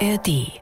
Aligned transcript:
ARD. 0.00 0.60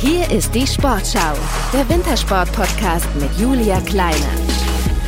Hier 0.00 0.30
ist 0.30 0.54
die 0.54 0.66
Sportschau, 0.66 1.34
der 1.72 1.88
Wintersport-Podcast 1.88 3.06
mit 3.20 3.30
Julia 3.38 3.80
Kleine. 3.82 4.16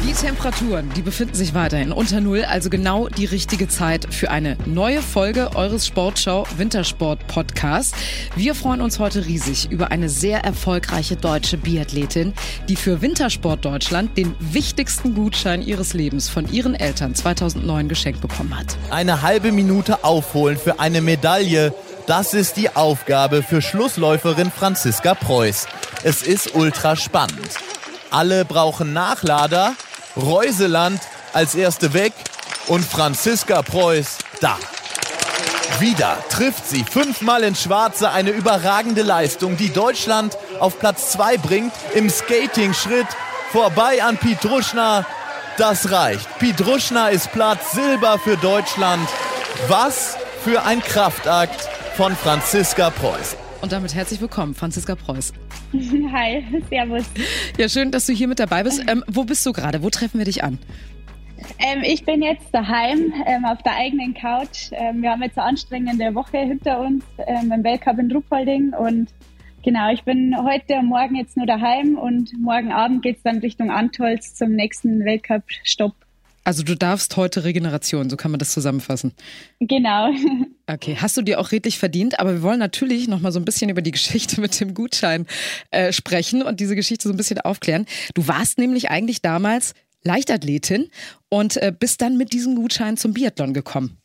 Die 0.07 0.13
Temperaturen, 0.13 0.89
die 0.95 1.03
befinden 1.03 1.35
sich 1.35 1.53
weiterhin 1.53 1.91
unter 1.91 2.21
Null, 2.21 2.45
also 2.45 2.71
genau 2.71 3.09
die 3.09 3.25
richtige 3.25 3.67
Zeit 3.67 4.15
für 4.15 4.31
eine 4.31 4.57
neue 4.67 5.03
Folge 5.03 5.51
eures 5.57 5.85
Sportschau 5.85 6.47
Wintersport 6.57 7.27
Podcasts. 7.27 7.93
Wir 8.37 8.55
freuen 8.55 8.83
uns 8.83 9.01
heute 9.01 9.27
riesig 9.27 9.69
über 9.73 9.91
eine 9.91 10.09
sehr 10.09 10.45
erfolgreiche 10.45 11.17
deutsche 11.17 11.59
Biathletin, 11.59 12.35
die 12.69 12.77
für 12.77 13.03
Wintersport 13.03 13.65
Deutschland 13.65 14.17
den 14.17 14.37
wichtigsten 14.39 15.17
Gutschein 15.17 15.61
ihres 15.61 15.93
Lebens 15.93 16.29
von 16.29 16.51
ihren 16.53 16.77
Eltern 16.77 17.17
2009 17.17 17.89
geschenkt 17.89 18.21
bekommen 18.21 18.57
hat. 18.57 18.77
Eine 18.91 19.23
halbe 19.23 19.51
Minute 19.51 20.05
aufholen 20.05 20.57
für 20.57 20.79
eine 20.79 21.01
Medaille. 21.01 21.75
Das 22.07 22.35
ist 22.35 22.57
die 22.57 22.75
Aufgabe 22.77 23.43
für 23.43 23.61
Schlussläuferin 23.61 24.53
Franziska 24.53 25.15
Preuß. 25.15 25.67
Es 26.05 26.23
ist 26.23 26.55
ultra 26.55 26.95
spannend. 26.95 27.51
Alle 28.13 28.45
brauchen 28.45 28.93
Nachlader. 28.93 29.73
Reuseland 30.17 31.01
als 31.33 31.57
erste 31.57 31.95
weg 31.95 32.13
und 32.69 32.85
Franziska 32.85 33.61
Preuß 33.63 34.19
da. 34.41 34.57
Wieder 35.81 36.17
trifft 36.31 36.69
sie 36.69 36.85
fünfmal 36.85 37.43
in 37.43 37.57
Schwarze 37.57 38.11
eine 38.11 38.31
überragende 38.31 39.03
Leistung, 39.03 39.57
die 39.57 39.73
Deutschland 39.73 40.39
auf 40.61 40.79
Platz 40.79 41.11
zwei 41.11 41.37
bringt 41.37 41.73
im 41.93 42.09
Skating-Schritt 42.09 43.09
vorbei 43.51 44.05
an 44.05 44.17
Pietruschna. 44.17 45.05
Das 45.59 45.91
reicht. 45.91 46.39
Pietruschna 46.39 47.09
ist 47.09 47.33
Platz 47.33 47.73
Silber 47.73 48.21
für 48.21 48.37
Deutschland. 48.37 49.09
Was 49.67 50.17
für 50.45 50.63
ein 50.63 50.81
Kraftakt 50.81 51.69
von 51.97 52.15
Franziska 52.15 52.91
Preuß. 52.91 53.39
Und 53.63 53.73
damit 53.73 53.95
herzlich 53.95 54.21
willkommen, 54.21 54.55
Franziska 54.55 54.95
Preuß. 54.95 55.33
Hi, 56.13 56.45
servus. 56.69 57.07
Ja, 57.57 57.71
schön, 57.71 57.91
dass 57.91 58.05
du 58.05 58.13
hier 58.13 58.29
mit 58.29 58.39
dabei 58.39 58.65
bist. 58.65 58.85
Ähm, 58.87 59.03
wo 59.07 59.25
bist 59.25 59.47
du 59.47 59.53
gerade? 59.55 59.83
Wo 59.83 59.89
treffen 59.89 60.19
wir 60.19 60.27
dich 60.27 60.45
an? 60.45 60.59
Ähm, 61.59 61.83
ich 61.83 62.05
bin 62.05 62.21
jetzt 62.21 62.49
daheim 62.53 63.15
ähm, 63.25 63.47
auf 63.47 63.63
der 63.63 63.77
eigenen 63.77 64.13
Couch. 64.13 64.69
Ähm, 64.73 65.01
wir 65.01 65.11
haben 65.11 65.23
jetzt 65.23 65.39
eine 65.39 65.47
anstrengende 65.49 66.15
Woche 66.15 66.37
hinter 66.37 66.81
uns 66.81 67.03
ähm, 67.27 67.51
im 67.51 67.65
Weltcup 67.65 67.99
in 67.99 68.13
Ruppolding 68.13 68.75
und 68.75 69.09
genau, 69.65 69.91
ich 69.91 70.05
bin 70.05 70.37
heute 70.45 70.75
und 70.75 70.89
morgen 70.89 71.15
jetzt 71.17 71.39
nur 71.39 71.47
daheim 71.47 71.97
und 71.97 72.31
morgen 72.39 72.73
Abend 72.73 73.01
geht 73.01 73.17
es 73.17 73.23
dann 73.23 73.39
Richtung 73.39 73.71
Antolz 73.71 74.35
zum 74.35 74.53
nächsten 74.53 75.03
Weltcup-Stopp. 75.03 75.95
Also 76.47 76.63
du 76.63 76.77
darfst 76.77 77.17
heute 77.17 77.43
Regeneration, 77.43 78.09
so 78.09 78.17
kann 78.17 78.31
man 78.31 78.39
das 78.39 78.53
zusammenfassen. 78.53 79.13
Genau. 79.61 80.11
Okay, 80.69 80.97
hast 81.01 81.17
du 81.17 81.23
dir 81.23 81.39
auch 81.39 81.53
redlich 81.53 81.79
verdient, 81.79 82.19
aber 82.19 82.33
wir 82.33 82.43
wollen 82.43 82.59
natürlich 82.59 83.07
noch 83.07 83.21
mal 83.21 83.31
so 83.31 83.39
ein 83.39 83.45
bisschen 83.45 83.71
über 83.71 83.83
die 83.83 83.93
Geschichte 83.93 84.41
mit 84.41 84.59
dem 84.59 84.75
Gutschein 84.75 85.25
äh, 85.71 85.93
sprechen 85.93 86.43
und 86.43 86.59
diese 86.59 86.75
Geschichte 86.75 87.07
so 87.07 87.15
ein 87.15 87.17
bisschen 87.17 87.39
aufklären. 87.41 87.87
Du 88.15 88.27
warst 88.27 88.59
nämlich 88.59 88.91
eigentlich 88.91 89.23
damals 89.23 89.75
Leichtathletin 90.03 90.89
und 91.29 91.57
äh, 91.59 91.73
bist 91.79 92.03
dann 92.03 92.17
mit 92.17 92.33
diesem 92.33 92.57
Gutschein 92.57 92.97
zum 92.97 93.15
Biathlon 93.15 93.55
gekommen. 93.55 93.99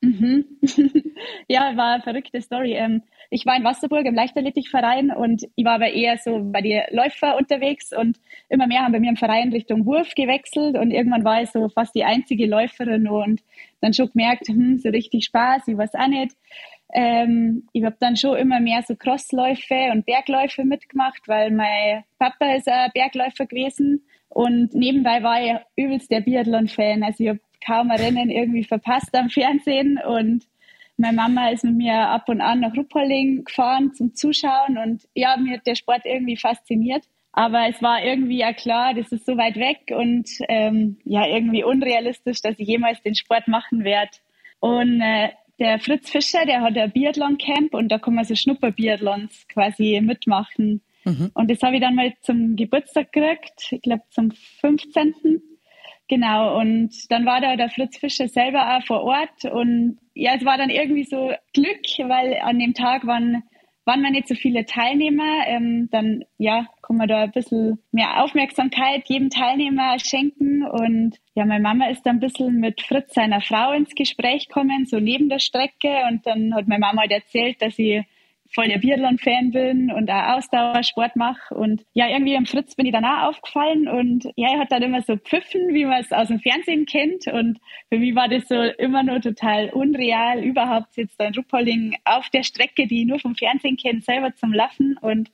Mhm. 0.00 0.46
ja, 1.48 1.76
war 1.76 1.96
eine 1.96 2.02
verrückte 2.02 2.40
Story. 2.40 2.72
Ähm, 2.72 3.02
ich 3.30 3.46
war 3.46 3.56
in 3.56 3.64
Wasserburg 3.64 4.06
im 4.06 4.14
Leichtathletikverein 4.14 5.10
und 5.10 5.46
ich 5.54 5.64
war 5.64 5.74
aber 5.74 5.90
eher 5.90 6.18
so 6.18 6.40
bei 6.42 6.60
den 6.60 6.82
Läufer 6.90 7.36
unterwegs 7.36 7.92
und 7.92 8.18
immer 8.48 8.66
mehr 8.66 8.82
haben 8.82 8.92
bei 8.92 9.00
mir 9.00 9.10
im 9.10 9.16
Verein 9.16 9.52
Richtung 9.52 9.86
Wurf 9.86 10.14
gewechselt 10.14 10.76
und 10.76 10.90
irgendwann 10.90 11.24
war 11.24 11.42
ich 11.42 11.50
so 11.50 11.68
fast 11.68 11.94
die 11.94 12.04
einzige 12.04 12.46
Läuferin 12.46 13.08
und 13.08 13.42
dann 13.80 13.92
schon 13.92 14.10
gemerkt, 14.10 14.48
hm, 14.48 14.78
so 14.78 14.88
richtig 14.88 15.24
Spaß, 15.24 15.68
ich 15.68 15.76
weiß 15.76 15.94
auch 15.94 16.08
nicht. 16.08 16.36
Ähm, 16.92 17.68
ich 17.72 17.84
habe 17.84 17.96
dann 17.98 18.16
schon 18.16 18.36
immer 18.36 18.60
mehr 18.60 18.82
so 18.86 18.94
Crossläufe 18.94 19.90
und 19.92 20.06
Bergläufe 20.06 20.64
mitgemacht, 20.64 21.26
weil 21.26 21.50
mein 21.50 22.04
Papa 22.18 22.54
ist 22.54 22.68
ein 22.68 22.90
Bergläufer 22.94 23.46
gewesen 23.46 24.04
und 24.28 24.74
nebenbei 24.74 25.22
war 25.22 25.42
ich 25.42 25.54
übelst 25.76 26.10
der 26.10 26.20
Biathlon-Fan. 26.20 27.02
Also 27.02 27.24
ich 27.24 27.30
habe 27.30 27.40
kaum 27.64 27.90
ein 27.90 27.98
Rennen 27.98 28.30
irgendwie 28.30 28.64
verpasst 28.64 29.14
am 29.14 29.28
Fernsehen 29.28 29.98
und 30.06 30.46
meine 30.96 31.16
Mama 31.16 31.50
ist 31.50 31.64
mit 31.64 31.76
mir 31.76 31.94
ab 31.94 32.28
und 32.28 32.40
an 32.40 32.60
nach 32.60 32.74
Ruppolding 32.76 33.44
gefahren 33.44 33.92
zum 33.94 34.14
Zuschauen 34.14 34.78
und 34.78 35.02
ja, 35.14 35.36
mir 35.36 35.54
hat 35.54 35.66
der 35.66 35.74
Sport 35.74 36.02
irgendwie 36.04 36.36
fasziniert. 36.36 37.04
Aber 37.32 37.68
es 37.68 37.82
war 37.82 38.02
irgendwie 38.02 38.38
ja 38.38 38.54
klar, 38.54 38.94
das 38.94 39.12
ist 39.12 39.26
so 39.26 39.36
weit 39.36 39.56
weg 39.56 39.94
und 39.94 40.26
ähm, 40.48 40.96
ja, 41.04 41.26
irgendwie 41.26 41.64
unrealistisch, 41.64 42.40
dass 42.40 42.58
ich 42.58 42.66
jemals 42.66 43.02
den 43.02 43.14
Sport 43.14 43.46
machen 43.46 43.84
werde. 43.84 44.12
Und 44.58 45.02
äh, 45.02 45.28
der 45.58 45.78
Fritz 45.78 46.10
Fischer, 46.10 46.46
der 46.46 46.62
hat 46.62 46.78
ein 46.78 46.92
Biathlon-Camp 46.92 47.74
und 47.74 47.88
da 47.90 47.98
kann 47.98 48.14
man 48.14 48.24
so 48.24 48.34
Schnupper-Biathlons 48.34 49.48
quasi 49.48 50.00
mitmachen. 50.02 50.80
Mhm. 51.04 51.30
Und 51.34 51.50
das 51.50 51.62
habe 51.62 51.76
ich 51.76 51.82
dann 51.82 51.94
mal 51.94 52.14
zum 52.22 52.56
Geburtstag 52.56 53.12
gekriegt, 53.12 53.68
ich 53.70 53.82
glaube 53.82 54.02
zum 54.10 54.30
15. 54.30 55.42
Genau, 56.08 56.58
und 56.60 56.90
dann 57.10 57.26
war 57.26 57.40
da 57.40 57.56
der 57.56 57.68
Fritz 57.68 57.98
Fischer 57.98 58.28
selber 58.28 58.76
auch 58.76 58.86
vor 58.86 59.02
Ort 59.02 59.44
und 59.44 59.98
ja, 60.16 60.34
es 60.34 60.44
war 60.44 60.56
dann 60.56 60.70
irgendwie 60.70 61.04
so 61.04 61.32
Glück, 61.52 61.82
weil 61.98 62.38
an 62.40 62.58
dem 62.58 62.74
Tag 62.74 63.06
waren, 63.06 63.42
waren 63.84 64.02
wir 64.02 64.10
nicht 64.10 64.28
so 64.28 64.34
viele 64.34 64.64
Teilnehmer. 64.64 65.46
Ähm, 65.46 65.88
dann 65.92 66.24
ja, 66.38 66.66
kann 66.82 66.96
man 66.96 67.06
da 67.06 67.24
ein 67.24 67.32
bisschen 67.32 67.78
mehr 67.92 68.22
Aufmerksamkeit 68.24 69.04
jedem 69.08 69.28
Teilnehmer 69.28 69.98
schenken. 69.98 70.64
Und 70.64 71.16
ja, 71.34 71.44
meine 71.44 71.62
Mama 71.62 71.88
ist 71.90 72.06
dann 72.06 72.16
ein 72.16 72.20
bisschen 72.20 72.60
mit 72.60 72.80
Fritz, 72.80 73.12
seiner 73.14 73.42
Frau, 73.42 73.72
ins 73.72 73.94
Gespräch 73.94 74.48
gekommen, 74.48 74.86
so 74.86 75.00
neben 75.00 75.28
der 75.28 75.38
Strecke. 75.38 76.04
Und 76.10 76.26
dann 76.26 76.54
hat 76.54 76.66
meine 76.66 76.80
Mama 76.80 77.02
halt 77.02 77.12
erzählt, 77.12 77.60
dass 77.60 77.76
sie 77.76 78.04
voll 78.52 78.68
der 78.68 78.78
Biathlon-Fan 78.78 79.50
bin 79.50 79.90
und 79.92 80.10
auch 80.10 80.36
Ausdauersport 80.36 81.16
mache. 81.16 81.54
Und 81.54 81.84
ja, 81.92 82.08
irgendwie 82.08 82.34
im 82.34 82.46
Fritz 82.46 82.74
bin 82.74 82.86
ich 82.86 82.92
dann 82.92 83.04
auch 83.04 83.28
aufgefallen 83.28 83.88
und 83.88 84.24
ja, 84.36 84.52
er 84.52 84.60
hat 84.60 84.72
dann 84.72 84.82
immer 84.82 85.02
so 85.02 85.16
pfiffen, 85.16 85.74
wie 85.74 85.84
man 85.84 86.00
es 86.00 86.12
aus 86.12 86.28
dem 86.28 86.40
Fernsehen 86.40 86.86
kennt. 86.86 87.26
Und 87.26 87.58
für 87.88 87.98
mich 87.98 88.14
war 88.14 88.28
das 88.28 88.48
so 88.48 88.62
immer 88.78 89.02
nur 89.02 89.20
total 89.20 89.70
unreal, 89.70 90.42
überhaupt 90.42 90.96
jetzt 90.96 91.20
ein 91.20 91.34
Ruppolding 91.34 91.96
auf 92.04 92.28
der 92.30 92.42
Strecke, 92.42 92.86
die 92.86 93.02
ich 93.02 93.06
nur 93.06 93.18
vom 93.18 93.34
Fernsehen 93.34 93.76
kenne, 93.76 94.00
selber 94.00 94.34
zum 94.34 94.52
Laufen. 94.52 94.96
Und 95.00 95.30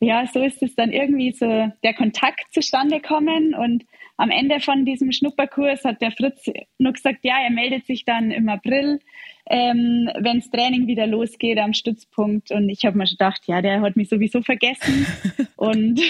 ja, 0.00 0.26
so 0.26 0.42
ist 0.42 0.62
es 0.62 0.74
dann 0.74 0.92
irgendwie 0.92 1.32
so 1.32 1.70
der 1.82 1.94
Kontakt 1.94 2.52
zustande 2.52 3.00
gekommen 3.00 3.54
und 3.54 3.84
am 4.20 4.30
Ende 4.30 4.60
von 4.60 4.84
diesem 4.84 5.12
Schnupperkurs 5.12 5.82
hat 5.84 6.02
der 6.02 6.12
Fritz 6.12 6.44
nur 6.76 6.92
gesagt, 6.92 7.20
ja, 7.22 7.38
er 7.42 7.50
meldet 7.50 7.86
sich 7.86 8.04
dann 8.04 8.30
im 8.30 8.50
April, 8.50 9.00
ähm, 9.50 10.08
wenn 10.20 10.38
das 10.38 10.48
Training 10.50 10.86
wieder 10.86 11.08
losgeht 11.08 11.58
am 11.58 11.74
Stützpunkt. 11.74 12.52
Und 12.52 12.68
ich 12.68 12.84
habe 12.84 12.96
mir 12.96 13.06
schon 13.06 13.16
gedacht, 13.18 13.42
ja, 13.46 13.60
der 13.60 13.80
hat 13.80 13.96
mich 13.96 14.08
sowieso 14.08 14.42
vergessen. 14.42 15.06
und 15.56 16.00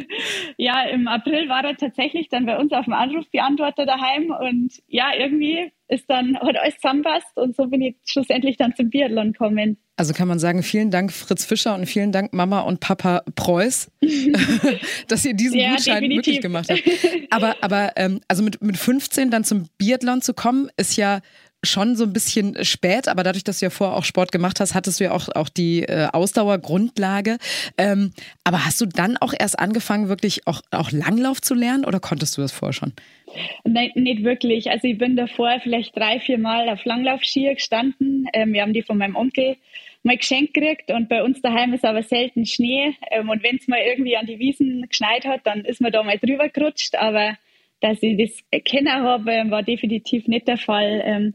ja, 0.56 0.82
im 0.84 1.06
April 1.06 1.48
war 1.50 1.62
er 1.62 1.76
tatsächlich 1.76 2.30
dann 2.30 2.46
bei 2.46 2.58
uns 2.58 2.72
auf 2.72 2.86
dem 2.86 2.94
Anrufbeantworter 2.94 3.84
daheim. 3.84 4.30
Und 4.30 4.72
ja, 4.88 5.10
irgendwie 5.16 5.70
ist 5.88 6.08
dann, 6.08 6.36
hat 6.38 6.56
alles 6.56 6.76
zusammenpasst 6.76 7.36
und 7.36 7.54
so 7.54 7.66
bin 7.66 7.80
ich 7.80 7.96
schlussendlich 8.04 8.56
dann 8.56 8.74
zum 8.74 8.90
Biathlon 8.90 9.32
gekommen. 9.32 9.76
Also 9.98 10.12
kann 10.12 10.26
man 10.26 10.38
sagen, 10.38 10.62
vielen 10.62 10.90
Dank 10.90 11.12
Fritz 11.12 11.44
Fischer 11.44 11.74
und 11.74 11.86
vielen 11.86 12.12
Dank 12.12 12.32
Mama 12.32 12.60
und 12.60 12.80
Papa 12.80 13.22
Preuß, 13.34 13.90
dass 15.08 15.24
ihr 15.24 15.34
diesen 15.34 15.58
ja, 15.58 15.70
Gutschein 15.70 16.02
definitiv. 16.02 16.16
möglich 16.16 16.40
gemacht 16.40 16.70
habt. 16.70 16.82
Aber, 17.30 17.56
aber 17.60 17.92
ähm, 17.96 18.20
also 18.26 18.42
mit, 18.42 18.60
mit 18.62 18.76
15 18.76 19.30
dann 19.30 19.44
zum 19.44 19.68
Biathlon 19.78 20.22
zu 20.22 20.34
kommen, 20.34 20.70
ist 20.76 20.96
ja 20.96 21.20
schon 21.66 21.96
so 21.96 22.04
ein 22.04 22.12
bisschen 22.12 22.64
spät, 22.64 23.08
aber 23.08 23.22
dadurch, 23.22 23.44
dass 23.44 23.58
du 23.58 23.66
ja 23.66 23.70
vorher 23.70 23.96
auch 23.96 24.04
Sport 24.04 24.32
gemacht 24.32 24.60
hast, 24.60 24.74
hattest 24.74 25.00
du 25.00 25.04
ja 25.04 25.12
auch, 25.12 25.28
auch 25.34 25.48
die 25.48 25.82
äh, 25.82 26.08
Ausdauergrundlage. 26.12 27.38
Ähm, 27.76 28.12
aber 28.44 28.64
hast 28.64 28.80
du 28.80 28.86
dann 28.86 29.16
auch 29.16 29.34
erst 29.38 29.58
angefangen, 29.58 30.08
wirklich 30.08 30.46
auch, 30.46 30.62
auch 30.70 30.90
Langlauf 30.92 31.42
zu 31.42 31.54
lernen 31.54 31.84
oder 31.84 32.00
konntest 32.00 32.36
du 32.36 32.42
das 32.42 32.52
vorher 32.52 32.72
schon? 32.72 32.92
Nein, 33.64 33.90
nicht 33.94 34.24
wirklich. 34.24 34.70
Also 34.70 34.88
ich 34.88 34.98
bin 34.98 35.16
davor 35.16 35.58
vielleicht 35.62 35.96
drei, 35.96 36.20
vier 36.20 36.38
Mal 36.38 36.68
auf 36.68 36.84
Langlaufskier 36.84 37.54
gestanden. 37.54 38.26
Ähm, 38.32 38.52
wir 38.52 38.62
haben 38.62 38.72
die 38.72 38.82
von 38.82 38.98
meinem 38.98 39.16
Onkel 39.16 39.56
mal 40.02 40.16
geschenkt 40.16 40.54
gekriegt 40.54 40.90
und 40.90 41.08
bei 41.08 41.22
uns 41.22 41.42
daheim 41.42 41.74
ist 41.74 41.84
aber 41.84 42.02
selten 42.02 42.46
Schnee. 42.46 42.94
Ähm, 43.10 43.28
und 43.28 43.42
wenn 43.42 43.56
es 43.56 43.68
mal 43.68 43.80
irgendwie 43.80 44.16
an 44.16 44.26
die 44.26 44.38
Wiesen 44.38 44.86
geschneit 44.88 45.26
hat, 45.26 45.40
dann 45.44 45.64
ist 45.64 45.80
man 45.80 45.92
da 45.92 46.02
mal 46.02 46.18
drüber 46.18 46.48
gerutscht. 46.48 46.94
Aber 46.94 47.36
dass 47.80 48.02
ich 48.02 48.16
das 48.16 48.62
kennen 48.64 48.92
habe, 48.92 49.50
war 49.50 49.62
definitiv 49.62 50.26
nicht 50.28 50.48
der 50.48 50.58
Fall. 50.58 51.02
Ähm, 51.04 51.34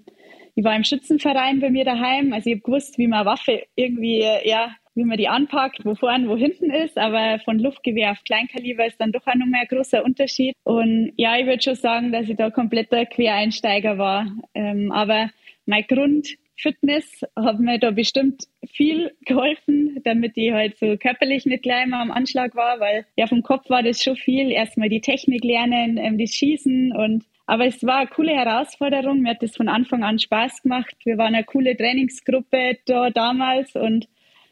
ich 0.61 0.65
war 0.65 0.75
im 0.75 0.83
Schützenverein 0.83 1.59
bei 1.59 1.71
mir 1.71 1.85
daheim, 1.85 2.33
also 2.33 2.47
ich 2.47 2.57
habe 2.57 2.61
gewusst, 2.61 2.99
wie 2.99 3.07
man 3.07 3.25
Waffe 3.25 3.63
irgendwie, 3.75 4.19
ja, 4.43 4.75
wie 4.93 5.05
man 5.05 5.17
die 5.17 5.27
anpackt, 5.27 5.83
wo 5.85 5.95
vorne, 5.95 6.29
wo 6.29 6.37
hinten 6.37 6.69
ist, 6.69 6.99
aber 6.99 7.39
von 7.39 7.57
Luftgewehr 7.57 8.11
auf 8.11 8.23
Kleinkaliber 8.23 8.85
ist 8.85 9.01
dann 9.01 9.11
doch 9.11 9.25
auch 9.25 9.33
nochmal 9.33 9.61
ein 9.61 9.67
großer 9.75 10.05
Unterschied. 10.05 10.53
Und 10.63 11.13
ja, 11.17 11.35
ich 11.35 11.47
würde 11.47 11.63
schon 11.63 11.73
sagen, 11.73 12.11
dass 12.11 12.29
ich 12.29 12.35
da 12.35 12.51
kompletter 12.51 13.07
Quereinsteiger 13.07 13.97
war. 13.97 14.27
Ähm, 14.53 14.91
aber 14.91 15.31
mein 15.65 15.85
Grundfitness 15.87 17.23
hat 17.35 17.59
mir 17.59 17.79
da 17.79 17.89
bestimmt 17.89 18.43
viel 18.71 19.15
geholfen, 19.25 19.99
damit 20.03 20.33
ich 20.35 20.51
halt 20.51 20.77
so 20.77 20.95
körperlich 20.95 21.47
nicht 21.47 21.63
gleich 21.63 21.87
mal 21.87 22.03
am 22.03 22.11
Anschlag 22.11 22.55
war, 22.55 22.79
weil 22.79 23.07
ja 23.17 23.25
vom 23.25 23.41
Kopf 23.41 23.67
war 23.71 23.81
das 23.81 24.03
schon 24.03 24.15
viel. 24.15 24.51
Erstmal 24.51 24.89
die 24.89 25.01
Technik 25.01 25.43
lernen, 25.43 25.97
ähm, 25.97 26.19
das 26.19 26.35
Schießen 26.35 26.95
und 26.95 27.23
aber 27.51 27.65
es 27.65 27.83
war 27.83 27.98
eine 27.98 28.07
coole 28.07 28.31
Herausforderung. 28.31 29.19
Mir 29.19 29.31
hat 29.31 29.44
das 29.44 29.57
von 29.57 29.68
Anfang 29.68 30.06
an 30.06 30.19
Spaß 30.19 30.62
gemacht. 30.62 30.95
Wir 31.03 31.18
waren 31.18 31.36
eine 31.36 31.44
coole 31.44 31.75
Trainingsgruppe 31.75 32.77
da 32.86 33.09
damals 33.09 33.75
und 33.75 34.07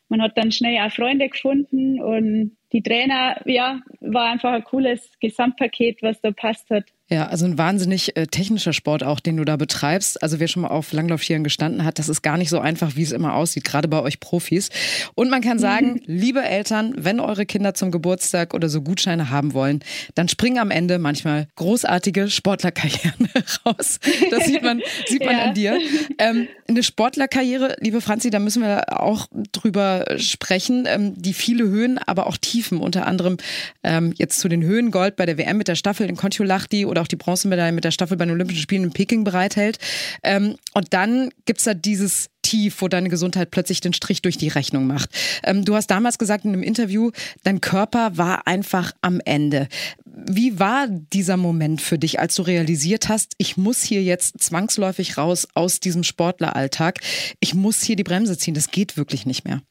man 0.09 0.21
hat 0.21 0.37
dann 0.37 0.51
schnell 0.51 0.85
auch 0.85 0.91
Freunde 0.91 1.29
gefunden 1.29 2.01
und 2.01 2.57
die 2.71 2.81
Trainer, 2.81 3.41
ja, 3.45 3.81
war 3.99 4.31
einfach 4.31 4.51
ein 4.51 4.63
cooles 4.63 5.01
Gesamtpaket, 5.19 6.01
was 6.01 6.21
da 6.21 6.31
passt 6.31 6.69
hat. 6.69 6.85
Ja, 7.11 7.25
also 7.25 7.45
ein 7.45 7.57
wahnsinnig 7.57 8.15
äh, 8.15 8.27
technischer 8.27 8.71
Sport 8.71 9.03
auch, 9.03 9.19
den 9.19 9.37
du 9.37 9.43
da 9.43 9.55
betreibst. 9.55 10.21
Also 10.21 10.39
wer 10.39 10.47
schon 10.47 10.61
mal 10.61 10.67
auf 10.67 10.93
Langlaufschieren 10.93 11.43
gestanden 11.43 11.83
hat, 11.83 11.97
das 11.97 12.07
ist 12.07 12.21
gar 12.21 12.37
nicht 12.37 12.51
so 12.51 12.59
einfach, 12.59 12.95
wie 12.95 13.01
es 13.01 13.11
immer 13.11 13.33
aussieht, 13.33 13.63
gerade 13.63 13.87
bei 13.87 13.99
euch 13.99 14.19
Profis. 14.19 14.69
Und 15.15 15.31
man 15.31 15.41
kann 15.41 15.57
sagen, 15.57 15.93
mhm. 15.93 16.01
liebe 16.05 16.43
Eltern, 16.43 16.93
wenn 16.97 17.19
eure 17.19 17.47
Kinder 17.47 17.73
zum 17.73 17.89
Geburtstag 17.89 18.53
oder 18.53 18.69
so 18.69 18.83
Gutscheine 18.83 19.31
haben 19.31 19.55
wollen, 19.55 19.79
dann 20.13 20.27
springen 20.27 20.59
am 20.59 20.69
Ende 20.69 20.99
manchmal 20.99 21.47
großartige 21.55 22.29
Sportlerkarrieren 22.29 23.27
raus. 23.65 23.99
Das 24.29 24.45
sieht 24.45 24.61
man, 24.61 24.79
sieht 25.07 25.25
man 25.25 25.35
ja. 25.37 25.43
an 25.45 25.53
dir. 25.55 25.79
Ähm, 26.19 26.47
eine 26.67 26.83
Sportlerkarriere, 26.83 27.77
liebe 27.79 28.01
Franzi, 28.01 28.29
da 28.29 28.37
müssen 28.37 28.61
wir 28.61 29.01
auch 29.01 29.25
drüber 29.51 30.05
sprechen, 30.17 30.85
ähm, 30.87 31.19
die 31.19 31.33
viele 31.33 31.63
Höhen, 31.63 31.97
aber 31.97 32.27
auch 32.27 32.37
Tiefen, 32.59 32.79
unter 32.79 33.07
anderem 33.07 33.37
ähm, 33.83 34.13
jetzt 34.17 34.39
zu 34.39 34.49
den 34.49 34.61
Höhen 34.63 34.91
Gold 34.91 35.15
bei 35.15 35.25
der 35.25 35.37
WM 35.37 35.57
mit 35.57 35.69
der 35.69 35.75
Staffel 35.75 36.09
in 36.09 36.17
Kontiolahti 36.17 36.85
oder 36.85 37.01
auch 37.01 37.07
die 37.07 37.15
Bronzemedaille 37.15 37.71
mit 37.71 37.85
der 37.85 37.91
Staffel 37.91 38.17
bei 38.17 38.25
den 38.25 38.33
Olympischen 38.33 38.61
Spielen 38.61 38.83
in 38.83 38.91
Peking 38.91 39.23
bereithält. 39.23 39.79
Ähm, 40.23 40.57
und 40.73 40.87
dann 40.93 41.29
gibt 41.45 41.59
es 41.59 41.65
da 41.65 41.73
dieses 41.73 42.29
Tief, 42.41 42.81
wo 42.81 42.89
deine 42.89 43.07
Gesundheit 43.07 43.49
plötzlich 43.49 43.79
den 43.79 43.93
Strich 43.93 44.21
durch 44.21 44.37
die 44.37 44.49
Rechnung 44.49 44.87
macht. 44.87 45.09
Ähm, 45.43 45.63
du 45.63 45.73
hast 45.73 45.87
damals 45.87 46.17
gesagt 46.17 46.43
in 46.43 46.51
einem 46.51 46.63
Interview, 46.63 47.11
dein 47.43 47.61
Körper 47.61 48.17
war 48.17 48.45
einfach 48.45 48.91
am 49.01 49.21
Ende. 49.23 49.69
Wie 50.05 50.59
war 50.59 50.87
dieser 50.89 51.37
Moment 51.37 51.81
für 51.81 51.97
dich, 51.97 52.19
als 52.19 52.35
du 52.35 52.41
realisiert 52.41 53.07
hast, 53.07 53.35
ich 53.37 53.55
muss 53.55 53.83
hier 53.83 54.03
jetzt 54.03 54.43
zwangsläufig 54.43 55.17
raus 55.17 55.47
aus 55.53 55.79
diesem 55.79 56.03
Sportleralltag? 56.03 56.99
Ich 57.39 57.53
muss 57.53 57.81
hier 57.81 57.95
die 57.95 58.03
Bremse 58.03 58.37
ziehen, 58.37 58.53
das 58.53 58.69
geht 58.69 58.97
wirklich 58.97 59.25
nicht 59.25 59.45
mehr. 59.45 59.61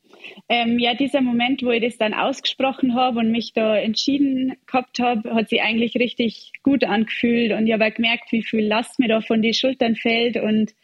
Ähm, 0.49 0.79
ja, 0.79 0.95
dieser 0.95 1.21
Moment, 1.21 1.63
wo 1.63 1.71
ich 1.71 1.83
das 1.83 1.99
dann 1.99 2.15
ausgesprochen 2.15 2.95
habe 2.95 3.19
und 3.21 3.31
mich 3.31 3.53
da 3.53 3.77
entschieden 3.77 4.57
gehabt 4.67 4.99
habe, 4.99 5.35
hat 5.35 5.49
sich 5.49 5.63
eigentlich 5.63 5.95
richtig 5.97 6.53
gut 6.63 6.85
angefühlt. 6.85 7.53
Und 7.53 7.67
ich 7.67 7.73
habe 7.73 7.91
gemerkt, 7.91 8.33
wie 8.33 8.43
viel 8.43 8.67
Last 8.67 8.99
mir 8.99 9.09
da 9.09 9.21
von 9.21 9.43
den 9.43 9.55
Schultern 9.55 9.97
fällt 9.97 10.37
und 10.37 10.75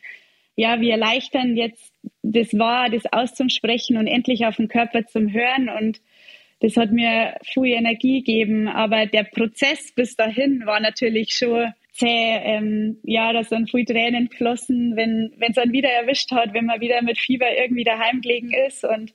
ja, 0.56 0.80
wie 0.80 0.90
erleichternd 0.90 1.56
jetzt 1.56 1.92
das 2.22 2.56
war, 2.56 2.88
das 2.88 3.06
auszusprechen 3.12 3.96
und 3.96 4.06
endlich 4.06 4.46
auf 4.46 4.56
den 4.56 4.68
Körper 4.68 5.06
zum 5.06 5.32
Hören. 5.32 5.68
Und 5.68 6.00
das 6.60 6.76
hat 6.76 6.92
mir 6.92 7.36
viel 7.42 7.72
Energie 7.72 8.20
gegeben, 8.20 8.68
aber 8.68 9.06
der 9.06 9.24
Prozess 9.24 9.92
bis 9.92 10.16
dahin 10.16 10.64
war 10.64 10.80
natürlich 10.80 11.32
schon 11.32 11.72
zäh. 11.94 12.40
Ähm, 12.42 12.98
ja, 13.04 13.32
da 13.32 13.44
sind 13.44 13.70
viel 13.70 13.84
Tränen 13.84 14.28
geflossen, 14.28 14.96
wenn 14.96 15.32
es 15.40 15.54
dann 15.54 15.72
wieder 15.72 15.90
erwischt 15.90 16.30
hat, 16.32 16.52
wenn 16.52 16.66
man 16.66 16.80
wieder 16.80 17.02
mit 17.02 17.18
Fieber 17.18 17.46
irgendwie 17.56 17.84
daheim 17.84 18.20
gelegen 18.20 18.52
ist 18.66 18.84
und 18.84 19.14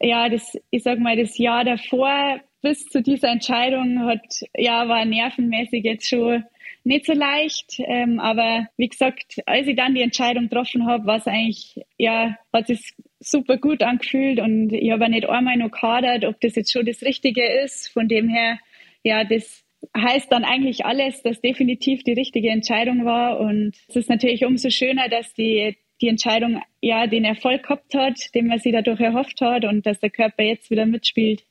ja, 0.00 0.28
das, 0.28 0.56
ich 0.70 0.82
sag 0.82 0.98
mal, 0.98 1.16
das 1.16 1.36
Jahr 1.38 1.64
davor 1.64 2.40
bis 2.62 2.84
zu 2.86 3.02
dieser 3.02 3.28
Entscheidung 3.28 4.00
hat, 4.04 4.42
ja, 4.56 4.88
war 4.88 5.04
nervenmäßig 5.04 5.84
jetzt 5.84 6.08
schon 6.08 6.44
nicht 6.84 7.06
so 7.06 7.12
leicht. 7.12 7.78
Ähm, 7.78 8.20
aber 8.20 8.66
wie 8.76 8.88
gesagt, 8.88 9.40
als 9.46 9.66
ich 9.66 9.76
dann 9.76 9.94
die 9.94 10.02
Entscheidung 10.02 10.48
getroffen 10.48 10.86
habe, 10.86 11.06
war 11.06 11.16
es 11.16 11.26
eigentlich, 11.26 11.80
ja, 11.98 12.36
hat 12.52 12.68
sich 12.68 12.94
super 13.18 13.58
gut 13.58 13.82
angefühlt 13.82 14.40
und 14.40 14.72
ich 14.72 14.90
habe 14.90 15.08
nicht 15.10 15.28
einmal 15.28 15.56
noch 15.56 15.70
kadert, 15.70 16.24
ob 16.24 16.40
das 16.40 16.54
jetzt 16.54 16.72
schon 16.72 16.86
das 16.86 17.02
Richtige 17.02 17.44
ist. 17.62 17.88
Von 17.88 18.08
dem 18.08 18.28
her, 18.28 18.58
ja, 19.02 19.24
das 19.24 19.64
heißt 19.96 20.30
dann 20.30 20.44
eigentlich 20.44 20.84
alles, 20.84 21.22
dass 21.22 21.40
definitiv 21.40 22.02
die 22.02 22.12
richtige 22.12 22.50
Entscheidung 22.50 23.04
war. 23.04 23.40
Und 23.40 23.72
es 23.88 23.96
ist 23.96 24.08
natürlich 24.08 24.44
umso 24.44 24.70
schöner, 24.70 25.08
dass 25.08 25.32
die 25.34 25.76
die 26.00 26.08
Entscheidung 26.08 26.62
ja 26.80 27.06
den 27.06 27.24
Erfolg 27.24 27.64
gehabt 27.64 27.94
hat, 27.94 28.18
den 28.34 28.46
man 28.46 28.58
sich 28.58 28.72
dadurch 28.72 29.00
erhofft 29.00 29.40
hat 29.40 29.64
und 29.64 29.84
dass 29.86 30.00
der 30.00 30.10
Körper 30.10 30.42
jetzt 30.42 30.70
wieder 30.70 30.86
mitspielt. 30.86 31.44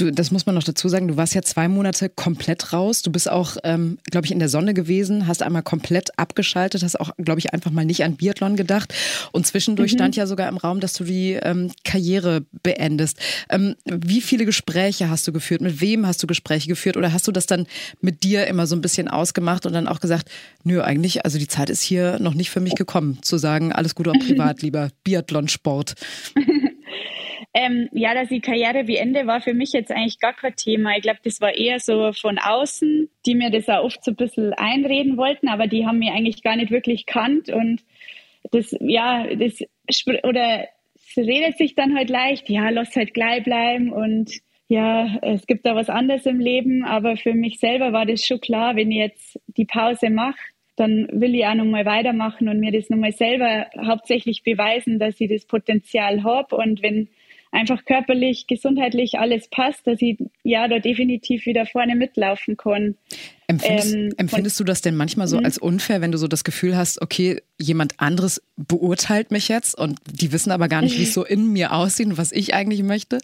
Du, 0.00 0.10
das 0.10 0.30
muss 0.30 0.46
man 0.46 0.54
noch 0.54 0.62
dazu 0.62 0.88
sagen, 0.88 1.08
du 1.08 1.18
warst 1.18 1.34
ja 1.34 1.42
zwei 1.42 1.68
Monate 1.68 2.08
komplett 2.08 2.72
raus. 2.72 3.02
Du 3.02 3.12
bist 3.12 3.30
auch, 3.30 3.58
ähm, 3.64 3.98
glaube 4.10 4.24
ich, 4.24 4.32
in 4.32 4.38
der 4.38 4.48
Sonne 4.48 4.72
gewesen, 4.72 5.26
hast 5.26 5.42
einmal 5.42 5.62
komplett 5.62 6.18
abgeschaltet, 6.18 6.82
hast 6.82 6.98
auch, 6.98 7.10
glaube 7.18 7.40
ich, 7.40 7.52
einfach 7.52 7.70
mal 7.70 7.84
nicht 7.84 8.02
an 8.02 8.16
Biathlon 8.16 8.56
gedacht. 8.56 8.94
Und 9.32 9.46
zwischendurch 9.46 9.92
mhm. 9.92 9.96
stand 9.98 10.16
ja 10.16 10.26
sogar 10.26 10.48
im 10.48 10.56
Raum, 10.56 10.80
dass 10.80 10.94
du 10.94 11.04
die 11.04 11.32
ähm, 11.32 11.70
Karriere 11.84 12.46
beendest. 12.62 13.18
Ähm, 13.50 13.74
wie 13.84 14.22
viele 14.22 14.46
Gespräche 14.46 15.10
hast 15.10 15.28
du 15.28 15.32
geführt? 15.32 15.60
Mit 15.60 15.82
wem 15.82 16.06
hast 16.06 16.22
du 16.22 16.26
Gespräche 16.26 16.68
geführt? 16.68 16.96
Oder 16.96 17.12
hast 17.12 17.28
du 17.28 17.32
das 17.32 17.44
dann 17.44 17.66
mit 18.00 18.22
dir 18.22 18.46
immer 18.46 18.66
so 18.66 18.76
ein 18.76 18.80
bisschen 18.80 19.06
ausgemacht 19.06 19.66
und 19.66 19.74
dann 19.74 19.86
auch 19.86 20.00
gesagt, 20.00 20.30
nö, 20.64 20.80
eigentlich, 20.80 21.26
also 21.26 21.38
die 21.38 21.48
Zeit 21.48 21.68
ist 21.68 21.82
hier 21.82 22.18
noch 22.20 22.32
nicht 22.32 22.48
für 22.48 22.60
mich 22.60 22.74
gekommen, 22.74 23.18
zu 23.20 23.36
sagen, 23.36 23.70
alles 23.70 23.94
Gute 23.94 24.12
auch 24.12 24.18
privat, 24.18 24.62
lieber 24.62 24.88
Biathlon-Sport. 25.04 25.94
Ähm, 27.52 27.88
ja, 27.92 28.14
dass 28.14 28.28
die 28.28 28.40
Karriere 28.40 28.86
wie 28.86 28.96
Ende 28.96 29.26
war 29.26 29.40
für 29.40 29.54
mich 29.54 29.72
jetzt 29.72 29.90
eigentlich 29.90 30.20
gar 30.20 30.34
kein 30.34 30.54
Thema. 30.54 30.96
Ich 30.96 31.02
glaube, 31.02 31.18
das 31.24 31.40
war 31.40 31.52
eher 31.52 31.80
so 31.80 32.12
von 32.12 32.38
außen, 32.38 33.10
die 33.26 33.34
mir 33.34 33.50
das 33.50 33.68
auch 33.68 33.84
oft 33.84 34.04
so 34.04 34.12
ein 34.12 34.16
bisschen 34.16 34.52
einreden 34.52 35.16
wollten, 35.16 35.48
aber 35.48 35.66
die 35.66 35.84
haben 35.84 35.98
mich 35.98 36.10
eigentlich 36.10 36.44
gar 36.44 36.54
nicht 36.54 36.70
wirklich 36.70 37.06
kannt 37.06 37.48
und 37.48 37.82
das, 38.52 38.76
ja, 38.80 39.26
das, 39.34 39.60
oder 40.22 40.68
es 40.94 41.16
redet 41.16 41.58
sich 41.58 41.74
dann 41.74 41.96
halt 41.96 42.08
leicht, 42.08 42.48
ja, 42.48 42.70
lass 42.70 42.94
halt 42.94 43.14
gleich 43.14 43.42
bleiben 43.42 43.92
und 43.92 44.30
ja, 44.68 45.18
es 45.22 45.48
gibt 45.48 45.66
da 45.66 45.74
was 45.74 45.90
anderes 45.90 46.26
im 46.26 46.38
Leben, 46.38 46.84
aber 46.84 47.16
für 47.16 47.34
mich 47.34 47.58
selber 47.58 47.92
war 47.92 48.06
das 48.06 48.24
schon 48.24 48.40
klar, 48.40 48.76
wenn 48.76 48.92
ich 48.92 48.98
jetzt 48.98 49.40
die 49.48 49.64
Pause 49.64 50.10
mache, 50.10 50.38
dann 50.76 51.08
will 51.12 51.34
ich 51.34 51.44
auch 51.44 51.54
nochmal 51.54 51.84
weitermachen 51.84 52.48
und 52.48 52.60
mir 52.60 52.70
das 52.70 52.88
nochmal 52.88 53.12
selber 53.12 53.66
hauptsächlich 53.76 54.44
beweisen, 54.44 55.00
dass 55.00 55.20
ich 55.20 55.28
das 55.28 55.44
Potenzial 55.44 56.22
habe. 56.22 56.54
Und 56.54 56.82
wenn 56.82 57.08
einfach 57.52 57.84
körperlich, 57.84 58.46
gesundheitlich 58.46 59.18
alles 59.18 59.48
passt, 59.48 59.86
dass 59.86 60.00
ich 60.00 60.18
ja 60.44 60.68
da 60.68 60.78
definitiv 60.78 61.46
wieder 61.46 61.66
vorne 61.66 61.96
mitlaufen 61.96 62.56
kann. 62.56 62.96
Empfindest, 63.48 63.94
ähm, 63.94 64.14
empfindest 64.16 64.60
du 64.60 64.64
das 64.64 64.82
denn 64.82 64.94
manchmal 64.94 65.26
so 65.26 65.38
mhm. 65.38 65.44
als 65.44 65.58
unfair, 65.58 66.00
wenn 66.00 66.12
du 66.12 66.18
so 66.18 66.28
das 66.28 66.44
Gefühl 66.44 66.76
hast, 66.76 67.02
okay, 67.02 67.42
jemand 67.58 67.98
anderes 67.98 68.42
beurteilt 68.56 69.32
mich 69.32 69.48
jetzt 69.48 69.76
und 69.76 69.98
die 70.06 70.32
wissen 70.32 70.52
aber 70.52 70.68
gar 70.68 70.82
nicht, 70.82 70.98
wie 70.98 71.02
es 71.02 71.14
so 71.14 71.24
in 71.24 71.52
mir 71.52 71.72
aussieht 71.72 72.06
und 72.06 72.18
was 72.18 72.32
ich 72.32 72.54
eigentlich 72.54 72.82
möchte? 72.82 73.18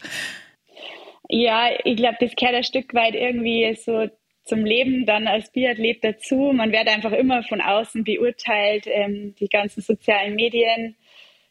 Ja, 1.29 1.69
ich 1.83 1.97
glaube, 1.97 2.17
das 2.19 2.35
gehört 2.35 2.55
ein 2.55 2.63
Stück 2.63 2.93
weit 2.93 3.15
irgendwie 3.15 3.75
so 3.75 4.09
zum 4.43 4.63
Leben 4.65 5.05
dann 5.05 5.27
als 5.27 5.51
Biathlet 5.51 6.03
dazu. 6.03 6.51
Man 6.53 6.71
wird 6.71 6.87
einfach 6.87 7.11
immer 7.11 7.43
von 7.43 7.61
außen 7.61 8.03
beurteilt, 8.03 8.85
ähm, 8.87 9.35
die 9.39 9.49
ganzen 9.49 9.81
sozialen 9.81 10.35
Medien 10.35 10.95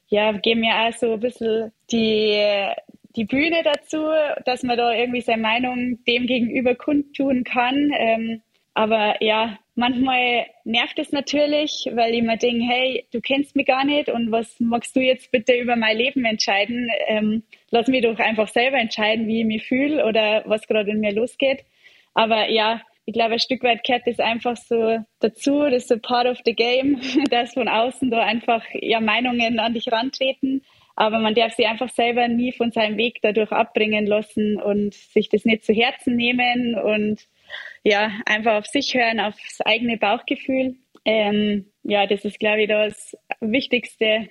ja, 0.09 0.33
geben 0.33 0.61
mir 0.61 0.75
auch 0.75 0.93
so 0.93 1.13
ein 1.15 1.21
bisschen 1.21 1.73
die, 1.91 2.69
die 3.17 3.25
Bühne 3.25 3.63
dazu, 3.65 4.05
dass 4.45 4.63
man 4.63 4.77
da 4.77 4.93
irgendwie 4.93 5.21
seine 5.21 5.43
Meinung 5.43 6.05
dem 6.05 6.27
gegenüber 6.27 6.75
kundtun 6.75 7.45
kann. 7.45 7.91
Ähm, 7.99 8.43
aber 8.75 9.23
ja, 9.23 9.59
manchmal 9.75 10.47
nervt 10.65 10.99
es 10.99 11.11
natürlich, 11.11 11.89
weil 11.93 12.15
ich 12.15 12.23
mir 12.23 12.37
denke, 12.37 12.65
hey, 12.67 13.07
du 13.11 13.21
kennst 13.21 13.57
mich 13.57 13.67
gar 13.67 13.85
nicht 13.85 14.11
und 14.11 14.31
was 14.31 14.61
magst 14.61 14.95
du 14.97 15.01
jetzt 15.01 15.33
bitte 15.33 15.55
über 15.55 15.77
mein 15.77 15.97
Leben 15.97 16.25
entscheiden? 16.25 16.91
Ähm, 17.07 17.43
lass 17.71 17.89
mich 17.89 18.03
doch 18.03 18.19
einfach 18.19 18.49
selber 18.49 18.79
entscheiden, 18.79 19.29
wie 19.29 19.41
ich 19.41 19.47
mich 19.47 19.67
fühle 19.67 20.05
oder 20.05 20.43
was 20.47 20.67
gerade 20.67 20.91
in 20.91 21.01
mir 21.01 21.13
losgeht. 21.13 21.65
Aber 22.13 22.51
ja, 22.51 22.83
ich 23.07 23.15
glaube, 23.15 23.35
ein 23.35 23.39
Stück 23.39 23.63
weit 23.63 23.85
gehört 23.85 24.07
das 24.07 24.19
einfach 24.19 24.57
so 24.57 24.99
dazu, 25.21 25.61
das 25.63 25.85
ist 25.85 25.89
so 25.89 25.99
part 25.99 26.27
of 26.27 26.39
the 26.45 26.55
game, 26.55 27.01
dass 27.31 27.55
von 27.55 27.69
außen 27.69 28.11
da 28.11 28.21
einfach 28.21 28.65
ja 28.73 29.01
Meinungen 29.01 29.59
an 29.61 29.75
dich 29.75 29.91
rantreten. 29.91 30.63
Aber 30.97 31.19
man 31.19 31.35
darf 31.35 31.55
sie 31.55 31.67
einfach 31.67 31.91
selber 31.91 32.27
nie 32.27 32.53
von 32.53 32.73
seinem 32.73 32.97
Weg 32.97 33.19
dadurch 33.23 33.53
abbringen 33.53 34.07
lassen 34.07 34.61
und 34.61 34.95
sich 34.95 35.29
das 35.29 35.45
nicht 35.45 35.65
zu 35.65 35.73
Herzen 35.73 36.17
nehmen 36.17 36.75
und 36.75 37.27
ja, 37.85 38.11
einfach 38.25 38.55
auf 38.55 38.67
sich 38.67 38.95
hören, 38.95 39.21
aufs 39.21 39.61
eigene 39.61 39.99
Bauchgefühl. 39.99 40.75
Ähm, 41.05 41.71
ja, 41.85 42.07
das 42.07 42.25
ist, 42.25 42.41
glaube 42.41 42.63
ich, 42.63 42.69
das 42.69 43.17
Wichtigste, 43.41 44.31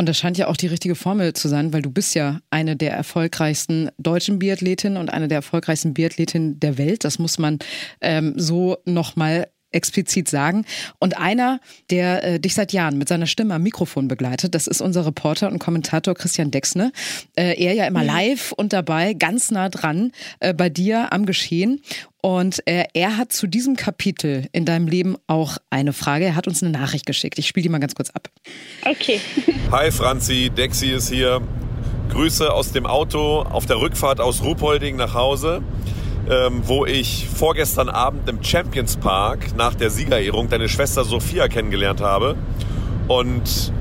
und 0.00 0.08
das 0.08 0.16
scheint 0.16 0.38
ja 0.38 0.46
auch 0.46 0.56
die 0.56 0.66
richtige 0.66 0.94
Formel 0.94 1.34
zu 1.34 1.46
sein, 1.46 1.74
weil 1.74 1.82
du 1.82 1.90
bist 1.90 2.14
ja 2.14 2.40
eine 2.48 2.74
der 2.74 2.94
erfolgreichsten 2.94 3.90
deutschen 3.98 4.38
Biathletinnen 4.38 4.96
und 4.96 5.12
eine 5.12 5.28
der 5.28 5.36
erfolgreichsten 5.36 5.92
Biathletinnen 5.92 6.58
der 6.58 6.78
Welt. 6.78 7.04
Das 7.04 7.18
muss 7.18 7.38
man 7.38 7.58
ähm, 8.00 8.32
so 8.38 8.78
nochmal 8.86 9.48
explizit 9.72 10.26
sagen. 10.26 10.64
Und 11.00 11.18
einer, 11.18 11.60
der 11.90 12.24
äh, 12.24 12.40
dich 12.40 12.54
seit 12.54 12.72
Jahren 12.72 12.96
mit 12.96 13.10
seiner 13.10 13.26
Stimme 13.26 13.52
am 13.52 13.62
Mikrofon 13.62 14.08
begleitet, 14.08 14.54
das 14.54 14.66
ist 14.66 14.80
unser 14.80 15.04
Reporter 15.04 15.50
und 15.50 15.58
Kommentator 15.58 16.14
Christian 16.14 16.50
Dexne. 16.50 16.92
Äh, 17.36 17.62
er 17.62 17.74
ja 17.74 17.86
immer 17.86 18.02
live 18.02 18.52
und 18.52 18.72
dabei, 18.72 19.12
ganz 19.12 19.50
nah 19.50 19.68
dran 19.68 20.12
äh, 20.40 20.54
bei 20.54 20.70
dir 20.70 21.12
am 21.12 21.26
Geschehen. 21.26 21.82
Und 22.22 22.66
äh, 22.66 22.84
er 22.92 23.16
hat 23.16 23.32
zu 23.32 23.46
diesem 23.46 23.76
Kapitel 23.76 24.46
in 24.52 24.64
deinem 24.66 24.86
Leben 24.86 25.16
auch 25.26 25.56
eine 25.70 25.92
Frage. 25.92 26.26
Er 26.26 26.36
hat 26.36 26.46
uns 26.46 26.62
eine 26.62 26.70
Nachricht 26.72 27.06
geschickt. 27.06 27.38
Ich 27.38 27.46
spiele 27.46 27.62
die 27.62 27.68
mal 27.70 27.78
ganz 27.78 27.94
kurz 27.94 28.10
ab. 28.10 28.28
Okay. 28.84 29.20
Hi 29.70 29.90
Franzi, 29.90 30.50
Dexi 30.54 30.90
ist 30.90 31.10
hier. 31.10 31.40
Grüße 32.10 32.52
aus 32.52 32.72
dem 32.72 32.86
Auto 32.86 33.42
auf 33.42 33.66
der 33.66 33.76
Rückfahrt 33.80 34.20
aus 34.20 34.42
Ruhpolding 34.42 34.96
nach 34.96 35.14
Hause. 35.14 35.62
ähm, 36.28 36.62
wo 36.64 36.86
ich 36.86 37.26
vorgestern 37.34 37.88
Abend 37.88 38.28
im 38.28 38.42
Champions 38.42 38.96
Park 38.96 39.56
nach 39.56 39.74
der 39.74 39.90
Siegerehrung 39.90 40.48
deine 40.48 40.68
Schwester 40.68 41.04
Sophia 41.04 41.48
kennengelernt 41.48 42.00
habe. 42.00 42.36
Und 43.08 43.72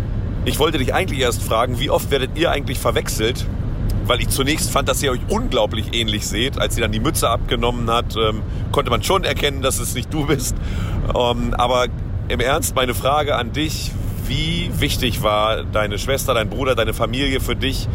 ich 0.46 0.58
wollte 0.58 0.78
dich 0.78 0.94
eigentlich 0.94 1.20
erst 1.20 1.44
fragen, 1.44 1.80
wie 1.80 1.90
oft 1.90 2.10
werdet 2.12 2.38
ihr 2.38 2.50
eigentlich 2.52 2.80
verwechselt? 2.80 3.46
Weil 4.10 4.22
ich 4.22 4.30
zunächst 4.30 4.72
fand, 4.72 4.90
dass 4.90 5.04
ihr 5.04 5.12
euch 5.12 5.20
unglaublich 5.30 5.94
ähnlich 5.94 6.28
seht. 6.28 6.60
Als 6.60 6.74
sie 6.74 6.82
dann 6.82 6.92
die 6.92 7.00
Mütze 7.00 7.30
abgenommen 7.30 7.92
hat, 7.92 8.16
ähm, 8.16 8.42
konnte 8.72 8.90
man 8.90 9.04
schon 9.04 9.24
erkennen, 9.24 9.62
dass 9.62 9.80
es 9.80 9.94
nicht 9.94 10.12
du 10.12 10.26
bist. 10.26 10.56
Ähm, 11.16 11.54
aber 11.54 11.86
im 12.28 12.40
Ernst, 12.40 12.76
meine 12.76 12.96
Frage 12.96 13.36
an 13.36 13.54
dich, 13.54 13.92
wie 14.26 14.72
wichtig 14.80 15.22
war 15.22 15.64
deine 15.64 16.00
Schwester, 16.00 16.34
dein 16.34 16.50
Bruder, 16.50 16.74
deine 16.74 16.96
Familie 16.96 17.40
für 17.40 17.56
dich, 17.56 17.88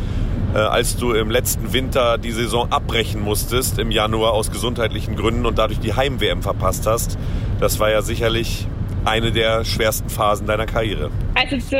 äh, 0.54 0.58
als 0.58 0.96
du 0.96 1.14
im 1.14 1.32
letzten 1.32 1.72
Winter 1.72 2.16
die 2.16 2.30
Saison 2.30 2.70
abbrechen 2.70 3.20
musstest 3.20 3.80
im 3.80 3.90
Januar 3.90 4.34
aus 4.34 4.52
gesundheitlichen 4.52 5.16
Gründen 5.16 5.46
und 5.46 5.58
dadurch 5.58 5.80
die 5.80 5.94
Heim-WM 5.94 6.42
verpasst 6.42 6.86
hast? 6.86 7.18
Das 7.58 7.80
war 7.80 7.90
ja 7.90 8.02
sicherlich 8.02 8.68
eine 9.04 9.32
der 9.32 9.64
schwersten 9.64 10.08
Phasen 10.08 10.46
deiner 10.46 10.66
Karriere? 10.66 11.10
Also 11.34 11.56
zu, 11.56 11.76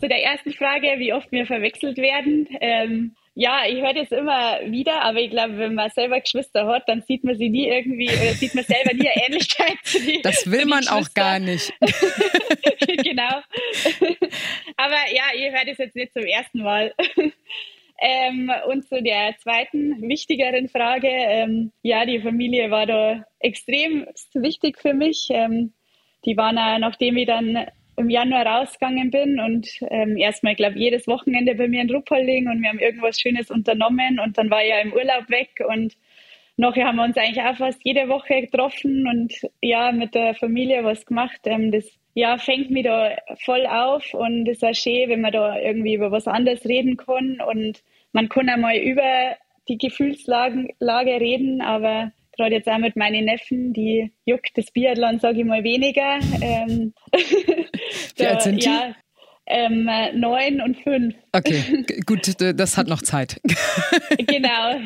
zu 0.00 0.08
der 0.08 0.22
ersten 0.22 0.52
Frage, 0.52 0.86
wie 0.98 1.12
oft 1.12 1.32
wir 1.32 1.46
verwechselt 1.46 1.96
werden. 1.96 2.46
Ähm, 2.60 3.16
ja, 3.34 3.62
ich 3.66 3.80
höre 3.80 3.94
das 3.94 4.12
immer 4.12 4.60
wieder, 4.66 5.02
aber 5.02 5.20
ich 5.20 5.30
glaube, 5.30 5.56
wenn 5.56 5.74
man 5.74 5.90
selber 5.90 6.20
Geschwister 6.20 6.66
hat, 6.66 6.86
dann 6.86 7.02
sieht 7.02 7.24
man 7.24 7.36
sie 7.36 7.48
nie 7.48 7.66
irgendwie, 7.66 8.08
oder 8.08 8.34
sieht 8.34 8.54
man 8.54 8.64
selber 8.64 8.92
nie 8.92 9.08
eine 9.08 9.26
Ähnlichkeit 9.26 9.76
zu 9.84 10.00
die, 10.00 10.20
Das 10.22 10.50
will 10.50 10.66
man 10.66 10.86
auch 10.88 11.08
gar 11.14 11.38
nicht. 11.38 11.72
genau. 13.02 13.40
aber 14.76 14.98
ja, 15.12 15.24
ich 15.34 15.50
höre 15.50 15.64
das 15.66 15.78
jetzt 15.78 15.96
nicht 15.96 16.12
zum 16.12 16.24
ersten 16.24 16.62
Mal. 16.62 16.94
Ähm, 18.04 18.50
und 18.66 18.84
zu 18.84 19.00
der 19.00 19.36
zweiten, 19.38 20.08
wichtigeren 20.08 20.68
Frage, 20.68 21.06
ähm, 21.06 21.70
ja, 21.82 22.04
die 22.04 22.20
Familie 22.20 22.68
war 22.68 22.84
da 22.84 23.24
extrem 23.38 24.08
wichtig 24.34 24.80
für 24.80 24.92
mich. 24.92 25.28
Ähm, 25.30 25.72
die 26.24 26.36
waren 26.36 26.58
auch, 26.58 26.78
nachdem 26.80 27.16
ich 27.16 27.28
dann 27.28 27.64
im 27.96 28.10
Januar 28.10 28.46
rausgegangen 28.46 29.10
bin 29.10 29.40
und 29.40 29.68
ähm, 29.90 30.16
erstmal, 30.16 30.54
glaube 30.54 30.76
ich, 30.76 30.80
jedes 30.80 31.06
Wochenende 31.06 31.54
bei 31.54 31.68
mir 31.68 31.82
in 31.82 31.90
Ruppolding 31.90 32.48
und 32.48 32.62
wir 32.62 32.68
haben 32.68 32.78
irgendwas 32.78 33.20
Schönes 33.20 33.50
unternommen 33.50 34.18
und 34.18 34.38
dann 34.38 34.50
war 34.50 34.62
ich 34.62 34.70
ja 34.70 34.80
im 34.80 34.92
Urlaub 34.92 35.28
weg 35.28 35.62
und 35.68 35.94
nachher 36.56 36.86
haben 36.86 36.96
wir 36.96 37.04
uns 37.04 37.16
eigentlich 37.16 37.42
auch 37.42 37.56
fast 37.56 37.80
jede 37.84 38.08
Woche 38.08 38.42
getroffen 38.42 39.06
und 39.06 39.34
ja, 39.60 39.92
mit 39.92 40.14
der 40.14 40.34
Familie 40.34 40.84
was 40.84 41.04
gemacht. 41.04 41.40
Ähm, 41.44 41.70
das 41.70 41.98
ja, 42.14 42.38
fängt 42.38 42.70
mich 42.70 42.84
da 42.84 43.16
voll 43.44 43.66
auf 43.66 44.14
und 44.14 44.48
es 44.48 44.58
ist 44.58 44.64
auch 44.64 44.74
schön, 44.74 45.08
wenn 45.08 45.20
man 45.22 45.32
da 45.32 45.58
irgendwie 45.58 45.94
über 45.94 46.10
was 46.10 46.26
anderes 46.26 46.64
reden 46.66 46.96
kann 46.96 47.40
und 47.40 47.82
man 48.12 48.28
kann 48.28 48.48
einmal 48.48 48.76
über 48.76 49.36
die 49.68 49.78
Gefühlslage 49.78 50.74
reden, 50.80 51.62
aber 51.62 52.12
gerade 52.42 52.56
jetzt 52.56 52.68
auch 52.68 52.78
mit 52.78 52.96
meinen 52.96 53.24
Neffen, 53.24 53.72
die 53.72 54.12
juckt 54.24 54.50
das 54.58 54.70
Biathlon, 54.72 55.20
sage 55.20 55.40
ich 55.40 55.44
mal, 55.44 55.62
weniger. 55.62 56.18
Ähm, 56.40 56.92
Wie 58.16 58.26
alt 58.26 58.42
sind 58.42 58.62
die? 58.62 58.68
Ja, 58.68 58.94
ähm, 59.46 59.88
neun 60.14 60.60
und 60.60 60.76
fünf. 60.78 61.14
Okay, 61.32 61.84
gut, 62.06 62.34
das 62.38 62.76
hat 62.76 62.88
noch 62.88 63.02
Zeit. 63.02 63.40
genau, 64.18 64.76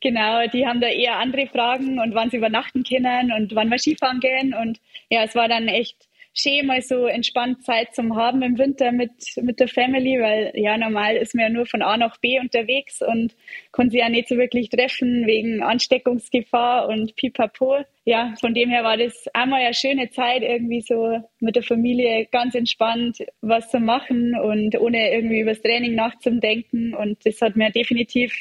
genau. 0.00 0.46
Die 0.48 0.66
haben 0.66 0.80
da 0.80 0.88
eher 0.88 1.18
andere 1.18 1.46
Fragen 1.48 1.98
und 1.98 2.14
wann 2.14 2.30
sie 2.30 2.38
übernachten 2.38 2.82
können 2.82 3.32
und 3.32 3.54
wann 3.54 3.70
wir 3.70 3.78
Skifahren 3.78 4.20
gehen. 4.20 4.54
Und 4.54 4.80
ja, 5.10 5.24
es 5.24 5.34
war 5.34 5.48
dann 5.48 5.68
echt 5.68 6.07
schön, 6.40 6.66
mal 6.66 6.80
so 6.82 7.06
entspannt 7.06 7.64
Zeit 7.64 7.94
zum 7.94 8.16
haben 8.16 8.42
im 8.42 8.58
Winter 8.58 8.92
mit, 8.92 9.10
mit 9.42 9.60
der 9.60 9.68
Family, 9.68 10.20
weil 10.20 10.52
ja, 10.54 10.76
normal 10.76 11.16
ist 11.16 11.34
man 11.34 11.44
ja 11.44 11.48
nur 11.50 11.66
von 11.66 11.82
A 11.82 11.96
nach 11.96 12.16
B 12.18 12.38
unterwegs 12.38 13.02
und 13.02 13.34
konnte 13.72 13.92
sie 13.92 13.98
ja 13.98 14.08
nicht 14.08 14.28
so 14.28 14.36
wirklich 14.36 14.70
treffen 14.70 15.26
wegen 15.26 15.62
Ansteckungsgefahr 15.62 16.88
und 16.88 17.16
pipapo. 17.16 17.78
Ja, 18.04 18.34
von 18.40 18.54
dem 18.54 18.70
her 18.70 18.84
war 18.84 18.96
das 18.96 19.26
einmal 19.34 19.62
eine 19.62 19.74
schöne 19.74 20.10
Zeit, 20.10 20.42
irgendwie 20.42 20.80
so 20.80 21.18
mit 21.40 21.56
der 21.56 21.62
Familie 21.62 22.26
ganz 22.30 22.54
entspannt 22.54 23.18
was 23.42 23.70
zu 23.70 23.80
machen 23.80 24.34
und 24.38 24.78
ohne 24.80 25.12
irgendwie 25.12 25.40
übers 25.40 25.60
Training 25.60 25.94
nachzudenken. 25.94 26.94
Und 26.94 27.18
das 27.26 27.42
hat 27.42 27.56
mir 27.56 27.70
definitiv 27.70 28.32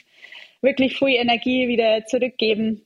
wirklich 0.61 0.97
viel 0.97 1.15
Energie 1.15 1.67
wieder 1.67 2.05
zurückgeben. 2.05 2.81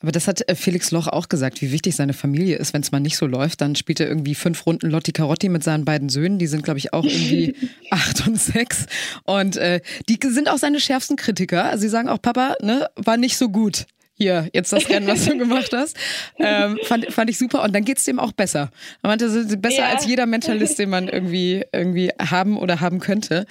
Aber 0.00 0.12
das 0.12 0.28
hat 0.28 0.48
äh, 0.48 0.54
Felix 0.54 0.90
Loch 0.90 1.08
auch 1.08 1.28
gesagt, 1.28 1.62
wie 1.62 1.72
wichtig 1.72 1.96
seine 1.96 2.12
Familie 2.12 2.56
ist. 2.56 2.74
Wenn 2.74 2.82
es 2.82 2.92
mal 2.92 3.00
nicht 3.00 3.16
so 3.16 3.26
läuft, 3.26 3.60
dann 3.60 3.74
spielt 3.74 4.00
er 4.00 4.08
irgendwie 4.08 4.34
fünf 4.34 4.66
Runden 4.66 4.90
Lotti 4.90 5.12
Carotti 5.12 5.48
mit 5.48 5.64
seinen 5.64 5.84
beiden 5.84 6.08
Söhnen. 6.08 6.38
Die 6.38 6.46
sind, 6.46 6.62
glaube 6.62 6.78
ich, 6.78 6.92
auch 6.92 7.04
irgendwie 7.04 7.54
acht 7.90 8.26
und 8.26 8.38
sechs. 8.38 8.86
Und 9.24 9.56
äh, 9.56 9.80
die 10.08 10.18
sind 10.22 10.48
auch 10.48 10.58
seine 10.58 10.80
schärfsten 10.80 11.16
Kritiker. 11.16 11.76
Sie 11.78 11.88
sagen 11.88 12.08
auch, 12.08 12.20
Papa, 12.20 12.56
ne, 12.62 12.88
war 12.96 13.16
nicht 13.16 13.36
so 13.36 13.48
gut 13.48 13.86
hier, 14.18 14.48
jetzt 14.52 14.72
das 14.72 14.88
Rennen, 14.88 15.06
was 15.06 15.26
du 15.26 15.36
gemacht 15.38 15.70
hast. 15.72 15.96
Ähm, 16.38 16.78
fand, 16.84 17.12
fand 17.12 17.30
ich 17.30 17.38
super. 17.38 17.62
Und 17.62 17.74
dann 17.74 17.84
geht's 17.84 18.04
dem 18.04 18.18
auch 18.18 18.32
besser. 18.32 18.70
Er 19.02 19.08
meinte, 19.08 19.26
das 19.26 19.34
ist 19.34 19.60
besser 19.60 19.82
ja. 19.82 19.88
als 19.90 20.06
jeder 20.06 20.26
Mentalist, 20.26 20.78
den 20.78 20.90
man 20.90 21.08
irgendwie, 21.08 21.64
irgendwie 21.72 22.10
haben 22.18 22.56
oder 22.56 22.80
haben 22.80 22.98
könnte. 22.98 23.46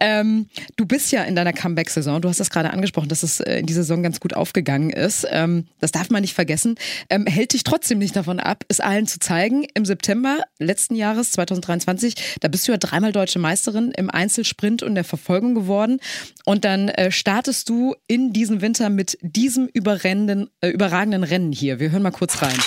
Ähm, 0.00 0.46
du 0.76 0.86
bist 0.86 1.12
ja 1.12 1.22
in 1.22 1.36
deiner 1.36 1.52
Comeback-Saison. 1.52 2.20
Du 2.20 2.28
hast 2.28 2.40
das 2.40 2.50
gerade 2.50 2.70
angesprochen, 2.72 3.08
dass 3.08 3.22
es 3.22 3.40
äh, 3.40 3.58
in 3.60 3.66
dieser 3.66 3.82
Saison 3.82 4.02
ganz 4.02 4.20
gut 4.20 4.34
aufgegangen 4.34 4.90
ist. 4.90 5.26
Ähm, 5.30 5.66
das 5.80 5.92
darf 5.92 6.10
man 6.10 6.22
nicht 6.22 6.34
vergessen. 6.34 6.76
Ähm, 7.10 7.26
hält 7.26 7.52
dich 7.52 7.62
trotzdem 7.62 7.98
nicht 7.98 8.16
davon 8.16 8.40
ab, 8.40 8.64
es 8.68 8.80
allen 8.80 9.06
zu 9.06 9.20
zeigen. 9.20 9.66
Im 9.74 9.84
September 9.84 10.38
letzten 10.58 10.94
Jahres, 10.94 11.32
2023, 11.32 12.14
da 12.40 12.48
bist 12.48 12.66
du 12.66 12.72
ja 12.72 12.78
dreimal 12.78 13.12
deutsche 13.12 13.38
Meisterin 13.38 13.92
im 13.96 14.10
Einzelsprint 14.10 14.82
und 14.82 14.94
der 14.94 15.04
Verfolgung 15.04 15.54
geworden. 15.54 16.00
Und 16.44 16.64
dann 16.64 16.88
äh, 16.88 17.10
startest 17.10 17.68
du 17.68 17.94
in 18.06 18.32
diesen 18.32 18.60
Winter 18.60 18.90
mit 18.90 19.18
diesem 19.22 19.68
überrennenden, 20.08 20.50
äh, 20.62 20.68
überragenden 20.68 21.22
Rennen 21.22 21.52
hier. 21.52 21.80
Wir 21.80 21.90
hören 21.90 22.02
mal 22.02 22.10
kurz 22.10 22.40
rein. 22.40 22.58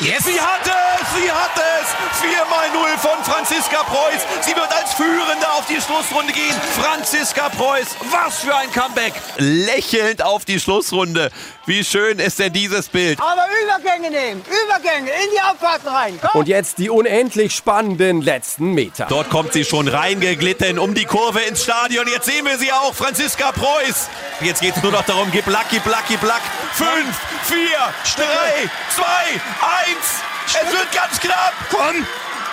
Yes. 0.00 0.24
Sie 0.24 0.40
hat 0.40 0.64
es, 0.64 0.91
sie 1.14 1.30
hat 1.30 1.50
es. 1.56 2.20
4 2.20 2.30
mal 2.50 2.70
0 2.70 2.98
von 2.98 3.24
Franziska 3.24 3.82
Preuß. 3.82 4.22
Sie 4.42 4.54
wird 4.54 4.72
als 4.72 4.94
Führende 4.94 5.48
auf 5.52 5.66
die 5.66 5.80
Schlussrunde 5.80 6.32
gehen. 6.32 6.54
Franziska 6.80 7.48
Preuß, 7.48 7.96
was 8.10 8.40
für 8.40 8.54
ein 8.54 8.70
Comeback. 8.72 9.12
Lächelnd 9.38 10.22
auf 10.22 10.44
die 10.44 10.60
Schlussrunde. 10.60 11.30
Wie 11.66 11.84
schön 11.84 12.18
ist 12.18 12.38
denn 12.38 12.52
dieses 12.52 12.88
Bild? 12.88 13.20
Aber 13.20 13.46
Übergänge 13.64 14.10
nehmen, 14.10 14.42
Übergänge 14.64 15.10
in 15.10 15.30
die 15.32 15.40
Abfahrten 15.40 15.88
rein. 15.88 16.18
Komm. 16.20 16.40
Und 16.40 16.48
jetzt 16.48 16.78
die 16.78 16.90
unendlich 16.90 17.54
spannenden 17.54 18.20
letzten 18.20 18.72
Meter. 18.72 19.06
Dort 19.08 19.30
kommt 19.30 19.52
sie 19.52 19.64
schon 19.64 19.88
reingeglitten 19.88 20.78
um 20.78 20.94
die 20.94 21.04
Kurve 21.04 21.40
ins 21.40 21.62
Stadion. 21.62 22.06
Jetzt 22.08 22.26
sehen 22.26 22.46
wir 22.46 22.58
sie 22.58 22.72
auch, 22.72 22.94
Franziska 22.94 23.52
Preuß. 23.52 24.08
Jetzt 24.40 24.60
geht 24.60 24.76
es 24.76 24.82
nur 24.82 24.92
noch 24.92 25.04
darum, 25.04 25.30
gib 25.30 25.46
Lucky, 25.46 25.80
Lucky, 25.84 26.18
Luck. 26.24 26.42
Fünf, 26.72 27.16
vier, 27.44 27.94
drei, 28.16 28.70
zwei, 28.90 29.40
eins. 29.60 30.31
Es 30.54 30.70
wird 30.70 30.92
ganz 30.92 31.18
knapp. 31.18 31.54
Komm. 31.70 32.04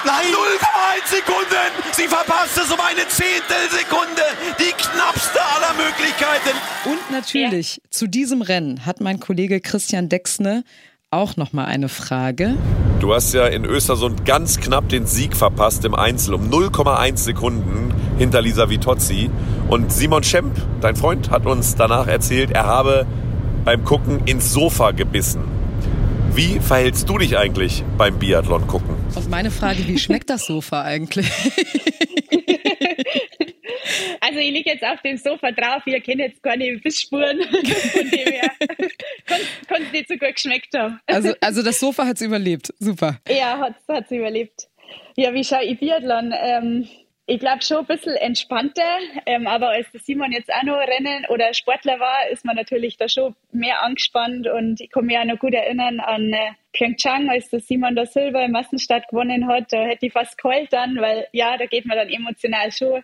Nein. 0.06 0.28
0,1 0.32 1.10
Sekunden. 1.10 1.92
Sie 1.92 2.08
verpasst 2.08 2.58
es 2.58 2.72
um 2.72 2.80
eine 2.80 3.06
Zehntelsekunde. 3.10 4.24
Die 4.58 4.72
knappste 4.72 5.40
aller 5.42 5.74
Möglichkeiten. 5.74 6.56
Und 6.86 7.12
natürlich 7.12 7.78
ja. 7.78 7.92
zu 7.92 8.08
diesem 8.08 8.42
Rennen 8.42 8.86
hat 8.86 9.02
mein 9.02 9.20
Kollege 9.20 9.60
Christian 9.60 10.08
Dexne 10.08 10.64
auch 11.12 11.36
noch 11.36 11.52
mal 11.52 11.66
eine 11.66 11.90
Frage. 11.90 12.56
Du 13.02 13.14
hast 13.14 13.34
ja 13.34 13.48
in 13.48 13.66
Östersund 13.66 14.26
ganz 14.26 14.60
knapp 14.62 14.88
den 14.88 15.06
Sieg 15.06 15.36
verpasst 15.36 15.84
im 15.84 15.96
Einzel 15.96 16.36
um 16.36 16.50
0,1 16.50 17.18
Sekunden 17.18 17.94
hinter 18.18 18.42
Lisa 18.42 18.70
Vitozzi. 18.70 19.30
Und 19.68 19.92
Simon 19.92 20.24
Schemp, 20.24 20.56
dein 20.80 20.96
Freund, 20.96 21.32
hat 21.32 21.46
uns 21.46 21.76
danach 21.76 22.08
erzählt, 22.08 22.52
er 22.52 22.66
habe 22.66 23.06
beim 23.66 23.84
Gucken 23.84 24.22
ins 24.26 24.54
Sofa 24.54 24.92
gebissen. 24.92 25.59
Wie 26.36 26.60
verhältst 26.60 27.10
du 27.10 27.18
dich 27.18 27.38
eigentlich 27.38 27.84
beim 27.98 28.18
Biathlon 28.20 28.66
gucken? 28.68 28.96
Auf 29.16 29.28
meine 29.28 29.52
Frage, 29.52 29.88
wie 29.88 29.98
schmeckt 29.98 30.30
das 30.30 30.46
Sofa 30.46 30.84
eigentlich? 30.84 31.28
Also 34.22 34.40
ich 34.40 34.52
liege 34.52 34.70
jetzt 34.70 34.84
auf 34.84 35.02
dem 35.02 35.18
Sofa 35.18 35.52
drauf, 35.52 35.82
ihr 35.86 36.00
kennt 36.02 36.20
jetzt 36.20 36.44
keine 36.44 36.78
Bissspuren, 36.78 37.42
von 37.42 38.12
dem 38.12 38.34
her 38.34 38.52
kann 39.68 39.82
es 39.84 39.92
nicht 39.92 40.08
so 40.08 40.16
gut 40.18 40.36
geschmeckt 40.36 40.78
haben. 40.78 41.00
Also, 41.08 41.34
also 41.42 41.64
das 41.64 41.80
Sofa 41.80 42.06
hat 42.06 42.18
es 42.18 42.22
überlebt, 42.22 42.72
super. 42.80 43.20
Ja, 43.28 43.58
hat 43.58 44.06
es 44.06 44.12
überlebt. 44.12 44.68
Ja, 45.16 45.34
wie 45.34 45.44
schaue 45.44 45.64
ich 45.64 45.80
Biathlon? 45.80 46.34
Ähm, 46.40 46.88
ich 47.30 47.40
glaube 47.40 47.62
schon 47.62 47.78
ein 47.78 47.86
bisschen 47.86 48.16
entspannter, 48.16 48.98
ähm, 49.28 49.46
aber 49.46 49.70
als 49.70 49.92
der 49.92 50.00
Simon 50.00 50.32
jetzt 50.32 50.52
auch 50.52 50.64
noch 50.64 50.80
Rennen 50.80 51.28
oder 51.30 51.54
Sportler 51.54 52.00
war, 52.00 52.28
ist 52.32 52.44
man 52.44 52.56
natürlich 52.56 52.98
da 52.98 53.08
schon 53.08 53.36
mehr 53.52 53.84
angespannt 53.84 54.48
und 54.48 54.82
ich 54.82 54.90
kann 54.90 55.06
mich 55.06 55.16
auch 55.16 55.26
noch 55.26 55.38
gut 55.38 55.54
erinnern 55.54 56.00
an 56.00 56.34
äh, 56.34 56.54
Pyeongchang, 56.74 57.30
als 57.30 57.50
der 57.50 57.60
Simon 57.60 57.96
da 57.96 58.08
Silber 58.08 58.44
im 58.44 58.52
Massenstart 58.52 59.10
gewonnen 59.10 59.48
hat, 59.48 59.72
da 59.72 59.86
hätte 59.86 60.08
ich 60.08 60.14
fast 60.14 60.40
geheult 60.40 60.74
dann, 60.74 61.00
weil 61.00 61.28
ja, 61.32 61.56
da 61.56 61.68
geht 61.68 61.86
man 61.86 61.98
dann 61.98 62.10
emotional 62.10 62.72
schon 62.72 63.04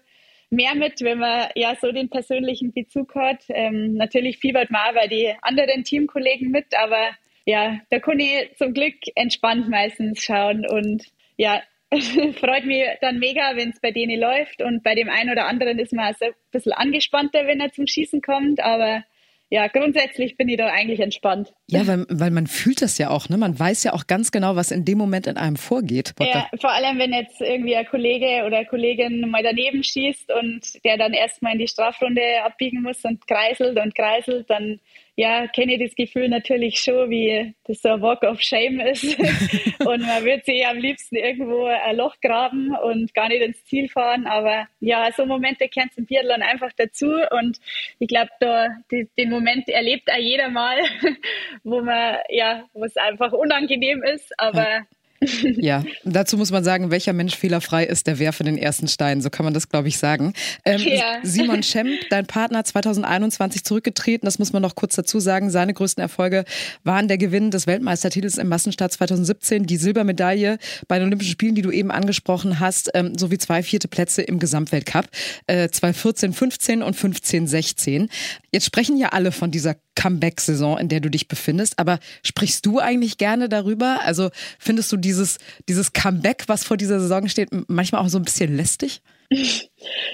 mehr 0.50 0.74
mit, 0.74 1.02
wenn 1.02 1.20
man 1.20 1.50
ja 1.54 1.76
so 1.80 1.92
den 1.92 2.10
persönlichen 2.10 2.74
Bezug 2.74 3.14
hat. 3.14 3.44
Ähm, 3.50 3.94
natürlich 3.94 4.40
fiebert 4.40 4.72
man 4.72 4.90
auch 4.90 4.96
bei 4.96 5.08
die 5.08 5.36
anderen 5.44 5.84
Teamkollegen 5.84 6.50
mit, 6.50 6.76
aber 6.76 7.12
ja, 7.46 7.80
da 7.92 8.00
kann 8.00 8.20
ich 8.20 8.56
zum 8.58 8.74
Glück 8.74 8.96
entspannt 9.14 9.70
meistens 9.70 10.24
schauen 10.24 10.66
und 10.68 11.04
ja, 11.38 11.62
freut 12.40 12.66
mich 12.66 12.84
dann 13.02 13.20
mega, 13.20 13.56
wenn 13.56 13.70
es 13.70 13.80
bei 13.80 13.92
denen 13.92 14.20
läuft. 14.20 14.62
Und 14.62 14.84
bei 14.84 14.96
dem 14.96 15.10
einen 15.10 15.32
oder 15.32 15.46
anderen 15.46 15.80
ist 15.80 15.94
man 15.94 16.06
also 16.06 16.26
ein 16.26 16.34
bisschen 16.52 16.74
angespannter, 16.74 17.46
wenn 17.48 17.60
er 17.60 17.72
zum 17.72 17.88
Schießen 17.88 18.22
kommt. 18.22 18.60
Aber 18.60 19.04
ja, 19.50 19.68
grundsätzlich 19.68 20.38
bin 20.38 20.50
ich 20.50 20.58
da 20.58 20.68
eigentlich 20.68 21.00
entspannt. 21.00 21.54
Ja, 21.68 21.86
weil, 21.86 22.06
weil 22.10 22.32
man 22.32 22.48
fühlt 22.48 22.82
das 22.82 22.98
ja 22.98 23.12
auch, 23.12 23.30
ne? 23.30 23.38
Man 23.38 23.58
weiß 23.58 23.84
ja 23.84 23.94
auch 23.94 24.08
ganz 24.08 24.32
genau, 24.32 24.56
was 24.56 24.72
in 24.72 24.86
dem 24.86 24.98
Moment 24.98 25.28
in 25.28 25.38
einem 25.38 25.56
vorgeht. 25.56 26.14
Ja, 26.20 26.50
vor 26.60 26.72
allem, 26.72 26.98
wenn 26.98 27.14
jetzt 27.14 27.40
irgendwie 27.42 27.76
ein 27.76 27.86
Kollege 27.86 28.44
oder 28.46 28.66
Kollegin 28.66 29.30
mal 29.30 29.44
daneben 29.44 29.84
schießt 29.84 30.32
und 30.32 30.84
der 30.84 30.98
dann 30.98 31.14
erstmal 31.14 31.54
in 31.54 31.60
die 31.60 31.68
Strafrunde 31.68 32.22
abbiegen 32.44 32.82
muss 32.82 33.04
und 33.06 33.28
kreiselt 33.28 33.80
und 33.80 33.94
kreiselt, 33.94 34.50
dann 34.50 34.80
ja, 35.18 35.48
kenne 35.48 35.76
ich 35.76 35.82
das 35.82 35.96
Gefühl 35.96 36.28
natürlich 36.28 36.80
schon, 36.80 37.10
wie 37.10 37.54
das 37.64 37.82
so 37.82 37.90
ein 37.90 38.02
Walk 38.02 38.24
of 38.24 38.42
Shame 38.42 38.82
ist. 38.82 39.04
und 39.80 40.02
man 40.02 40.26
würde 40.26 40.44
sich 40.44 40.66
am 40.68 40.78
liebsten 40.78 41.16
irgendwo 41.16 41.66
ein 41.66 41.96
Loch 41.96 42.16
graben 42.22 42.76
und 42.76 43.14
gar 43.14 43.30
nicht 43.30 43.42
ins 43.42 43.64
Ziel 43.64 43.88
fahren. 43.88 44.28
Aber 44.28 44.68
ja, 44.82 45.10
so 45.16 45.26
Momente 45.26 45.70
kennt 45.70 45.98
im 45.98 46.06
Biathlon 46.06 46.42
einfach 46.42 46.72
dazu. 46.76 47.08
Und 47.32 47.60
ich 48.00 48.10
glaube, 48.10 48.30
da 48.42 48.68
die, 48.92 49.08
den 49.18 49.30
Moment 49.30 49.70
erlebt 49.70 50.12
auch 50.12 50.18
jeder 50.18 50.50
mal, 50.50 50.78
wo 51.64 51.82
man, 51.82 52.18
ja, 52.30 52.66
wo 52.74 52.84
es 52.84 52.98
einfach 52.98 53.32
unangenehm 53.32 54.04
ist. 54.04 54.38
Aber 54.38 54.70
ja. 54.70 54.86
Ja, 55.22 55.84
dazu 56.04 56.38
muss 56.38 56.52
man 56.52 56.64
sagen, 56.64 56.92
welcher 56.92 57.14
Mensch 57.14 57.36
fehlerfrei 57.36 57.86
ist, 57.86 58.08
der 58.08 58.20
werfe 58.20 58.44
den 58.44 58.58
ersten 58.58 58.88
Stein. 58.88 59.22
So 59.22 59.30
kann 59.30 59.46
man 59.46 59.54
das, 59.54 59.70
glaube 59.70 59.88
ich, 59.88 59.98
sagen. 59.98 60.34
Ähm, 60.66 60.82
ja. 60.82 61.20
Simon 61.24 61.64
Schemp, 61.64 61.90
dein 62.10 62.26
Partner 62.26 62.64
2021 62.64 63.64
zurückgetreten. 63.64 64.26
Das 64.26 64.40
muss 64.40 64.54
man 64.54 64.62
noch 64.62 64.76
kurz 64.76 64.96
dazu 64.96 65.20
sagen. 65.20 65.50
Seine 65.50 65.74
größten 65.74 66.02
Erfolge 66.02 66.44
waren 66.84 67.08
der 67.08 67.18
Gewinn 67.18 67.52
des 67.52 67.66
Weltmeistertitels 67.66 68.38
im 68.38 68.50
Massenstart 68.50 68.92
2017, 68.92 69.66
die 69.66 69.78
Silbermedaille 69.78 70.58
bei 70.88 71.00
den 71.00 71.08
Olympischen 71.08 71.32
Spielen, 71.32 71.56
die 71.56 71.62
du 71.62 71.72
eben 71.72 71.92
angesprochen 71.92 72.60
hast, 72.60 72.92
ähm, 72.94 73.18
sowie 73.18 73.38
zwei 73.38 73.64
vierte 73.64 73.88
Plätze 73.88 74.22
im 74.22 74.40
Gesamtweltcup. 74.40 75.06
Äh, 75.48 75.70
2014, 75.70 76.34
15 76.34 76.84
und 76.84 76.96
15, 76.96 77.48
16. 77.48 78.10
Jetzt 78.52 78.66
sprechen 78.66 78.98
ja 78.98 79.10
alle 79.10 79.32
von 79.32 79.52
dieser 79.52 79.76
Comeback-Saison, 79.96 80.78
in 80.78 80.90
der 80.90 81.00
du 81.00 81.10
dich 81.10 81.28
befindest. 81.28 81.80
Aber 81.80 82.00
sprichst 82.22 82.66
du 82.66 82.80
eigentlich 82.80 83.18
gerne 83.18 83.50
darüber? 83.50 84.00
Also 84.04 84.30
findest 84.60 84.92
du 84.92 84.98
dieses, 85.06 85.38
dieses 85.70 85.94
Comeback, 85.94 86.44
was 86.48 86.66
vor 86.66 86.78
dieser 86.78 87.00
Saison 87.00 87.28
steht, 87.28 87.50
manchmal 87.68 88.02
auch 88.02 88.10
so 88.10 88.18
ein 88.18 88.26
bisschen 88.26 88.56
lästig? 88.56 89.02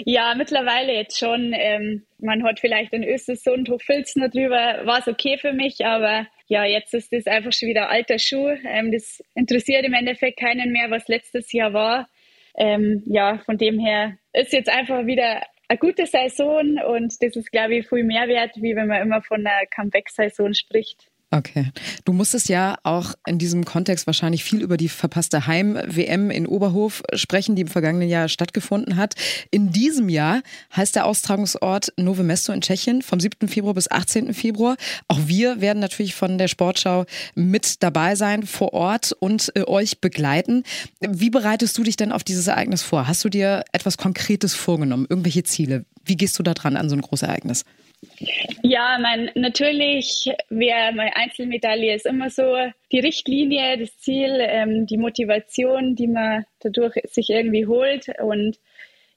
Ja, 0.06 0.34
mittlerweile 0.36 0.94
jetzt 0.94 1.18
schon. 1.18 1.54
Ähm, 1.54 2.04
man 2.20 2.44
hat 2.44 2.60
vielleicht 2.60 2.94
in 2.94 3.04
Östersund 3.04 3.70
Hochfilzen 3.70 4.30
drüber, 4.30 4.82
war 4.86 5.00
es 5.00 5.08
okay 5.08 5.38
für 5.38 5.54
mich, 5.54 5.86
aber 5.86 6.28
ja, 6.48 6.66
jetzt 6.66 6.94
ist 6.94 7.14
das 7.14 7.28
einfach 7.28 7.54
schon 7.54 7.70
wieder 7.70 7.90
alter 7.90 8.20
Schuh. 8.20 8.50
Ähm, 8.66 8.92
das 8.92 9.24
interessiert 9.36 9.86
im 9.86 9.94
Endeffekt 9.94 10.40
keinen 10.40 10.72
mehr, 10.72 10.92
was 10.92 11.08
letztes 11.08 11.52
Jahr 11.52 11.74
war. 11.74 12.10
Ähm, 12.58 13.04
ja, 13.06 13.38
von 13.46 13.58
dem 13.58 13.80
her 13.80 14.18
ist 14.34 14.52
jetzt 14.52 14.70
einfach 14.70 15.06
wieder 15.06 15.42
eine 15.70 15.78
gute 15.78 16.06
Saison 16.06 16.78
und 16.86 17.14
das 17.22 17.36
ist, 17.36 17.52
glaube 17.52 17.78
ich, 17.78 17.88
viel 17.88 18.04
mehr 18.04 18.28
wert, 18.28 18.58
wie 18.58 18.76
wenn 18.76 18.88
man 18.88 19.02
immer 19.02 19.22
von 19.22 19.46
einer 19.46 19.66
Comeback-Saison 19.68 20.54
spricht. 20.54 21.11
Okay. 21.34 21.72
Du 22.04 22.12
musstest 22.12 22.50
ja 22.50 22.78
auch 22.84 23.14
in 23.26 23.38
diesem 23.38 23.64
Kontext 23.64 24.06
wahrscheinlich 24.06 24.44
viel 24.44 24.62
über 24.62 24.76
die 24.76 24.90
verpasste 24.90 25.48
Heim-WM 25.48 26.30
in 26.30 26.46
Oberhof 26.46 27.04
sprechen, 27.14 27.56
die 27.56 27.62
im 27.62 27.70
vergangenen 27.70 28.10
Jahr 28.10 28.28
stattgefunden 28.28 28.98
hat. 28.98 29.16
In 29.50 29.72
diesem 29.72 30.10
Jahr 30.10 30.42
heißt 30.76 30.94
der 30.94 31.06
Austragungsort 31.06 31.94
Nove 31.96 32.24
Mesto 32.24 32.52
in 32.52 32.60
Tschechien 32.60 33.02
vom 33.02 33.22
7. 33.22 33.48
Februar 33.48 33.74
bis 33.74 33.90
18. 33.90 34.34
Februar. 34.34 34.76
Auch 35.08 35.20
wir 35.26 35.62
werden 35.62 35.80
natürlich 35.80 36.16
von 36.16 36.38
der 36.38 36.50
Sportschau 36.50 37.06
mit 37.34 37.82
dabei 37.82 38.16
sein 38.16 38.46
vor 38.46 38.74
Ort 38.74 39.14
und 39.14 39.54
äh, 39.56 39.64
euch 39.66 40.02
begleiten. 40.02 40.64
Wie 41.00 41.30
bereitest 41.30 41.78
du 41.78 41.84
dich 41.84 41.96
denn 41.96 42.12
auf 42.12 42.26
dieses 42.26 42.48
Ereignis 42.48 42.82
vor? 42.82 43.08
Hast 43.08 43.24
du 43.24 43.30
dir 43.30 43.64
etwas 43.72 43.98
Konkretes 43.98 44.54
vorgenommen? 44.54 45.08
Irgendwelche 45.10 45.44
Ziele? 45.44 45.86
Wie 46.04 46.18
gehst 46.18 46.38
du 46.38 46.44
da 46.44 46.54
dran 46.54 46.76
an 46.76 46.90
so 46.90 46.96
ein 46.96 47.02
großes 47.02 47.30
Ereignis? 47.30 47.64
Ja, 48.64 48.98
mein, 49.00 49.32
natürlich 49.36 50.32
wäre 50.50 50.94
meine 50.94 51.16
Einzelmedaille 51.16 51.94
ist 51.94 52.06
immer 52.06 52.30
so 52.30 52.56
die 52.92 53.00
Richtlinie, 53.00 53.78
das 53.78 53.98
Ziel, 54.00 54.38
ähm, 54.40 54.86
die 54.88 54.98
Motivation, 54.98 55.96
die 55.96 56.08
man 56.08 56.46
dadurch 56.60 56.96
sich 57.06 57.30
irgendwie 57.30 57.68
holt. 57.68 58.08
Und 58.20 58.58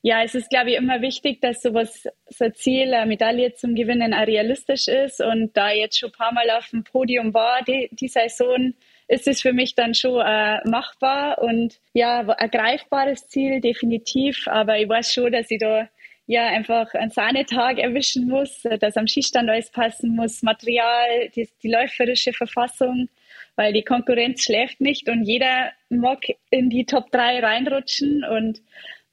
ja, 0.03 0.23
es 0.23 0.35
ist, 0.35 0.51
glaube 0.51 0.71
ich, 0.71 0.77
immer 0.77 1.01
wichtig, 1.01 1.41
dass 1.41 1.63
sowas, 1.63 2.07
so 2.27 2.45
ein 2.45 2.55
Ziel, 2.55 2.93
eine 2.93 3.07
Medaille 3.07 3.55
zum 3.55 3.75
Gewinnen 3.75 4.13
auch 4.13 4.27
realistisch 4.27 4.87
ist. 4.87 5.23
Und 5.23 5.57
da 5.57 5.71
jetzt 5.71 5.99
schon 5.99 6.11
ein 6.11 6.19
paar 6.19 6.35
Mal 6.35 6.51
auf 6.51 6.69
dem 6.69 6.85
Podium 6.85 7.33
war, 7.33 7.63
die, 7.63 7.89
die 7.93 8.09
Saison, 8.09 8.75
ist 9.09 9.29
es 9.29 9.41
für 9.41 9.53
mich 9.53 9.75
dann 9.75 9.95
schon 9.95 10.21
äh, 10.21 10.67
machbar 10.69 11.39
und 11.43 11.79
ja, 11.93 12.21
ein 12.21 12.51
greifbares 12.51 13.29
Ziel, 13.29 13.61
definitiv. 13.61 14.47
Aber 14.47 14.79
ich 14.79 14.89
weiß 14.89 15.13
schon, 15.13 15.33
dass 15.33 15.51
ich 15.51 15.59
da 15.59 15.89
ja 16.27 16.47
einfach 16.47 16.93
einen 16.95 17.11
Sahnetag 17.11 17.79
erwischen 17.79 18.29
muss, 18.29 18.63
dass 18.81 18.97
am 18.97 19.07
Skistand 19.07 19.49
alles 19.51 19.71
passen 19.71 20.15
muss, 20.15 20.43
Material, 20.43 21.29
die, 21.35 21.49
die 21.63 21.71
läuferische 21.71 22.33
Verfassung, 22.33 23.09
weil 23.57 23.73
die 23.73 23.85
Konkurrenz 23.85 24.43
schläft 24.43 24.81
nicht 24.81 25.09
und 25.09 25.25
jeder 25.25 25.73
mag 25.91 26.25
in 26.51 26.71
die 26.71 26.87
Top 26.87 27.11
3 27.11 27.41
reinrutschen 27.41 28.25
und 28.25 28.63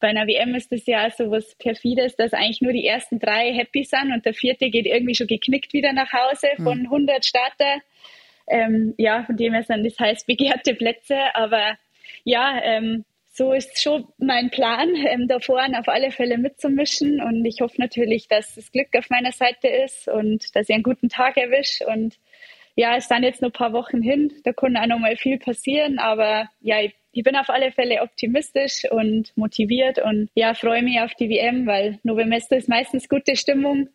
bei 0.01 0.07
einer 0.07 0.27
WM 0.27 0.55
ist 0.55 0.71
das 0.71 0.85
ja 0.87 1.09
so 1.11 1.29
was 1.29 1.55
Perfides, 1.55 2.15
dass 2.15 2.33
eigentlich 2.33 2.61
nur 2.61 2.73
die 2.73 2.85
ersten 2.85 3.19
drei 3.19 3.53
happy 3.53 3.83
sind 3.83 4.11
und 4.11 4.25
der 4.25 4.33
vierte 4.33 4.69
geht 4.69 4.87
irgendwie 4.87 5.13
schon 5.13 5.27
geknickt 5.27 5.73
wieder 5.73 5.93
nach 5.93 6.11
Hause 6.11 6.47
hm. 6.55 6.63
von 6.63 6.79
100 6.79 7.23
Starter. 7.23 7.81
Ähm, 8.47 8.95
ja, 8.97 9.23
von 9.23 9.37
dem 9.37 9.53
her 9.53 9.63
sind 9.63 9.85
das 9.85 9.99
heiß 9.99 10.25
begehrte 10.25 10.73
Plätze, 10.73 11.17
aber 11.35 11.77
ja, 12.23 12.59
ähm, 12.63 13.05
so 13.33 13.53
ist 13.53 13.81
schon 13.81 14.07
mein 14.17 14.49
Plan, 14.49 14.93
ähm, 15.07 15.27
da 15.27 15.39
vorne 15.39 15.79
auf 15.79 15.87
alle 15.87 16.11
Fälle 16.11 16.37
mitzumischen. 16.37 17.21
Und 17.21 17.45
ich 17.45 17.61
hoffe 17.61 17.75
natürlich, 17.79 18.27
dass 18.27 18.55
das 18.55 18.71
Glück 18.71 18.89
auf 18.97 19.09
meiner 19.09 19.31
Seite 19.31 19.69
ist 19.69 20.07
und 20.09 20.53
dass 20.53 20.67
ich 20.67 20.75
einen 20.75 20.83
guten 20.83 21.07
Tag 21.07 21.37
erwische. 21.37 21.87
Und 21.87 22.19
ja, 22.75 22.97
es 22.97 23.07
sind 23.07 23.23
jetzt 23.23 23.41
nur 23.41 23.49
ein 23.49 23.53
paar 23.53 23.71
Wochen 23.71 24.01
hin. 24.01 24.33
Da 24.43 24.51
kann 24.51 24.75
auch 24.75 24.85
noch 24.85 24.99
mal 24.99 25.15
viel 25.15 25.39
passieren. 25.39 25.97
Aber 25.97 26.49
ja, 26.59 26.81
ich, 26.81 26.93
ich 27.13 27.23
bin 27.23 27.37
auf 27.37 27.49
alle 27.49 27.71
Fälle 27.71 28.01
optimistisch 28.01 28.83
und 28.91 29.31
motiviert 29.37 29.99
und 29.99 30.29
ja, 30.35 30.53
freue 30.53 30.83
mich 30.83 30.99
auf 30.99 31.13
die 31.15 31.29
WM, 31.29 31.65
weil 31.67 31.99
Novemester 32.03 32.57
ist 32.57 32.67
meistens 32.67 33.07
gute 33.07 33.37
Stimmung. 33.37 33.87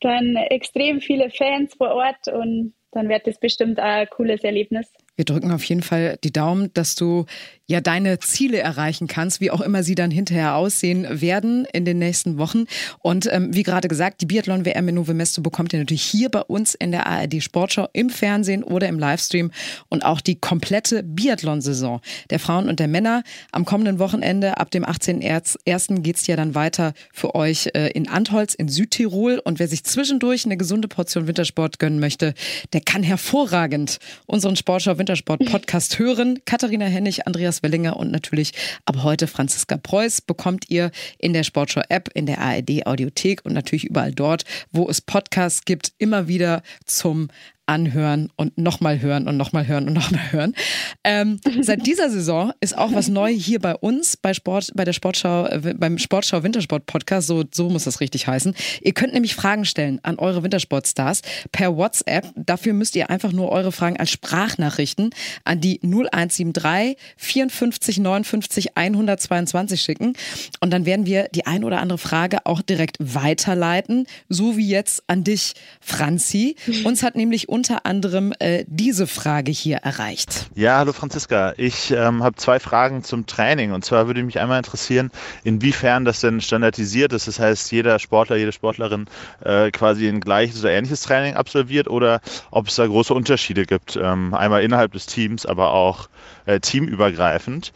Dann 0.00 0.36
extrem 0.36 1.00
viele 1.00 1.30
Fans 1.30 1.74
vor 1.74 1.94
Ort 1.94 2.28
und 2.28 2.74
dann 2.92 3.08
wird 3.08 3.26
das 3.26 3.38
bestimmt 3.38 3.80
auch 3.80 3.84
ein 3.84 4.08
cooles 4.10 4.44
Erlebnis. 4.44 4.92
Wir 5.16 5.24
drücken 5.24 5.52
auf 5.52 5.64
jeden 5.64 5.82
Fall 5.82 6.18
die 6.24 6.32
Daumen, 6.32 6.70
dass 6.74 6.96
du 6.96 7.26
ja 7.66 7.80
deine 7.80 8.18
Ziele 8.18 8.58
erreichen 8.58 9.06
kannst, 9.06 9.40
wie 9.40 9.50
auch 9.50 9.60
immer 9.60 9.82
sie 9.82 9.94
dann 9.94 10.10
hinterher 10.10 10.54
aussehen 10.54 11.20
werden 11.20 11.66
in 11.72 11.84
den 11.84 11.98
nächsten 11.98 12.36
Wochen. 12.36 12.64
Und 12.98 13.26
ähm, 13.32 13.54
wie 13.54 13.62
gerade 13.62 13.88
gesagt, 13.88 14.20
die 14.20 14.26
Biathlon-WM 14.26 14.88
in 14.88 14.96
Novemesto 14.96 15.40
bekommt 15.40 15.72
ihr 15.72 15.78
natürlich 15.78 16.02
hier 16.02 16.28
bei 16.28 16.42
uns 16.42 16.74
in 16.74 16.90
der 16.90 17.06
ARD 17.06 17.42
Sportschau 17.42 17.88
im 17.92 18.10
Fernsehen 18.10 18.64
oder 18.64 18.88
im 18.88 18.98
Livestream 18.98 19.50
und 19.88 20.04
auch 20.04 20.20
die 20.20 20.34
komplette 20.34 21.02
Biathlon-Saison 21.02 22.00
der 22.28 22.38
Frauen 22.38 22.68
und 22.68 22.80
der 22.80 22.88
Männer. 22.88 23.22
Am 23.50 23.64
kommenden 23.64 23.98
Wochenende 23.98 24.58
ab 24.58 24.70
dem 24.70 24.84
18.01. 24.84 26.02
geht 26.02 26.16
es 26.16 26.26
ja 26.26 26.36
dann 26.36 26.54
weiter 26.54 26.92
für 27.12 27.34
euch 27.34 27.70
äh, 27.74 27.88
in 27.92 28.08
Antholz 28.08 28.54
in 28.54 28.68
Südtirol. 28.68 29.40
Und 29.42 29.58
wer 29.58 29.68
sich 29.68 29.84
zwischendurch 29.84 30.44
eine 30.44 30.58
gesunde 30.58 30.88
Portion 30.88 31.26
Wintersport 31.26 31.78
gönnen 31.78 31.98
möchte, 31.98 32.34
der 32.74 32.82
kann 32.82 33.02
hervorragend 33.02 33.98
unseren 34.26 34.56
Sportschau 34.56 34.98
Wintersport 35.04 35.44
Podcast 35.44 35.98
hören. 35.98 36.38
Katharina 36.46 36.86
Hennig, 36.86 37.26
Andreas 37.26 37.62
Wellinger 37.62 37.98
und 37.98 38.10
natürlich 38.10 38.52
ab 38.86 39.02
heute 39.02 39.26
Franziska 39.26 39.76
Preuß 39.76 40.22
bekommt 40.22 40.70
ihr 40.70 40.92
in 41.18 41.34
der 41.34 41.42
Sportschau-App, 41.42 42.08
in 42.14 42.24
der 42.24 42.38
ARD-Audiothek 42.40 43.44
und 43.44 43.52
natürlich 43.52 43.84
überall 43.84 44.12
dort, 44.12 44.44
wo 44.72 44.88
es 44.88 45.02
Podcasts 45.02 45.66
gibt, 45.66 45.92
immer 45.98 46.26
wieder 46.26 46.62
zum 46.86 47.28
anhören 47.66 48.30
und 48.36 48.58
nochmal 48.58 49.00
hören 49.00 49.26
und 49.26 49.36
nochmal 49.36 49.66
hören 49.66 49.88
und 49.88 49.94
nochmal 49.94 50.32
hören. 50.32 50.54
Ähm, 51.02 51.40
seit 51.60 51.86
dieser 51.86 52.10
Saison 52.10 52.52
ist 52.60 52.76
auch 52.76 52.92
was 52.92 53.08
neu 53.08 53.32
hier 53.32 53.60
bei 53.60 53.74
uns, 53.74 54.16
bei 54.16 54.34
Sport, 54.34 54.72
bei 54.74 54.84
der 54.84 54.92
Sportschau, 54.92 55.46
äh, 55.46 55.74
beim 55.76 55.98
Sportschau 55.98 56.42
Wintersport 56.42 56.86
Podcast, 56.86 57.26
so, 57.26 57.44
so 57.50 57.70
muss 57.70 57.84
das 57.84 58.00
richtig 58.00 58.26
heißen. 58.26 58.54
Ihr 58.82 58.92
könnt 58.92 59.14
nämlich 59.14 59.34
Fragen 59.34 59.64
stellen 59.64 60.00
an 60.02 60.18
eure 60.18 60.42
Wintersportstars 60.42 61.22
per 61.52 61.76
WhatsApp. 61.76 62.26
Dafür 62.36 62.72
müsst 62.72 62.96
ihr 62.96 63.10
einfach 63.10 63.32
nur 63.32 63.50
eure 63.50 63.72
Fragen 63.72 63.96
als 63.96 64.10
Sprachnachrichten 64.10 65.10
an 65.44 65.60
die 65.60 65.80
0173 65.82 66.96
54 67.16 67.98
59 67.98 68.76
122 68.76 69.80
schicken. 69.80 70.14
Und 70.60 70.70
dann 70.70 70.86
werden 70.86 71.06
wir 71.06 71.28
die 71.34 71.46
ein 71.46 71.64
oder 71.64 71.80
andere 71.80 71.98
Frage 71.98 72.44
auch 72.46 72.62
direkt 72.62 72.96
weiterleiten, 73.00 74.06
so 74.28 74.56
wie 74.56 74.68
jetzt 74.68 75.02
an 75.06 75.24
dich, 75.24 75.54
Franzi. 75.80 76.56
Uns 76.84 77.02
hat 77.02 77.16
nämlich 77.16 77.48
unter 77.54 77.86
anderem 77.86 78.34
äh, 78.40 78.64
diese 78.66 79.06
Frage 79.06 79.52
hier 79.52 79.76
erreicht. 79.76 80.46
Ja, 80.56 80.78
hallo 80.78 80.92
Franziska. 80.92 81.54
Ich 81.56 81.92
ähm, 81.92 82.24
habe 82.24 82.34
zwei 82.34 82.58
Fragen 82.58 83.04
zum 83.04 83.26
Training. 83.26 83.70
Und 83.70 83.84
zwar 83.84 84.08
würde 84.08 84.24
mich 84.24 84.40
einmal 84.40 84.58
interessieren, 84.58 85.12
inwiefern 85.44 86.04
das 86.04 86.18
denn 86.18 86.40
standardisiert 86.40 87.12
ist. 87.12 87.28
Das 87.28 87.38
heißt, 87.38 87.70
jeder 87.70 88.00
Sportler, 88.00 88.34
jede 88.34 88.50
Sportlerin 88.50 89.06
äh, 89.44 89.70
quasi 89.70 90.08
ein 90.08 90.18
gleiches 90.18 90.62
oder 90.62 90.72
ähnliches 90.72 91.02
Training 91.02 91.34
absolviert 91.34 91.86
oder 91.86 92.20
ob 92.50 92.66
es 92.66 92.74
da 92.74 92.88
große 92.88 93.14
Unterschiede 93.14 93.66
gibt. 93.66 93.94
Ähm, 94.02 94.34
einmal 94.34 94.64
innerhalb 94.64 94.90
des 94.90 95.06
Teams, 95.06 95.46
aber 95.46 95.74
auch 95.74 96.08
äh, 96.46 96.58
teamübergreifend. 96.58 97.72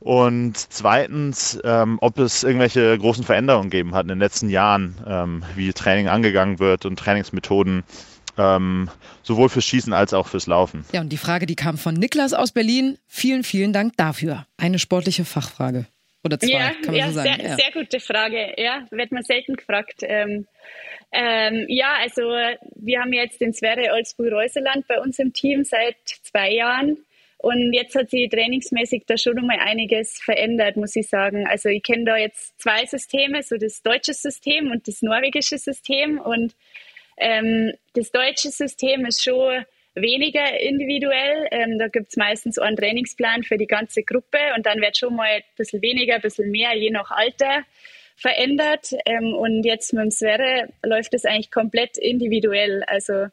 Und 0.00 0.54
zweitens, 0.58 1.58
ähm, 1.64 1.96
ob 2.02 2.18
es 2.18 2.44
irgendwelche 2.44 2.98
großen 2.98 3.24
Veränderungen 3.24 3.70
gegeben 3.70 3.94
hat 3.94 4.02
in 4.02 4.08
den 4.08 4.18
letzten 4.18 4.50
Jahren, 4.50 4.96
ähm, 5.06 5.44
wie 5.56 5.72
Training 5.72 6.08
angegangen 6.08 6.58
wird 6.58 6.84
und 6.84 6.98
Trainingsmethoden, 6.98 7.84
ähm, 8.38 8.90
sowohl 9.22 9.48
fürs 9.48 9.64
Schießen 9.64 9.92
als 9.92 10.14
auch 10.14 10.28
fürs 10.28 10.46
Laufen. 10.46 10.84
Ja, 10.92 11.00
und 11.00 11.10
die 11.10 11.16
Frage, 11.16 11.46
die 11.46 11.56
kam 11.56 11.78
von 11.78 11.94
Niklas 11.94 12.34
aus 12.34 12.52
Berlin. 12.52 12.98
Vielen, 13.06 13.44
vielen 13.44 13.72
Dank 13.72 13.96
dafür. 13.96 14.46
Eine 14.56 14.78
sportliche 14.78 15.24
Fachfrage. 15.24 15.86
Oder 16.24 16.38
zwei, 16.38 16.48
ja, 16.48 16.70
kann 16.70 16.86
man 16.86 16.94
ja, 16.94 17.06
so 17.08 17.12
sagen. 17.14 17.34
Sehr, 17.36 17.48
ja, 17.48 17.56
sehr 17.56 17.72
gute 17.72 18.00
Frage. 18.00 18.54
Ja, 18.56 18.86
wird 18.90 19.12
man 19.12 19.22
selten 19.22 19.54
gefragt. 19.54 20.00
Ähm, 20.02 20.46
ähm, 21.12 21.64
ja, 21.68 21.94
also 22.00 22.22
wir 22.22 23.00
haben 23.00 23.12
jetzt 23.12 23.40
den 23.40 23.52
Sverre 23.52 23.92
Olsburg-Reuseland 23.92 24.86
bei 24.88 25.00
uns 25.00 25.18
im 25.18 25.32
Team 25.32 25.64
seit 25.64 25.96
zwei 26.22 26.52
Jahren. 26.52 26.98
Und 27.40 27.72
jetzt 27.72 27.94
hat 27.94 28.10
sich 28.10 28.28
trainingsmäßig 28.28 29.04
da 29.06 29.16
schon 29.16 29.46
mal 29.46 29.58
einiges 29.60 30.18
verändert, 30.20 30.76
muss 30.76 30.96
ich 30.96 31.08
sagen. 31.08 31.46
Also 31.46 31.68
ich 31.68 31.84
kenne 31.84 32.04
da 32.04 32.16
jetzt 32.16 32.60
zwei 32.60 32.84
Systeme, 32.84 33.44
so 33.44 33.56
das 33.56 33.80
deutsche 33.82 34.12
System 34.12 34.72
und 34.72 34.88
das 34.88 35.02
norwegische 35.02 35.56
System. 35.56 36.18
Und 36.18 36.56
ähm, 37.20 37.72
das 37.94 38.10
deutsche 38.10 38.50
System 38.50 39.06
ist 39.06 39.22
schon 39.22 39.64
weniger 39.94 40.60
individuell. 40.60 41.48
Ähm, 41.50 41.78
da 41.78 41.88
gibt 41.88 42.08
es 42.10 42.16
meistens 42.16 42.58
einen 42.58 42.76
Trainingsplan 42.76 43.42
für 43.42 43.56
die 43.56 43.66
ganze 43.66 44.02
Gruppe 44.02 44.38
und 44.56 44.66
dann 44.66 44.80
wird 44.80 44.96
schon 44.96 45.16
mal 45.16 45.28
ein 45.28 45.42
bisschen 45.56 45.82
weniger, 45.82 46.16
ein 46.16 46.20
bisschen 46.20 46.50
mehr, 46.50 46.76
je 46.76 46.90
nach 46.90 47.10
Alter 47.10 47.64
verändert. 48.16 48.92
Ähm, 49.06 49.34
und 49.34 49.64
jetzt 49.64 49.92
mit 49.92 50.04
dem 50.04 50.10
Sverre 50.10 50.68
läuft 50.82 51.14
es 51.14 51.24
eigentlich 51.24 51.50
komplett 51.50 51.98
individuell. 51.98 52.82
Also 52.86 53.26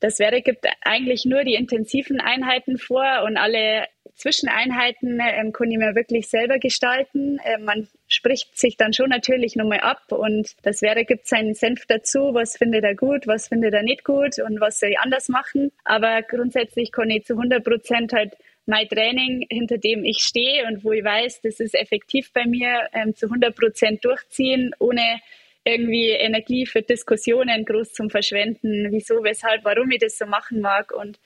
das 0.00 0.18
wäre, 0.18 0.40
gibt 0.42 0.66
eigentlich 0.82 1.24
nur 1.24 1.44
die 1.44 1.54
intensiven 1.54 2.20
Einheiten 2.20 2.78
vor 2.78 3.22
und 3.24 3.36
alle 3.36 3.86
Zwischeneinheiten 4.14 5.20
ähm, 5.20 5.52
kann 5.52 5.70
ich 5.70 5.78
mir 5.78 5.94
wirklich 5.94 6.28
selber 6.28 6.58
gestalten. 6.58 7.38
Äh, 7.44 7.58
man 7.58 7.88
spricht 8.08 8.58
sich 8.58 8.76
dann 8.76 8.92
schon 8.92 9.08
natürlich 9.08 9.56
nochmal 9.56 9.80
ab 9.80 10.10
und 10.10 10.54
das 10.62 10.82
wäre, 10.82 11.04
gibt 11.04 11.26
seinen 11.26 11.54
Senf 11.54 11.86
dazu, 11.86 12.34
was 12.34 12.56
findet 12.56 12.84
er 12.84 12.94
gut, 12.94 13.26
was 13.26 13.48
findet 13.48 13.74
er 13.74 13.82
nicht 13.82 14.04
gut 14.04 14.38
und 14.38 14.60
was 14.60 14.80
soll 14.80 14.90
ich 14.90 14.98
anders 14.98 15.28
machen. 15.28 15.72
Aber 15.84 16.22
grundsätzlich 16.22 16.92
kann 16.92 17.10
ich 17.10 17.24
zu 17.24 17.34
100 17.34 17.64
Prozent 17.64 18.12
halt 18.12 18.34
mein 18.66 18.88
Training, 18.88 19.46
hinter 19.50 19.78
dem 19.78 20.04
ich 20.04 20.18
stehe 20.18 20.66
und 20.66 20.84
wo 20.84 20.92
ich 20.92 21.04
weiß, 21.04 21.40
das 21.42 21.60
ist 21.60 21.74
effektiv 21.74 22.32
bei 22.32 22.46
mir, 22.46 22.88
ähm, 22.92 23.14
zu 23.14 23.26
100 23.26 23.54
Prozent 23.54 24.04
durchziehen, 24.04 24.72
ohne 24.78 25.20
irgendwie 25.64 26.10
Energie 26.10 26.66
für 26.66 26.82
Diskussionen 26.82 27.64
groß 27.64 27.92
zum 27.92 28.10
Verschwenden, 28.10 28.90
wieso, 28.90 29.22
weshalb, 29.22 29.64
warum 29.64 29.90
ich 29.90 29.98
das 29.98 30.16
so 30.16 30.26
machen 30.26 30.60
mag. 30.60 30.92
Und 30.92 31.18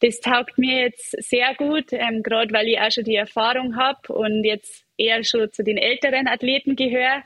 das 0.00 0.20
taugt 0.20 0.58
mir 0.58 0.82
jetzt 0.82 1.10
sehr 1.22 1.54
gut, 1.54 1.92
ähm, 1.92 2.22
gerade 2.22 2.52
weil 2.52 2.68
ich 2.68 2.80
auch 2.80 2.90
schon 2.90 3.04
die 3.04 3.16
Erfahrung 3.16 3.76
habe 3.76 4.12
und 4.12 4.44
jetzt 4.44 4.84
eher 4.96 5.22
schon 5.24 5.52
zu 5.52 5.62
den 5.62 5.78
älteren 5.78 6.26
Athleten 6.26 6.76
gehöre. 6.76 7.22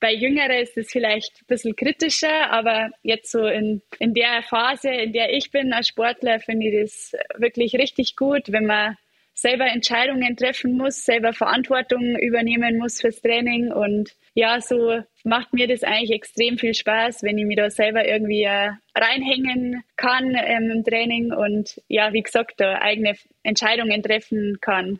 Bei 0.00 0.12
Jüngeren 0.12 0.62
ist 0.62 0.76
es 0.76 0.90
vielleicht 0.90 1.42
ein 1.42 1.46
bisschen 1.48 1.74
kritischer, 1.74 2.50
aber 2.50 2.90
jetzt 3.02 3.32
so 3.32 3.46
in, 3.46 3.82
in 3.98 4.14
der 4.14 4.42
Phase, 4.42 4.90
in 4.90 5.12
der 5.12 5.32
ich 5.32 5.50
bin 5.50 5.72
als 5.72 5.88
Sportler, 5.88 6.38
finde 6.38 6.68
ich 6.68 6.80
das 6.82 7.12
wirklich 7.36 7.74
richtig 7.74 8.14
gut, 8.14 8.52
wenn 8.52 8.66
man 8.66 8.96
selber 9.40 9.66
Entscheidungen 9.66 10.36
treffen 10.36 10.76
muss, 10.76 11.04
selber 11.04 11.32
Verantwortung 11.32 12.18
übernehmen 12.18 12.76
muss 12.76 13.00
fürs 13.00 13.20
Training. 13.22 13.70
Und 13.70 14.10
ja, 14.34 14.60
so 14.60 15.00
macht 15.22 15.52
mir 15.52 15.68
das 15.68 15.84
eigentlich 15.84 16.10
extrem 16.10 16.58
viel 16.58 16.74
Spaß, 16.74 17.22
wenn 17.22 17.38
ich 17.38 17.46
mich 17.46 17.56
da 17.56 17.70
selber 17.70 18.06
irgendwie 18.06 18.42
äh, 18.42 18.70
reinhängen 18.96 19.84
kann 19.96 20.34
ähm, 20.34 20.70
im 20.70 20.84
Training 20.84 21.32
und 21.32 21.80
ja, 21.86 22.12
wie 22.12 22.22
gesagt, 22.22 22.54
da 22.56 22.78
eigene 22.80 23.14
Entscheidungen 23.44 24.02
treffen 24.02 24.58
kann. 24.60 24.98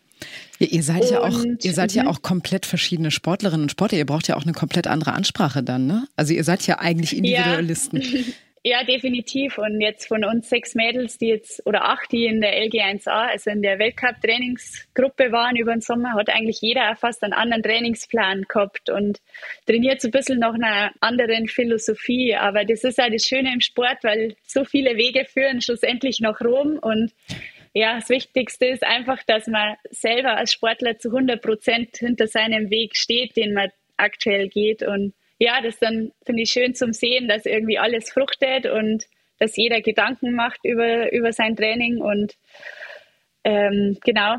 Ja, 0.61 0.69
ihr 0.69 0.83
seid 0.85 1.03
und, 1.03 1.11
ja 1.11 1.21
auch, 1.23 1.45
ihr 1.63 1.73
seid 1.73 1.93
ja 1.95 2.05
mhm. 2.05 2.09
auch 2.09 2.23
komplett 2.23 2.65
verschiedene 2.65 3.11
Sportlerinnen 3.11 3.63
und 3.63 3.71
Sportler. 3.71 3.99
Ihr 3.99 4.07
braucht 4.07 4.29
ja 4.29 4.37
auch 4.37 4.45
eine 4.45 4.53
komplett 4.53 4.87
andere 4.87 5.15
Ansprache 5.15 5.65
dann, 5.65 5.87
ne? 5.87 6.07
Also 6.15 6.33
ihr 6.33 6.45
seid 6.45 6.65
ja 6.67 6.79
eigentlich 6.79 7.17
Individualisten. 7.17 8.01
Ja. 8.01 8.21
Ja, 8.65 8.83
definitiv. 8.85 9.59
Und 9.59 9.81
jetzt 9.81 10.07
von 10.09 10.25
uns 10.25 10.49
sechs 10.49 10.75
Mädels, 10.75 11.19
die 11.19 11.29
jetzt, 11.29 11.65
oder 11.65 11.85
acht, 11.85 12.11
die 12.11 12.27
in 12.27 12.41
der 12.41 12.55
LG1A, 12.65 13.31
also 13.31 13.51
in 13.51 13.63
der 13.63 13.79
Weltcup-Trainingsgruppe 13.79 15.31
waren 15.31 15.57
über 15.57 15.73
den 15.73 15.81
Sommer, 15.81 16.15
hat 16.15 16.29
eigentlich 16.29 16.61
jeder 16.61 16.97
fast 16.97 17.23
einen 17.23 17.33
anderen 17.33 17.63
Trainingsplan 17.63 18.43
gehabt 18.49 18.91
und 18.91 19.21
trainiert 19.67 20.01
so 20.01 20.09
ein 20.09 20.13
bisschen 20.13 20.41
nach 20.41 20.55
einer 20.55 20.91
anderen 21.01 21.47
Philosophie. 21.47 22.35
Aber 22.35 22.65
das 22.65 22.85
ist 22.85 23.01
auch 23.01 23.11
das 23.11 23.27
Schöne 23.27 23.53
im 23.53 23.61
Sport, 23.61 24.03
weil 24.03 24.35
so 24.45 24.65
viele 24.65 24.97
Wege 24.97 25.25
führen 25.25 25.61
schlussendlich 25.61 26.21
nach 26.21 26.41
Rom 26.41 26.79
und 26.79 27.13
ja, 27.75 27.97
das 27.97 28.09
Wichtigste 28.09 28.67
ist 28.67 28.83
einfach, 28.83 29.23
dass 29.25 29.47
man 29.47 29.77
selber 29.91 30.37
als 30.37 30.53
Sportler 30.53 30.99
zu 30.99 31.09
100 31.09 31.41
Prozent 31.41 31.97
hinter 31.99 32.27
seinem 32.27 32.71
Weg 32.71 32.97
steht, 32.97 33.37
den 33.37 33.55
man 33.55 33.71
aktuell 33.97 34.49
geht 34.49 34.83
und 34.83 35.15
ja, 35.39 35.61
das 35.63 35.79
dann 35.79 36.13
finde 36.25 36.43
ich 36.43 36.51
schön 36.51 36.75
zum 36.75 36.93
Sehen, 36.93 37.29
dass 37.29 37.47
irgendwie 37.47 37.79
alles 37.79 38.11
fruchtet 38.11 38.67
und 38.67 39.07
dass 39.39 39.57
jeder 39.57 39.81
Gedanken 39.81 40.35
macht 40.35 40.59
über, 40.65 41.13
über 41.13 41.33
sein 41.33 41.57
Training 41.57 41.99
und 41.99 42.35
ähm, 43.45 43.97
genau. 44.05 44.37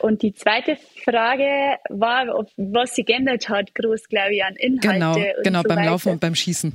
Und 0.00 0.22
die 0.22 0.32
zweite 0.34 0.76
Frage 1.04 1.78
war, 1.88 2.46
was 2.56 2.94
sie 2.94 3.04
geändert 3.04 3.48
hat, 3.48 3.74
groß, 3.74 4.08
glaube 4.08 4.34
ich, 4.34 4.44
an 4.44 4.56
Inhalte. 4.56 4.88
Genau, 4.88 5.42
genau 5.42 5.62
so 5.62 5.68
beim 5.68 5.78
weiter. 5.78 5.90
Laufen 5.90 6.12
und 6.12 6.20
beim 6.20 6.34
Schießen. 6.34 6.74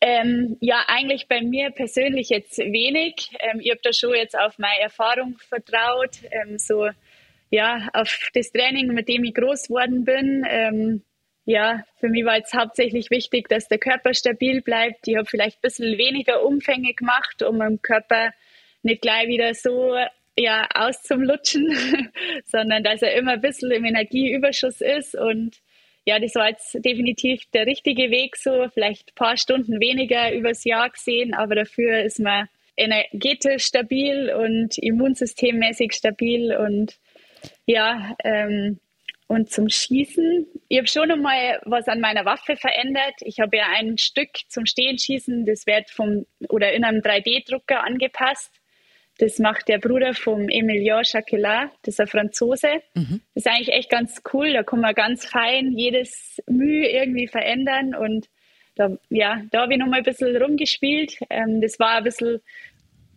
Ähm, 0.00 0.56
ja, 0.60 0.84
eigentlich 0.86 1.28
bei 1.28 1.42
mir 1.42 1.70
persönlich 1.70 2.30
jetzt 2.30 2.58
wenig. 2.58 3.30
Ähm, 3.40 3.60
ich 3.60 3.70
habe 3.70 3.80
da 3.82 3.92
schon 3.92 4.14
jetzt 4.14 4.38
auf 4.38 4.58
meine 4.58 4.80
Erfahrung 4.80 5.36
vertraut, 5.48 6.18
ähm, 6.30 6.58
so 6.58 6.88
ja, 7.50 7.88
auf 7.92 8.30
das 8.32 8.52
Training, 8.52 8.88
mit 8.88 9.08
dem 9.08 9.24
ich 9.24 9.34
groß 9.34 9.68
geworden 9.68 10.04
bin. 10.04 10.44
Ja, 11.50 11.82
für 11.98 12.08
mich 12.08 12.24
war 12.24 12.36
jetzt 12.36 12.54
hauptsächlich 12.54 13.10
wichtig, 13.10 13.48
dass 13.48 13.66
der 13.66 13.78
Körper 13.78 14.14
stabil 14.14 14.62
bleibt. 14.62 15.08
Ich 15.08 15.16
habe 15.16 15.26
vielleicht 15.26 15.56
ein 15.56 15.62
bisschen 15.62 15.98
weniger 15.98 16.44
Umfänge 16.44 16.94
gemacht, 16.94 17.42
um 17.42 17.58
meinem 17.58 17.82
Körper 17.82 18.32
nicht 18.84 19.02
gleich 19.02 19.26
wieder 19.26 19.52
so 19.54 19.96
ja, 20.36 20.68
auszumlutschen, 20.72 21.76
sondern 22.46 22.84
dass 22.84 23.02
er 23.02 23.14
immer 23.16 23.32
ein 23.32 23.40
bisschen 23.40 23.72
im 23.72 23.84
Energieüberschuss 23.84 24.80
ist. 24.80 25.16
Und 25.16 25.56
ja, 26.04 26.20
das 26.20 26.36
war 26.36 26.50
jetzt 26.50 26.84
definitiv 26.84 27.42
der 27.52 27.66
richtige 27.66 28.12
Weg 28.12 28.36
so. 28.36 28.68
Vielleicht 28.72 29.08
ein 29.08 29.14
paar 29.16 29.36
Stunden 29.36 29.80
weniger 29.80 30.32
übers 30.32 30.62
Jahr 30.62 30.88
gesehen, 30.90 31.34
aber 31.34 31.56
dafür 31.56 32.04
ist 32.04 32.20
man 32.20 32.46
energetisch 32.76 33.64
stabil 33.64 34.32
und 34.32 34.78
immunsystemmäßig 34.78 35.94
stabil 35.94 36.54
und 36.54 37.00
ja, 37.66 38.14
ähm, 38.22 38.78
und 39.26 39.50
zum 39.50 39.68
Schießen, 39.68 40.46
ich 40.70 40.78
habe 40.78 40.86
schon 40.86 41.10
einmal 41.10 41.60
was 41.64 41.88
an 41.88 41.98
meiner 42.00 42.24
Waffe 42.24 42.54
verändert. 42.54 43.14
Ich 43.22 43.40
habe 43.40 43.56
ja 43.56 43.66
ein 43.74 43.98
Stück 43.98 44.28
zum 44.46 44.66
Stehenschießen, 44.66 45.44
das 45.44 45.66
wird 45.66 45.90
vom 45.90 46.26
oder 46.48 46.72
in 46.72 46.84
einem 46.84 47.00
3D-Drucker 47.00 47.82
angepasst. 47.82 48.52
Das 49.18 49.40
macht 49.40 49.66
der 49.66 49.78
Bruder 49.78 50.14
vom 50.14 50.48
Emilien 50.48 51.02
Jacquelat, 51.02 51.72
das 51.82 51.94
ist 51.94 52.00
ein 52.00 52.06
Franzose. 52.06 52.82
Mhm. 52.94 53.20
Das 53.34 53.44
ist 53.44 53.48
eigentlich 53.48 53.74
echt 53.74 53.90
ganz 53.90 54.22
cool. 54.32 54.52
Da 54.52 54.62
kann 54.62 54.80
man 54.80 54.94
ganz 54.94 55.26
fein 55.26 55.72
jedes 55.72 56.40
Mühe 56.46 56.88
irgendwie 56.88 57.26
verändern. 57.26 57.96
Und 57.96 58.28
da, 58.76 58.96
ja, 59.08 59.42
da 59.50 59.62
habe 59.62 59.72
ich 59.72 59.78
nochmal 59.80 59.98
ein 59.98 60.04
bisschen 60.04 60.40
rumgespielt. 60.40 61.16
Ähm, 61.30 61.60
das 61.60 61.80
war 61.80 61.96
ein 61.96 62.04
bisschen 62.04 62.40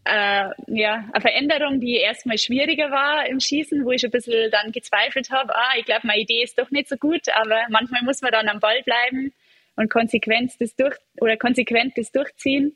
äh, 0.05 0.49
ja, 0.67 1.05
eine 1.11 1.21
Veränderung, 1.21 1.79
die 1.79 1.95
erstmal 1.95 2.37
schwieriger 2.37 2.91
war 2.91 3.25
im 3.27 3.39
Schießen, 3.39 3.85
wo 3.85 3.91
ich 3.91 4.03
ein 4.03 4.11
bisschen 4.11 4.51
dann 4.51 4.71
gezweifelt 4.71 5.31
habe, 5.31 5.55
ah, 5.55 5.73
ich 5.77 5.85
glaube, 5.85 6.07
meine 6.07 6.21
Idee 6.21 6.43
ist 6.43 6.59
doch 6.59 6.71
nicht 6.71 6.89
so 6.89 6.97
gut, 6.97 7.29
aber 7.33 7.61
manchmal 7.69 8.03
muss 8.03 8.21
man 8.21 8.31
dann 8.31 8.49
am 8.49 8.59
Ball 8.59 8.81
bleiben 8.83 9.33
und 9.75 9.89
konsequent 9.89 10.51
das 10.59 10.75
durch 10.75 10.95
oder 11.19 11.37
konsequent 11.37 11.97
das 11.97 12.11
durchziehen. 12.11 12.75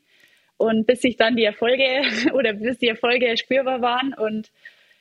Und 0.56 0.86
bis 0.86 1.02
sich 1.02 1.16
dann 1.16 1.36
die 1.36 1.44
Erfolge 1.44 2.02
oder 2.32 2.52
bis 2.54 2.78
die 2.78 2.88
Erfolge 2.88 3.36
spürbar 3.36 3.80
waren. 3.80 4.12
Und 4.14 4.50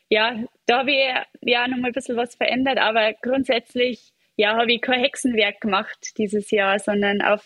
ja, 0.09 0.35
da 0.67 0.79
habe 0.79 0.91
ich 0.91 0.99
ja 1.41 1.67
nochmal 1.67 1.89
ein 1.89 1.93
bisschen 1.93 2.15
was 2.15 2.35
verändert, 2.35 2.77
aber 2.77 3.13
grundsätzlich 3.13 4.11
ja, 4.35 4.55
habe 4.55 4.71
ich 4.73 4.81
kein 4.81 4.99
Hexenwerk 4.99 5.59
gemacht 5.61 6.13
dieses 6.17 6.51
Jahr, 6.51 6.77
sondern 6.77 7.21
auf 7.21 7.43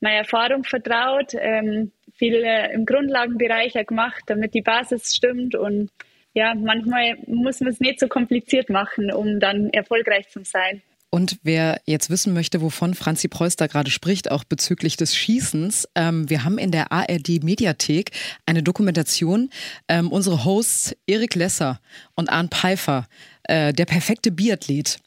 meine 0.00 0.18
Erfahrung 0.18 0.64
vertraut. 0.64 1.32
Ähm, 1.34 1.92
viel 2.20 2.44
äh, 2.44 2.72
im 2.74 2.84
Grundlagenbereich 2.84 3.72
gemacht, 3.86 4.22
damit 4.26 4.52
die 4.52 4.60
Basis 4.60 5.16
stimmt 5.16 5.54
und 5.54 5.90
ja, 6.34 6.54
manchmal 6.54 7.16
muss 7.26 7.58
man 7.60 7.70
es 7.70 7.80
nicht 7.80 7.98
so 7.98 8.06
kompliziert 8.06 8.68
machen, 8.68 9.10
um 9.10 9.40
dann 9.40 9.70
erfolgreich 9.70 10.28
zu 10.28 10.44
sein. 10.44 10.82
Und 11.12 11.38
wer 11.42 11.80
jetzt 11.86 12.08
wissen 12.08 12.34
möchte, 12.34 12.60
wovon 12.62 12.94
Franzi 12.94 13.26
Preuß 13.26 13.56
da 13.56 13.66
gerade 13.66 13.90
spricht, 13.90 14.30
auch 14.30 14.44
bezüglich 14.44 14.96
des 14.96 15.16
Schießens, 15.16 15.88
ähm, 15.96 16.30
wir 16.30 16.44
haben 16.44 16.56
in 16.56 16.70
der 16.70 16.92
ARD 16.92 17.42
Mediathek 17.42 18.12
eine 18.46 18.62
Dokumentation. 18.62 19.50
Ähm, 19.88 20.12
unsere 20.12 20.44
Hosts 20.44 20.94
Erik 21.08 21.34
Lesser 21.34 21.80
und 22.14 22.30
Arndt 22.30 22.54
Pfeiffer, 22.54 23.08
äh, 23.42 23.72
der 23.72 23.86
perfekte 23.86 24.30
Biathlet, 24.30 24.98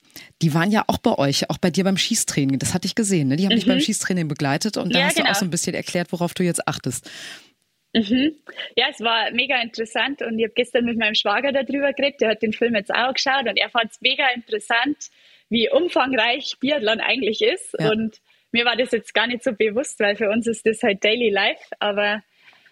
die 0.41 0.53
waren 0.53 0.71
ja 0.71 0.83
auch 0.87 0.97
bei 0.97 1.17
euch, 1.17 1.49
auch 1.49 1.57
bei 1.57 1.69
dir 1.69 1.83
beim 1.83 1.97
Schießtraining. 1.97 2.59
Das 2.59 2.73
hatte 2.73 2.85
ich 2.87 2.95
gesehen. 2.95 3.29
Ne? 3.29 3.35
Die 3.35 3.45
haben 3.45 3.53
mhm. 3.53 3.57
dich 3.57 3.67
beim 3.67 3.79
Schießtraining 3.79 4.27
begleitet 4.27 4.77
und 4.77 4.93
da 4.93 4.99
ja, 4.99 5.05
hast 5.05 5.15
genau. 5.15 5.25
du 5.25 5.29
auch 5.29 5.33
genau. 5.33 5.39
so 5.39 5.45
ein 5.45 5.51
bisschen 5.51 5.75
erklärt, 5.75 6.11
worauf 6.11 6.33
du 6.33 6.43
jetzt 6.43 6.67
achtest. 6.67 7.09
Mhm. 7.93 8.35
Ja, 8.75 8.87
es 8.89 8.99
war 9.01 9.31
mega 9.31 9.61
interessant 9.61 10.21
und 10.23 10.39
ich 10.39 10.45
habe 10.45 10.53
gestern 10.55 10.85
mit 10.85 10.97
meinem 10.97 11.13
Schwager 11.13 11.51
darüber 11.51 11.93
geredet, 11.93 12.21
der 12.21 12.29
hat 12.29 12.41
den 12.41 12.53
Film 12.53 12.75
jetzt 12.75 12.93
auch 12.93 13.13
geschaut 13.13 13.47
und 13.47 13.57
er 13.57 13.69
fand 13.69 13.91
es 13.91 14.01
mega 14.01 14.27
interessant, 14.33 14.97
wie 15.49 15.69
umfangreich 15.69 16.55
Biathlon 16.59 16.99
eigentlich 16.99 17.41
ist 17.41 17.75
ja. 17.79 17.91
und 17.91 18.19
mir 18.51 18.65
war 18.65 18.75
das 18.75 18.91
jetzt 18.91 19.13
gar 19.13 19.27
nicht 19.27 19.43
so 19.43 19.51
bewusst, 19.51 19.99
weil 19.99 20.15
für 20.15 20.29
uns 20.29 20.47
ist 20.47 20.65
das 20.65 20.81
halt 20.81 21.03
Daily 21.03 21.29
Life, 21.29 21.63
aber 21.79 22.23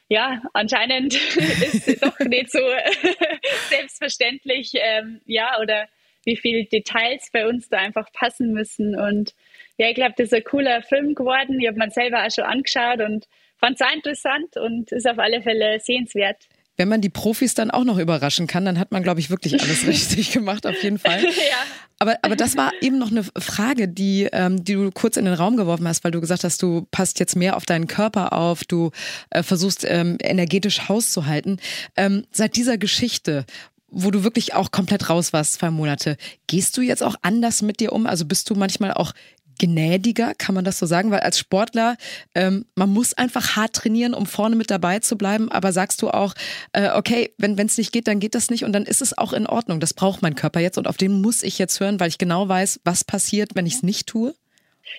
ja, 0.08 0.42
anscheinend 0.54 1.14
ist 1.36 1.88
es 1.88 2.00
doch 2.00 2.20
nicht 2.20 2.52
so 2.52 2.60
selbstverständlich, 3.70 4.72
ähm, 4.76 5.22
ja, 5.26 5.60
oder 5.60 5.88
wie 6.24 6.38
viele 6.38 6.66
Details 6.66 7.30
bei 7.32 7.48
uns 7.48 7.70
da 7.70 7.78
einfach 7.78 8.12
passen 8.14 8.52
müssen 8.54 9.00
und 9.00 9.34
ja, 9.78 9.90
ich 9.90 9.96
glaube, 9.96 10.14
das 10.16 10.28
ist 10.28 10.34
ein 10.34 10.44
cooler 10.44 10.84
Film 10.84 11.16
geworden. 11.16 11.60
Ich 11.60 11.68
habe 11.68 11.80
mir 11.80 11.90
selber 11.90 12.24
auch 12.24 12.30
schon 12.30 12.44
angeschaut 12.44 13.02
und 13.02 13.26
fand 13.58 13.82
es 13.82 13.94
interessant 13.94 14.58
und 14.58 14.92
ist 14.92 15.08
auf 15.08 15.18
alle 15.18 15.42
Fälle 15.42 15.80
sehenswert. 15.80 16.48
Wenn 16.78 16.88
man 16.88 17.02
die 17.02 17.10
Profis 17.10 17.54
dann 17.54 17.70
auch 17.70 17.84
noch 17.84 17.98
überraschen 17.98 18.48
kann, 18.48 18.66
dann 18.66 18.80
hat 18.80 18.92
man, 18.92 19.04
glaube 19.04 19.20
ich, 19.20 19.30
wirklich 19.30 19.62
alles 19.62 19.88
richtig 19.88 20.32
gemacht, 20.32 20.66
auf 20.66 20.82
jeden 20.84 21.00
Fall. 21.00 21.24
ja. 21.24 21.66
Aber, 22.00 22.18
aber 22.24 22.36
das 22.36 22.58
war 22.58 22.72
eben 22.82 22.98
noch 22.98 23.12
eine 23.12 23.24
Frage, 23.24 23.88
die, 23.88 24.28
ähm, 24.32 24.64
die 24.64 24.74
du 24.74 24.90
kurz 24.90 25.18
in 25.18 25.26
den 25.26 25.36
Raum 25.36 25.58
geworfen 25.58 25.88
hast, 25.88 26.04
weil 26.04 26.10
du 26.12 26.20
gesagt 26.20 26.44
hast, 26.44 26.62
du 26.64 26.88
passt 26.90 27.20
jetzt 27.20 27.36
mehr 27.36 27.56
auf 27.56 27.66
deinen 27.66 27.86
Körper 27.86 28.34
auf, 28.34 28.64
du 28.64 28.90
äh, 29.30 29.44
versuchst 29.44 29.86
ähm, 29.88 30.18
energetisch 30.20 30.90
Haus 30.90 31.12
zu 31.12 31.28
halten. 31.28 31.58
Ähm, 31.96 32.26
seit 32.32 32.56
dieser 32.56 32.80
Geschichte, 32.80 33.46
wo 33.92 34.10
du 34.10 34.24
wirklich 34.24 34.54
auch 34.54 34.72
komplett 34.72 35.10
raus 35.10 35.34
warst, 35.34 35.54
zwei 35.54 35.70
Monate, 35.70 36.18
gehst 36.48 36.78
du 36.78 36.82
jetzt 36.82 37.04
auch 37.04 37.16
anders 37.22 37.62
mit 37.62 37.80
dir 37.80 37.94
um? 37.94 38.08
Also 38.08 38.26
bist 38.26 38.50
du 38.50 38.56
manchmal 38.56 38.94
auch 38.94 39.14
gnädiger, 39.60 40.34
kann 40.34 40.56
man 40.56 40.66
das 40.66 40.80
so 40.80 40.86
sagen? 40.88 41.12
Weil 41.12 41.20
als 41.20 41.38
Sportler, 41.38 41.98
ähm, 42.34 42.66
man 42.76 42.90
muss 42.90 43.14
einfach 43.14 43.56
hart 43.56 43.74
trainieren, 43.74 44.14
um 44.14 44.26
vorne 44.26 44.56
mit 44.56 44.72
dabei 44.72 45.00
zu 45.00 45.18
bleiben. 45.18 45.52
Aber 45.52 45.72
sagst 45.72 46.02
du 46.02 46.10
auch, 46.10 46.34
äh, 46.74 46.90
okay, 46.90 47.34
wenn 47.38 47.60
es 47.60 47.78
nicht 47.78 47.92
geht, 47.92 48.08
dann 48.08 48.20
geht 48.20 48.34
das 48.34 48.50
nicht 48.50 48.64
und 48.64 48.74
dann 48.74 48.86
ist 48.86 49.02
es 49.02 49.16
auch 49.18 49.34
in 49.34 49.46
Ordnung. 49.46 49.80
Das 49.80 49.94
braucht 49.94 50.24
mein 50.24 50.36
Körper 50.36 50.62
jetzt 50.62 50.78
und 50.80 50.88
auf 50.88 50.98
den 50.98 51.22
muss 51.22 51.44
ich 51.44 51.60
jetzt 51.60 51.80
hören, 51.80 52.00
weil 52.00 52.10
ich 52.10 52.18
genau 52.18 52.48
weiß, 52.48 52.80
was 52.86 53.04
passiert, 53.04 53.52
wenn 53.54 53.68
ich 53.68 53.76
es 53.76 53.84
nicht 53.84 54.08
tue? 54.08 54.34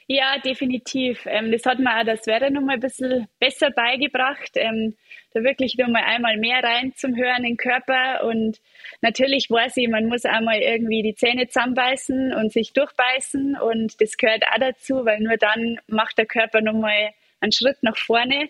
Ja, 0.06 0.38
definitiv. 0.38 1.26
Ähm, 1.26 1.52
das 1.52 1.64
hat 1.64 1.78
mir 1.78 1.98
auch 1.98 2.04
das 2.04 2.26
Werder 2.26 2.50
noch 2.50 2.62
mal 2.62 2.74
ein 2.74 2.80
bisschen 2.80 3.28
besser 3.38 3.70
beigebracht, 3.70 4.50
ähm, 4.54 4.96
da 5.32 5.42
wirklich 5.42 5.76
noch 5.78 5.88
mal 5.88 6.02
einmal 6.04 6.36
mehr 6.36 6.62
rein 6.62 6.92
zum 6.94 7.16
Hören 7.16 7.44
in 7.44 7.52
den 7.52 7.56
Körper. 7.56 8.24
Und 8.24 8.60
natürlich 9.00 9.50
weiß 9.50 9.76
ich, 9.78 9.88
man 9.88 10.06
muss 10.06 10.24
einmal 10.24 10.58
irgendwie 10.58 11.02
die 11.02 11.14
Zähne 11.14 11.48
zusammenbeißen 11.48 12.34
und 12.34 12.52
sich 12.52 12.72
durchbeißen. 12.72 13.56
Und 13.56 14.00
das 14.00 14.16
gehört 14.16 14.44
auch 14.52 14.58
dazu, 14.58 15.04
weil 15.04 15.20
nur 15.20 15.36
dann 15.36 15.80
macht 15.86 16.18
der 16.18 16.26
Körper 16.26 16.60
noch 16.60 16.74
mal 16.74 17.10
einen 17.40 17.52
Schritt 17.52 17.82
nach 17.82 17.96
vorne. 17.96 18.48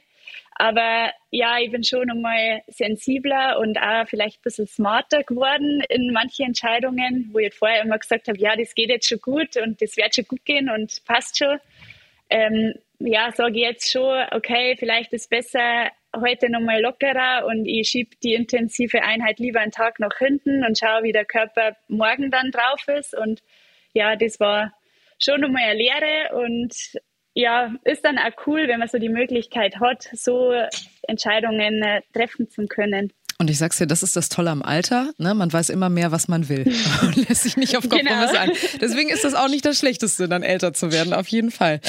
Aber 0.62 1.11
ja, 1.33 1.59
ich 1.59 1.72
bin 1.72 1.83
schon 1.83 2.09
einmal 2.09 2.62
sensibler 2.68 3.59
und 3.59 3.79
auch 3.79 4.07
vielleicht 4.07 4.38
ein 4.38 4.42
bisschen 4.44 4.68
smarter 4.68 5.25
geworden 5.25 5.83
in 5.88 6.12
manchen 6.12 6.46
Entscheidungen, 6.46 7.31
wo 7.33 7.40
ich 7.40 7.53
vorher 7.53 7.83
immer 7.83 7.98
gesagt 7.98 8.29
habe, 8.29 8.38
ja, 8.38 8.55
das 8.55 8.72
geht 8.77 8.88
jetzt 8.88 9.09
schon 9.09 9.20
gut 9.20 9.57
und 9.57 9.83
das 9.83 9.96
wird 9.96 10.14
schon 10.14 10.25
gut 10.29 10.44
gehen 10.44 10.70
und 10.70 11.05
passt 11.05 11.37
schon. 11.37 11.59
Ähm, 12.31 12.75
ja, 13.01 13.33
sage 13.33 13.57
ich 13.57 13.62
jetzt 13.62 13.90
schon, 13.90 14.25
okay, 14.31 14.77
vielleicht 14.79 15.12
ist 15.12 15.31
besser 15.31 15.90
heute 16.14 16.48
nochmal 16.48 16.81
lockerer 16.81 17.44
und 17.44 17.66
ich 17.66 17.88
schiebe 17.88 18.14
die 18.22 18.35
intensive 18.35 19.03
Einheit 19.03 19.40
lieber 19.40 19.59
einen 19.59 19.72
Tag 19.72 19.98
nach 19.98 20.16
hinten 20.16 20.64
und 20.64 20.79
schaue, 20.79 21.03
wie 21.03 21.12
der 21.12 21.25
Körper 21.25 21.77
morgen 21.88 22.31
dann 22.31 22.53
drauf 22.53 22.87
ist. 22.87 23.18
Und 23.18 23.42
ja, 23.94 24.14
das 24.14 24.38
war 24.38 24.72
schon 25.18 25.40
nochmal 25.40 25.70
eine 25.70 25.75
Lehre 25.75 26.37
und 26.37 26.72
ja, 27.35 27.75
ist 27.85 28.05
dann 28.05 28.18
auch 28.18 28.47
cool, 28.47 28.68
wenn 28.68 28.79
man 28.79 28.88
so 28.88 28.99
die 28.99 29.09
Möglichkeit 29.09 29.81
hat, 29.81 30.09
so 30.12 30.53
Entscheidungen 31.03 31.83
äh, 31.83 32.03
treffen 32.12 32.49
zu 32.49 32.66
können. 32.66 33.12
Und 33.42 33.50
ich 33.50 33.59
sag's 33.59 33.78
dir, 33.78 33.88
das 33.88 34.05
ist 34.05 34.14
das 34.14 34.28
Tolle 34.28 34.52
am 34.52 34.62
Alter. 34.62 35.12
Ne? 35.18 35.35
Man 35.35 35.52
weiß 35.52 35.70
immer 35.70 35.88
mehr, 35.88 36.12
was 36.12 36.28
man 36.28 36.48
will 36.48 36.72
und 37.02 37.28
lässt 37.28 37.42
sich 37.42 37.57
nicht 37.57 37.76
auf 37.76 37.88
Kompromisse 37.88 38.28
genau. 38.28 38.38
ein. 38.38 38.52
Deswegen 38.81 39.11
ist 39.11 39.24
das 39.24 39.35
auch 39.35 39.48
nicht 39.48 39.64
das 39.64 39.81
Schlechteste, 39.81 40.28
dann 40.28 40.44
älter 40.44 40.72
zu 40.74 40.92
werden, 40.92 41.12
auf 41.12 41.26
jeden 41.26 41.50
Fall. 41.50 41.81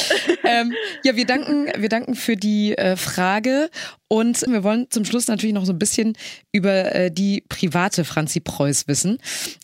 Ähm, 0.44 0.74
ja, 1.04 1.16
wir 1.16 1.28
danken, 1.28 1.68
wir 1.78 1.90
danken 1.90 2.16
für 2.16 2.36
die 2.36 2.76
äh, 2.76 2.96
Frage 2.96 3.70
und 4.08 4.42
wir 4.48 4.64
wollen 4.64 4.88
zum 4.90 5.06
Schluss 5.06 5.28
natürlich 5.28 5.54
noch 5.54 5.66
so 5.66 5.74
ein 5.74 5.78
bisschen 5.78 6.18
über 6.52 6.96
äh, 6.96 7.12
die 7.12 7.44
private 7.48 8.04
Franzi 8.04 8.40
Preuß 8.40 8.88
wissen. 8.88 9.20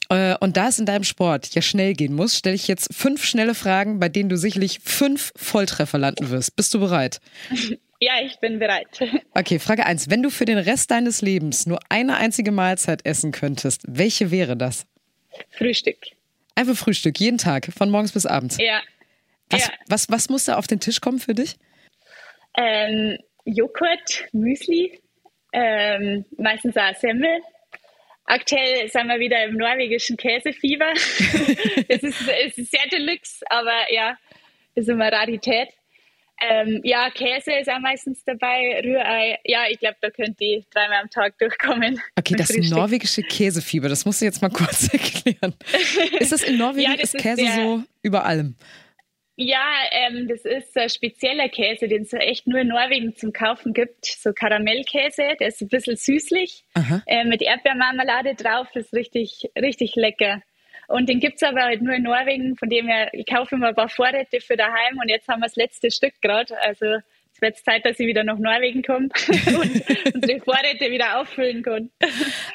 Äh, 0.10 0.36
und 0.41 0.58
da 0.58 0.67
es 0.67 0.78
in 0.78 0.86
deinem 0.86 1.04
Sport 1.04 1.56
ja 1.56 1.63
schnell 1.63 1.95
gehen 1.95 2.13
muss, 2.13 2.38
stelle 2.38 2.56
ich 2.56 2.67
jetzt 2.67 2.93
fünf 2.93 3.23
schnelle 3.25 3.56
Fragen, 3.56 3.99
bei 3.99 4.10
denen 4.10 4.30
du 4.30 4.38
sicherlich 4.38 4.80
fünf 4.84 5.32
Volltreffer 5.36 5.97
landen 5.97 6.30
wirst. 6.30 6.56
Bist 6.56 6.71
du 6.75 6.80
bereit? 6.80 7.19
Ja, 7.99 8.21
ich 8.21 8.39
bin 8.39 8.59
bereit. 8.59 8.88
Okay, 9.33 9.59
Frage 9.59 9.85
1. 9.85 10.09
Wenn 10.09 10.23
du 10.23 10.29
für 10.29 10.45
den 10.45 10.57
Rest 10.57 10.91
deines 10.91 11.21
Lebens 11.21 11.65
nur 11.65 11.79
eine 11.89 12.17
einzige 12.17 12.51
Mahlzeit 12.51 13.05
essen 13.05 13.31
könntest, 13.31 13.83
welche 13.88 14.31
wäre 14.31 14.57
das? 14.57 14.85
Frühstück. 15.51 15.97
Einfach 16.55 16.75
Frühstück, 16.75 17.19
jeden 17.19 17.38
Tag, 17.38 17.69
von 17.77 17.89
morgens 17.89 18.12
bis 18.12 18.25
abends. 18.25 18.57
Ja. 18.59 18.81
Was, 19.49 19.67
ja. 19.67 19.73
was, 19.88 20.09
was 20.09 20.29
muss 20.29 20.45
da 20.45 20.57
auf 20.57 20.67
den 20.67 20.79
Tisch 20.79 20.99
kommen 20.99 21.19
für 21.19 21.33
dich? 21.33 21.57
Ähm, 22.57 23.17
Joghurt, 23.45 24.27
Müsli, 24.33 24.99
ähm, 25.53 26.25
meistens 26.38 26.75
auch 26.75 26.95
Semmel. 26.95 27.41
Aktuell 28.25 28.89
sind 28.89 29.07
wir 29.07 29.19
wieder 29.19 29.43
im 29.45 29.55
norwegischen 29.55 30.17
Käsefieber. 30.17 30.91
es, 31.88 32.03
ist, 32.03 32.27
es 32.45 32.57
ist 32.57 32.71
sehr 32.71 32.88
deluxe, 32.91 33.43
aber 33.49 33.91
ja, 33.91 34.17
ist 34.75 34.89
immer 34.89 35.12
Rarität. 35.12 35.69
Ähm, 36.41 36.82
ja, 36.84 37.10
Käse 37.10 37.54
ist 37.54 37.69
auch 37.69 37.80
meistens 37.80 38.23
dabei, 38.23 38.82
Rührei. 38.84 39.39
Ja, 39.43 39.63
ich 39.69 39.80
glaube, 39.80 39.97
da 40.02 40.10
könnt 40.10 40.39
ihr 40.39 40.63
dreimal 40.73 41.02
am 41.02 41.10
Tag 41.10 41.38
durchkommen. 41.38 41.99
Okay, 42.17 42.36
das 42.36 42.47
Frühstück. 42.47 42.78
norwegische 42.78 43.23
Käsefieber, 43.23 43.89
das 43.89 44.06
musst 44.06 44.21
du 44.21 44.25
jetzt 44.25 44.41
mal 44.41 44.49
kurz 44.54 44.93
erklären. 44.93 45.56
Ist 46.19 46.32
das 46.32 46.43
in 46.43 46.58
Norwegen, 46.58 46.91
ja, 46.91 46.97
das 46.97 47.13
ist 47.13 47.21
Käse 47.21 47.41
ist 47.41 47.56
so 47.56 47.84
über 48.02 48.25
allem? 48.25 48.56
Ja, 49.41 49.65
ähm, 49.91 50.28
das 50.28 50.43
ist 50.43 50.78
ein 50.78 50.89
spezieller 50.89 51.47
Käse, 51.47 51.88
den 51.88 52.02
es 52.02 52.12
echt 52.12 52.45
nur 52.45 52.60
in 52.60 52.67
Norwegen 52.67 53.15
zum 53.15 53.32
Kaufen 53.32 53.73
gibt. 53.73 54.06
So 54.06 54.34
Karamellkäse, 54.34 55.38
der 55.39 55.47
ist 55.47 55.62
ein 55.62 55.69
bisschen 55.69 55.95
süßlich, 55.95 56.65
äh, 57.06 57.23
mit 57.23 57.41
Erdbeermarmelade 57.41 58.36
drauf, 58.36 58.67
das 58.73 58.88
ist 58.88 58.93
richtig, 58.93 59.49
richtig 59.58 59.95
lecker. 59.95 60.41
Und 60.89 61.08
den 61.08 61.19
gibt 61.19 61.36
es 61.36 61.43
aber 61.43 61.62
halt 61.62 61.84
nur 61.84 61.93
in 61.93 62.04
Norwegen, 62.04 62.56
von 62.56 62.67
dem 62.67 62.88
her, 62.88 63.10
ich 63.13 63.28
kaufe 63.28 63.56
immer 63.56 63.67
ein 63.67 63.75
paar 63.75 63.89
Vorräte 63.89 64.41
für 64.41 64.58
daheim 64.58 64.97
und 64.99 65.08
jetzt 65.08 65.28
haben 65.28 65.39
wir 65.39 65.45
das 65.45 65.56
letzte 65.56 65.91
Stück 65.91 66.13
gerade. 66.21 66.60
Also 66.62 66.86
es 67.32 67.41
wird 67.41 67.58
Zeit, 67.58 67.86
dass 67.86 67.99
ich 67.99 68.08
wieder 68.08 68.23
nach 68.23 68.39
Norwegen 68.39 68.82
komme 68.82 69.10
und 69.28 70.15
unsere 70.15 70.39
Vorräte 70.41 70.89
wieder 70.89 71.19
auffüllen 71.19 71.62
kann. 71.62 71.91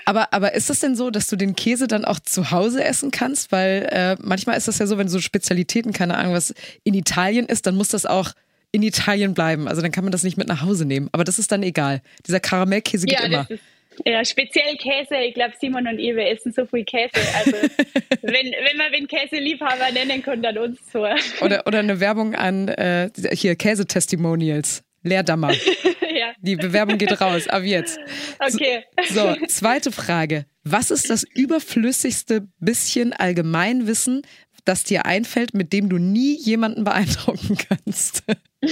Aber, 0.04 0.32
aber 0.32 0.52
ist 0.54 0.68
das 0.68 0.80
denn 0.80 0.96
so, 0.96 1.10
dass 1.10 1.28
du 1.28 1.36
den 1.36 1.54
Käse 1.54 1.86
dann 1.86 2.04
auch 2.04 2.18
zu 2.18 2.50
Hause 2.50 2.82
essen 2.82 3.12
kannst? 3.12 3.52
Weil 3.52 3.88
äh, 3.90 4.16
manchmal 4.20 4.56
ist 4.56 4.66
das 4.66 4.80
ja 4.80 4.86
so, 4.86 4.98
wenn 4.98 5.08
so 5.08 5.20
Spezialitäten, 5.20 5.92
keine 5.92 6.16
Ahnung, 6.16 6.34
was 6.34 6.54
in 6.82 6.94
Italien 6.94 7.46
ist, 7.46 7.68
dann 7.68 7.76
muss 7.76 7.88
das 7.88 8.04
auch 8.04 8.32
in 8.72 8.82
Italien 8.82 9.34
bleiben. 9.34 9.68
Also 9.68 9.80
dann 9.80 9.92
kann 9.92 10.02
man 10.02 10.10
das 10.10 10.24
nicht 10.24 10.36
mit 10.36 10.48
nach 10.48 10.62
Hause 10.62 10.86
nehmen. 10.86 11.08
Aber 11.12 11.22
das 11.22 11.38
ist 11.38 11.52
dann 11.52 11.62
egal. 11.62 12.02
Dieser 12.26 12.40
Karamellkäse 12.40 13.06
geht 13.06 13.20
ja, 13.20 13.26
immer. 13.26 13.46
Ist, 13.48 13.62
ja, 14.04 14.24
speziell 14.24 14.76
Käse. 14.76 15.16
Ich 15.16 15.34
glaube, 15.34 15.54
Simon 15.60 15.86
und 15.86 15.98
ich, 15.98 16.14
wir 16.14 16.28
essen 16.28 16.52
so 16.52 16.66
viel 16.66 16.84
Käse. 16.84 17.12
Also, 17.36 17.52
wenn, 18.22 18.52
wenn 18.52 18.76
man 18.76 18.92
den 18.92 19.06
Käseliebhaber 19.06 19.92
nennen 19.92 20.22
kann, 20.22 20.42
dann 20.42 20.58
uns 20.58 20.78
so. 20.92 21.06
Oder, 21.40 21.66
oder 21.66 21.78
eine 21.78 22.00
Werbung 22.00 22.34
an 22.34 22.68
äh, 22.68 23.10
hier 23.32 23.56
Käse-Testimonials. 23.56 24.84
Leerdammer. 25.04 25.52
ja. 26.00 26.32
Die 26.40 26.56
Bewerbung 26.56 26.98
geht 26.98 27.20
raus, 27.20 27.46
ab 27.46 27.62
jetzt. 27.62 28.00
Okay. 28.38 28.84
So, 29.10 29.36
zweite 29.46 29.92
Frage. 29.92 30.46
Was 30.64 30.90
ist 30.90 31.10
das 31.10 31.24
überflüssigste 31.34 32.48
bisschen 32.58 33.12
Allgemeinwissen, 33.12 34.22
das 34.64 34.82
dir 34.82 35.04
einfällt, 35.04 35.52
mit 35.52 35.74
dem 35.74 35.90
du 35.90 35.98
nie 35.98 36.36
jemanden 36.36 36.84
beeindrucken 36.84 37.58
kannst? 37.68 38.24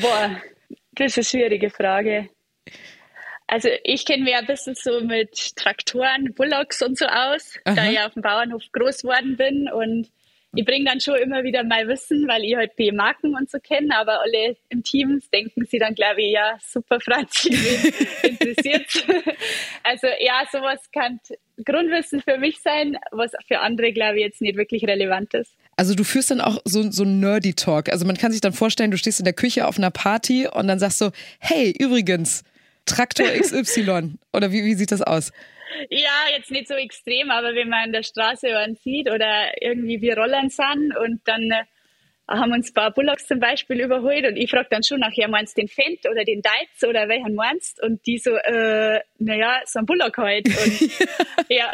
Boah, 0.00 0.42
das 0.92 1.16
ist 1.16 1.18
eine 1.18 1.24
schwierige 1.24 1.70
Frage. 1.70 2.28
Also 3.52 3.68
ich 3.84 4.06
kenne 4.06 4.24
mich 4.24 4.34
ein 4.34 4.46
bisschen 4.46 4.74
so 4.74 5.02
mit 5.02 5.56
Traktoren, 5.56 6.32
Bullocks 6.32 6.80
und 6.80 6.96
so 6.96 7.04
aus, 7.04 7.58
Aha. 7.64 7.74
da 7.74 7.90
ich 7.90 8.00
auf 8.00 8.14
dem 8.14 8.22
Bauernhof 8.22 8.62
groß 8.72 9.02
geworden 9.02 9.36
bin 9.36 9.68
und 9.70 10.08
ich 10.54 10.64
bringe 10.64 10.86
dann 10.86 11.00
schon 11.00 11.16
immer 11.16 11.42
wieder 11.42 11.62
mein 11.62 11.86
Wissen, 11.86 12.26
weil 12.28 12.44
ich 12.44 12.56
halt 12.56 12.72
die 12.78 12.92
Marken 12.92 13.34
und 13.36 13.50
so 13.50 13.58
kenne, 13.58 13.94
aber 13.94 14.22
alle 14.22 14.56
im 14.70 14.82
Team 14.82 15.20
denken 15.34 15.66
sie 15.70 15.78
dann, 15.78 15.94
glaube 15.94 16.22
ich, 16.22 16.32
ja, 16.32 16.56
super 16.66 16.98
Franzi, 16.98 17.50
interessiert. 18.22 18.86
also 19.82 20.06
ja, 20.18 20.44
sowas 20.50 20.80
kann 20.90 21.20
Grundwissen 21.62 22.22
für 22.22 22.38
mich 22.38 22.58
sein, 22.62 22.96
was 23.10 23.32
für 23.46 23.60
andere, 23.60 23.92
glaube 23.92 24.16
ich, 24.16 24.24
jetzt 24.24 24.40
nicht 24.40 24.56
wirklich 24.56 24.84
relevant 24.84 25.34
ist. 25.34 25.52
Also 25.76 25.94
du 25.94 26.04
führst 26.04 26.30
dann 26.30 26.40
auch 26.40 26.58
so, 26.64 26.90
so 26.90 27.02
einen 27.02 27.20
Nerdy 27.20 27.52
Talk. 27.52 27.90
Also 27.90 28.06
man 28.06 28.16
kann 28.16 28.32
sich 28.32 28.40
dann 28.40 28.54
vorstellen, 28.54 28.90
du 28.90 28.96
stehst 28.96 29.20
in 29.20 29.24
der 29.24 29.34
Küche 29.34 29.66
auf 29.66 29.76
einer 29.76 29.90
Party 29.90 30.46
und 30.46 30.68
dann 30.68 30.78
sagst 30.78 31.02
du, 31.02 31.10
hey, 31.38 31.74
übrigens, 31.78 32.44
Traktor 32.86 33.26
XY. 33.40 34.18
Oder 34.32 34.52
wie, 34.52 34.64
wie 34.64 34.74
sieht 34.74 34.92
das 34.92 35.02
aus? 35.02 35.32
Ja, 35.88 36.10
jetzt 36.36 36.50
nicht 36.50 36.68
so 36.68 36.74
extrem, 36.74 37.30
aber 37.30 37.54
wenn 37.54 37.68
man 37.68 37.84
an 37.84 37.92
der 37.92 38.02
Straße 38.02 38.56
einen 38.56 38.76
sieht 38.76 39.10
oder 39.10 39.52
irgendwie 39.60 40.00
wir 40.00 40.18
rollern 40.18 40.50
sind 40.50 40.94
und 40.96 41.20
dann 41.24 41.50
äh, 41.50 41.64
haben 42.28 42.52
uns 42.52 42.70
ein 42.70 42.74
paar 42.74 42.92
Bullocks 42.92 43.26
zum 43.26 43.40
Beispiel 43.40 43.80
überholt 43.80 44.26
und 44.26 44.36
ich 44.36 44.50
frage 44.50 44.68
dann 44.70 44.82
schon 44.82 45.00
nachher, 45.00 45.28
meinst 45.28 45.56
du 45.56 45.62
den 45.62 45.68
Fendt 45.68 46.06
oder 46.10 46.24
den 46.24 46.40
Deiz 46.40 46.88
oder 46.88 47.08
welchen 47.08 47.34
meinst? 47.34 47.82
Und 47.82 48.06
die 48.06 48.18
so, 48.18 48.30
äh, 48.30 49.00
naja, 49.18 49.60
so 49.66 49.80
ein 49.80 49.86
Bullock 49.86 50.16
halt. 50.18 50.46
Und, 50.46 50.90
ja. 51.48 51.70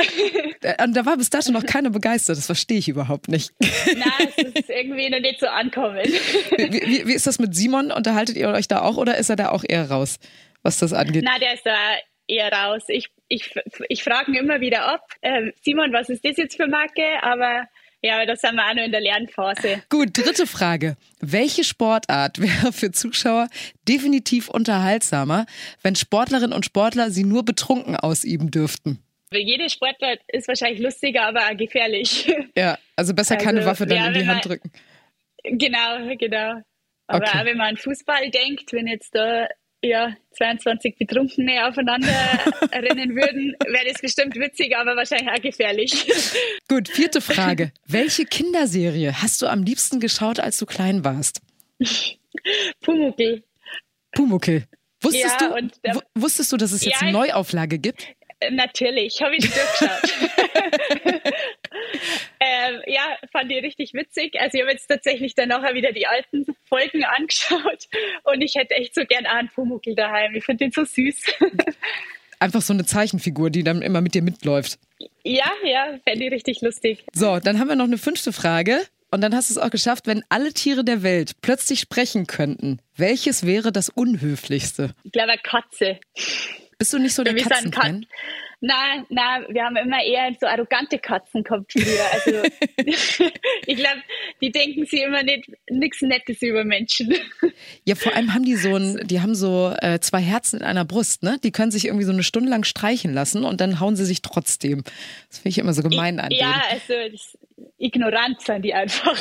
Und 0.84 0.96
da 0.96 1.06
war 1.06 1.16
bis 1.16 1.30
dato 1.30 1.52
noch 1.52 1.64
keiner 1.64 1.90
begeistert, 1.90 2.38
das 2.38 2.46
verstehe 2.46 2.78
ich 2.78 2.88
überhaupt 2.88 3.28
nicht. 3.28 3.52
Nein, 3.60 4.28
es 4.36 4.62
ist 4.62 4.70
irgendwie 4.70 5.10
noch 5.10 5.20
nicht 5.20 5.40
so 5.40 5.46
ankommen. 5.46 5.98
Wie, 5.98 6.72
wie, 6.72 7.06
wie 7.06 7.14
ist 7.14 7.26
das 7.26 7.38
mit 7.38 7.54
Simon? 7.54 7.92
Unterhaltet 7.92 8.36
ihr 8.36 8.48
euch 8.48 8.68
da 8.68 8.82
auch 8.82 8.96
oder 8.96 9.18
ist 9.18 9.30
er 9.30 9.36
da 9.36 9.50
auch 9.50 9.64
eher 9.66 9.90
raus, 9.90 10.18
was 10.62 10.78
das 10.78 10.92
angeht? 10.92 11.24
Na, 11.24 11.38
der 11.38 11.54
ist 11.54 11.66
da 11.66 11.76
eher 12.26 12.52
raus. 12.52 12.84
Ich, 12.88 13.08
ich, 13.28 13.54
ich 13.88 14.02
frage 14.02 14.30
ihn 14.30 14.36
immer 14.36 14.60
wieder 14.60 14.86
ab, 14.86 15.02
äh, 15.22 15.52
Simon, 15.62 15.92
was 15.92 16.08
ist 16.08 16.24
das 16.24 16.36
jetzt 16.36 16.56
für 16.56 16.66
Marke? 16.66 17.22
Aber 17.22 17.66
ja, 18.02 18.24
das 18.26 18.42
haben 18.44 18.56
wir 18.56 18.64
auch 18.68 18.74
noch 18.74 18.84
in 18.84 18.92
der 18.92 19.00
Lernphase. 19.00 19.82
Gut, 19.88 20.16
dritte 20.16 20.46
Frage. 20.46 20.96
Welche 21.20 21.64
Sportart 21.64 22.38
wäre 22.40 22.72
für 22.72 22.92
Zuschauer 22.92 23.48
definitiv 23.88 24.48
unterhaltsamer, 24.48 25.46
wenn 25.82 25.96
Sportlerinnen 25.96 26.52
und 26.52 26.64
Sportler 26.64 27.10
sie 27.10 27.24
nur 27.24 27.44
betrunken 27.44 27.96
ausüben 27.96 28.50
dürften? 28.50 29.02
Jede 29.30 29.68
Sportart 29.68 30.20
ist 30.28 30.48
wahrscheinlich 30.48 30.80
lustiger, 30.80 31.26
aber 31.26 31.40
auch 31.40 31.56
gefährlich. 31.56 32.32
Ja, 32.56 32.78
also 32.96 33.14
besser 33.14 33.34
also, 33.34 33.46
keine 33.46 33.64
Waffe 33.64 33.86
dann 33.86 33.98
ja, 33.98 34.06
in 34.06 34.14
die 34.14 34.26
Hand 34.26 34.44
drücken. 34.44 34.72
Genau, 35.44 36.16
genau. 36.16 36.62
Aber 37.06 37.26
okay. 37.26 37.38
auch 37.38 37.44
wenn 37.44 37.56
man 37.56 37.68
an 37.68 37.76
Fußball 37.76 38.30
denkt, 38.30 38.72
wenn 38.72 38.86
jetzt 38.86 39.14
da 39.14 39.48
ja, 39.82 40.16
22 40.32 40.96
Betrunkene 40.98 41.66
aufeinander 41.66 42.08
rennen 42.72 43.14
würden, 43.14 43.54
wäre 43.66 43.92
das 43.92 44.00
bestimmt 44.00 44.34
witzig, 44.36 44.76
aber 44.76 44.96
wahrscheinlich 44.96 45.30
auch 45.30 45.40
gefährlich. 45.40 45.92
Gut, 46.68 46.88
vierte 46.88 47.20
Frage. 47.20 47.72
Welche 47.86 48.24
Kinderserie 48.24 49.22
hast 49.22 49.42
du 49.42 49.46
am 49.46 49.62
liebsten 49.62 50.00
geschaut, 50.00 50.40
als 50.40 50.58
du 50.58 50.66
klein 50.66 51.04
warst? 51.04 51.40
Pumuckel. 52.80 53.44
Pumuckel. 54.12 54.64
Wusstest, 55.00 55.40
ja, 55.40 55.60
du, 55.60 55.68
der, 55.84 56.02
wusstest 56.16 56.52
du, 56.52 56.56
dass 56.56 56.72
es 56.72 56.84
jetzt 56.84 57.00
ja, 57.00 57.08
eine 57.08 57.12
Neuauflage 57.12 57.78
gibt? 57.78 58.08
Natürlich, 58.50 59.20
habe 59.22 59.36
ich 59.36 59.48
durchgeschaut. 59.48 60.12
ja, 62.88 63.16
fand 63.30 63.50
ich 63.52 63.62
richtig 63.62 63.94
witzig. 63.94 64.40
Also 64.40 64.56
ich 64.56 64.62
habe 64.62 64.72
jetzt 64.72 64.86
tatsächlich 64.86 65.34
dann 65.34 65.48
nachher 65.48 65.74
wieder 65.74 65.92
die 65.92 66.06
alten 66.06 66.46
Folgen 66.64 67.04
angeschaut 67.04 67.88
und 68.24 68.42
ich 68.42 68.54
hätte 68.54 68.74
echt 68.74 68.94
so 68.94 69.04
gern 69.04 69.26
einen 69.26 69.48
Pumuckl 69.48 69.94
daheim. 69.94 70.34
Ich 70.34 70.44
finde 70.44 70.64
den 70.64 70.72
so 70.72 70.84
süß. 70.84 71.22
Einfach 72.40 72.62
so 72.62 72.72
eine 72.72 72.84
Zeichenfigur, 72.84 73.50
die 73.50 73.64
dann 73.64 73.82
immer 73.82 74.00
mit 74.00 74.14
dir 74.14 74.22
mitläuft. 74.22 74.78
Ja, 75.24 75.50
ja, 75.64 75.98
fände 76.06 76.26
ich 76.26 76.32
richtig 76.32 76.60
lustig. 76.60 77.04
So, 77.12 77.40
dann 77.40 77.58
haben 77.58 77.68
wir 77.68 77.76
noch 77.76 77.84
eine 77.84 77.98
fünfte 77.98 78.32
Frage. 78.32 78.80
Und 79.10 79.22
dann 79.22 79.34
hast 79.34 79.48
du 79.48 79.54
es 79.54 79.58
auch 79.58 79.70
geschafft, 79.70 80.06
wenn 80.06 80.22
alle 80.28 80.52
Tiere 80.52 80.84
der 80.84 81.02
Welt 81.02 81.40
plötzlich 81.40 81.80
sprechen 81.80 82.26
könnten. 82.26 82.78
Welches 82.96 83.46
wäre 83.46 83.72
das 83.72 83.88
Unhöflichste? 83.88 84.94
Ich 85.02 85.12
glaube, 85.12 85.32
Katze. 85.42 85.98
Bist 86.78 86.92
du 86.92 86.98
nicht 86.98 87.14
so 87.14 87.24
der 87.24 87.34
Katzenfan? 87.34 88.06
Nein, 88.60 89.06
nein, 89.08 89.44
wir 89.50 89.64
haben 89.64 89.76
immer 89.76 90.02
eher 90.02 90.34
so 90.40 90.46
arrogante 90.46 90.98
Katzen 90.98 91.44
gehabt 91.44 91.72
früher. 91.72 92.04
Also 92.12 92.42
ich 93.66 93.76
glaube, 93.76 94.02
die 94.40 94.50
denken 94.50 94.84
sie 94.84 95.00
immer 95.00 95.22
nicht 95.22 95.50
nichts 95.70 96.02
Nettes 96.02 96.42
über 96.42 96.64
Menschen. 96.64 97.14
Ja, 97.84 97.94
vor 97.94 98.14
allem 98.16 98.34
haben 98.34 98.44
die 98.44 98.56
so 98.56 98.74
ein, 98.74 99.06
die 99.06 99.20
haben 99.20 99.36
so 99.36 99.72
äh, 99.80 100.00
zwei 100.00 100.20
Herzen 100.20 100.60
in 100.60 100.66
einer 100.66 100.84
Brust, 100.84 101.22
ne? 101.22 101.38
Die 101.44 101.52
können 101.52 101.70
sich 101.70 101.86
irgendwie 101.86 102.04
so 102.04 102.12
eine 102.12 102.24
Stunde 102.24 102.50
lang 102.50 102.64
streichen 102.64 103.14
lassen 103.14 103.44
und 103.44 103.60
dann 103.60 103.78
hauen 103.78 103.94
sie 103.94 104.04
sich 104.04 104.22
trotzdem. 104.22 104.82
Das 105.28 105.38
finde 105.38 105.50
ich 105.50 105.58
immer 105.58 105.72
so 105.72 105.82
gemein 105.82 106.18
an 106.18 106.30
Ja, 106.32 106.62
also 106.70 106.94
das, 107.12 107.38
ignorant 107.78 108.40
sind 108.40 108.62
die 108.62 108.74
einfach. 108.74 109.20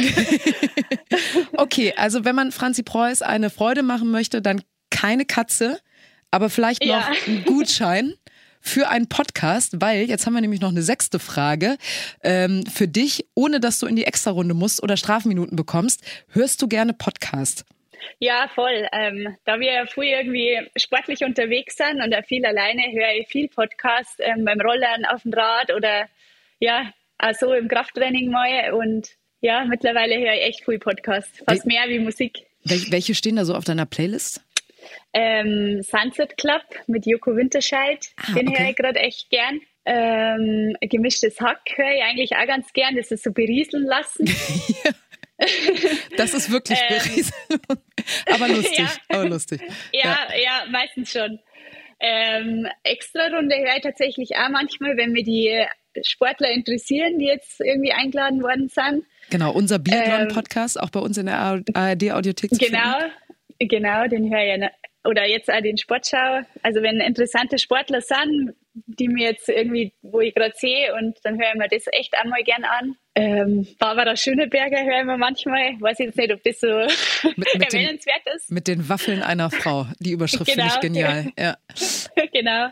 okay, 1.57 1.93
also 1.95 2.25
wenn 2.25 2.35
man 2.35 2.51
Franzi 2.51 2.81
Preuß 2.81 3.21
eine 3.21 3.51
Freude 3.51 3.83
machen 3.83 4.09
möchte, 4.09 4.41
dann 4.41 4.63
keine 4.89 5.25
Katze, 5.25 5.79
aber 6.31 6.49
vielleicht 6.49 6.81
noch 6.81 6.89
ja. 6.89 7.11
einen 7.27 7.45
Gutschein 7.45 8.15
für 8.67 8.89
einen 8.89 9.07
Podcast, 9.07 9.81
weil 9.81 10.03
jetzt 10.03 10.25
haben 10.25 10.33
wir 10.33 10.41
nämlich 10.41 10.61
noch 10.61 10.69
eine 10.69 10.81
sechste 10.81 11.19
Frage 11.19 11.77
ähm, 12.23 12.65
für 12.65 12.87
dich, 12.87 13.25
ohne 13.33 13.59
dass 13.59 13.79
du 13.79 13.87
in 13.87 13.95
die 13.95 14.03
Extrarunde 14.03 14.53
musst 14.53 14.83
oder 14.83 14.97
Strafminuten 14.97 15.55
bekommst. 15.55 16.03
Hörst 16.31 16.61
du 16.61 16.67
gerne 16.67 16.93
Podcast? 16.93 17.65
Ja, 18.19 18.49
voll. 18.53 18.87
Ähm, 18.91 19.35
da 19.45 19.59
wir 19.59 19.87
früher 19.87 20.19
irgendwie 20.19 20.59
sportlich 20.75 21.23
unterwegs 21.23 21.77
sind 21.77 22.01
und 22.01 22.15
viel 22.25 22.45
alleine, 22.45 22.83
höre 22.91 23.19
ich 23.19 23.27
viel 23.27 23.47
Podcast 23.47 24.19
ähm, 24.19 24.45
beim 24.45 24.59
Rollern 24.61 25.05
auf 25.05 25.23
dem 25.23 25.33
Rad 25.33 25.73
oder 25.73 26.07
ja, 26.59 26.91
also 27.17 27.53
im 27.53 27.67
Krafttraining 27.67 28.29
mal. 28.29 28.73
Und 28.73 29.09
ja, 29.41 29.65
mittlerweile 29.65 30.17
höre 30.17 30.33
ich 30.33 30.43
echt 30.43 30.65
viel 30.65 30.79
Podcast. 30.79 31.43
Fast 31.47 31.65
Wel 31.65 31.73
mehr 31.73 31.89
wie 31.89 31.99
Musik. 31.99 32.45
Welche 32.63 33.15
stehen 33.15 33.37
da 33.37 33.45
so 33.45 33.55
auf 33.55 33.63
deiner 33.63 33.85
Playlist? 33.85 34.41
Ähm, 35.13 35.81
Sunset 35.81 36.37
Club 36.37 36.63
mit 36.87 37.05
Joko 37.05 37.35
Winterscheid, 37.35 38.07
ah, 38.17 38.33
den 38.33 38.49
okay. 38.49 38.59
höre 38.59 38.69
ich 38.69 38.75
gerade 38.75 38.99
echt 38.99 39.29
gern. 39.29 39.59
Ähm, 39.85 40.75
gemischtes 40.81 41.39
Hack 41.39 41.61
höre 41.75 41.95
ich 41.95 42.03
eigentlich 42.03 42.35
auch 42.35 42.45
ganz 42.45 42.73
gern, 42.73 42.95
das 42.95 43.11
ist 43.11 43.23
so 43.23 43.31
berieseln 43.31 43.85
lassen. 43.85 44.25
das 46.17 46.33
ist 46.33 46.51
wirklich 46.51 46.79
ähm, 46.89 46.97
berieseln. 46.97 47.61
aber 48.25 48.47
lustig, 48.49 48.79
ja. 48.79 48.89
aber 49.09 49.29
lustig. 49.29 49.61
Ja, 49.93 50.27
ja, 50.29 50.37
ja 50.37 50.71
meistens 50.71 51.11
schon. 51.11 51.39
Ähm, 51.99 52.67
Extra-Runde 52.83 53.55
höre 53.55 53.77
ich 53.77 53.81
tatsächlich 53.81 54.35
auch 54.35 54.49
manchmal, 54.49 54.97
wenn 54.97 55.13
mir 55.13 55.23
die 55.23 55.65
Sportler 56.05 56.51
interessieren, 56.51 57.17
die 57.17 57.25
jetzt 57.25 57.59
irgendwie 57.59 57.91
eingeladen 57.91 58.41
worden 58.41 58.69
sind. 58.69 59.03
Genau, 59.29 59.51
unser 59.51 59.79
Biathlon-Podcast, 59.79 60.77
ähm, 60.77 60.83
auch 60.83 60.89
bei 60.89 60.99
uns 60.99 61.17
in 61.17 61.25
der 61.25 61.37
ARD-Audiothek. 61.73 62.51
Genau, 62.51 62.99
genau, 63.59 64.07
den 64.07 64.31
höre 64.31 64.55
ich 64.55 64.61
ja 64.61 64.69
oder 65.07 65.25
jetzt 65.25 65.51
auch 65.51 65.61
den 65.61 65.77
Sportschau. 65.77 66.41
Also 66.63 66.81
wenn 66.81 66.99
interessante 66.99 67.57
Sportler 67.57 68.01
sind, 68.01 68.53
die 68.73 69.07
mir 69.07 69.29
jetzt 69.29 69.47
irgendwie, 69.47 69.93
wo 70.01 70.19
ich 70.19 70.35
gerade 70.35 70.53
sehe 70.55 70.93
und 70.95 71.17
dann 71.23 71.39
höre 71.39 71.49
ich 71.53 71.57
mir 71.57 71.67
das 71.69 71.85
echt 71.93 72.13
einmal 72.21 72.43
gern 72.43 72.65
an. 72.65 72.95
Ähm, 73.15 73.67
Barbara 73.79 74.15
Schöneberger 74.15 74.83
höre 74.83 74.99
ich 74.99 75.05
mir 75.05 75.17
manchmal. 75.17 75.79
Weiß 75.79 75.97
jetzt 75.99 76.17
nicht, 76.17 76.31
ob 76.31 76.43
das 76.43 76.59
so 76.59 76.67
mit, 76.67 77.37
mit 77.37 77.47
erwähnenswert 77.73 78.21
den, 78.25 78.35
ist. 78.35 78.51
Mit 78.51 78.67
den 78.67 78.89
Waffeln 78.89 79.23
einer 79.23 79.49
Frau. 79.49 79.87
Die 79.99 80.11
Überschrift 80.11 80.51
genau. 80.51 80.63
finde 80.63 80.75
ich 80.75 80.81
genial. 80.81 81.31
Ja. 81.39 81.57
genau. 82.33 82.69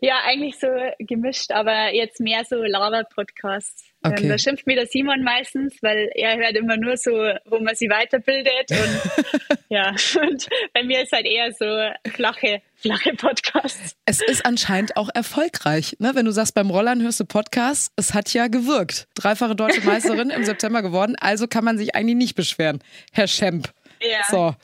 Ja, 0.00 0.20
eigentlich 0.24 0.58
so 0.58 0.68
gemischt, 0.98 1.50
aber 1.50 1.94
jetzt 1.94 2.20
mehr 2.20 2.44
so 2.44 2.56
Laber-Podcasts. 2.56 3.84
Ähm, 4.04 4.12
okay. 4.12 4.28
Da 4.28 4.38
schimpft 4.38 4.66
mir 4.66 4.76
der 4.76 4.86
Simon 4.86 5.22
meistens, 5.22 5.74
weil 5.82 6.10
er 6.14 6.36
hört 6.36 6.54
immer 6.54 6.76
nur 6.76 6.96
so, 6.96 7.10
wo 7.46 7.58
man 7.60 7.74
sie 7.74 7.88
weiterbildet. 7.88 8.70
Und 8.70 9.58
ja, 9.68 9.90
und 10.20 10.48
bei 10.74 10.82
mir 10.82 11.02
ist 11.02 11.12
halt 11.12 11.26
eher 11.26 11.52
so 11.52 12.10
flache, 12.10 12.62
flache 12.76 13.14
Podcasts. 13.14 13.96
Es 14.04 14.20
ist 14.20 14.44
anscheinend 14.44 14.96
auch 14.96 15.08
erfolgreich. 15.14 15.96
Ne? 15.98 16.12
Wenn 16.14 16.26
du 16.26 16.32
sagst, 16.32 16.54
beim 16.54 16.70
Rollern 16.70 17.02
hörst 17.02 17.20
du 17.20 17.24
Podcasts, 17.24 17.90
es 17.96 18.14
hat 18.14 18.32
ja 18.32 18.48
gewirkt. 18.48 19.08
Dreifache 19.14 19.56
deutsche 19.56 19.80
Meisterin 19.82 20.30
im 20.30 20.44
September 20.44 20.82
geworden, 20.82 21.16
also 21.18 21.46
kann 21.46 21.64
man 21.64 21.78
sich 21.78 21.94
eigentlich 21.94 22.16
nicht 22.16 22.34
beschweren, 22.34 22.82
Herr 23.12 23.26
Schemp. 23.26 23.72
Ja. 24.00 24.20
So, 24.30 24.54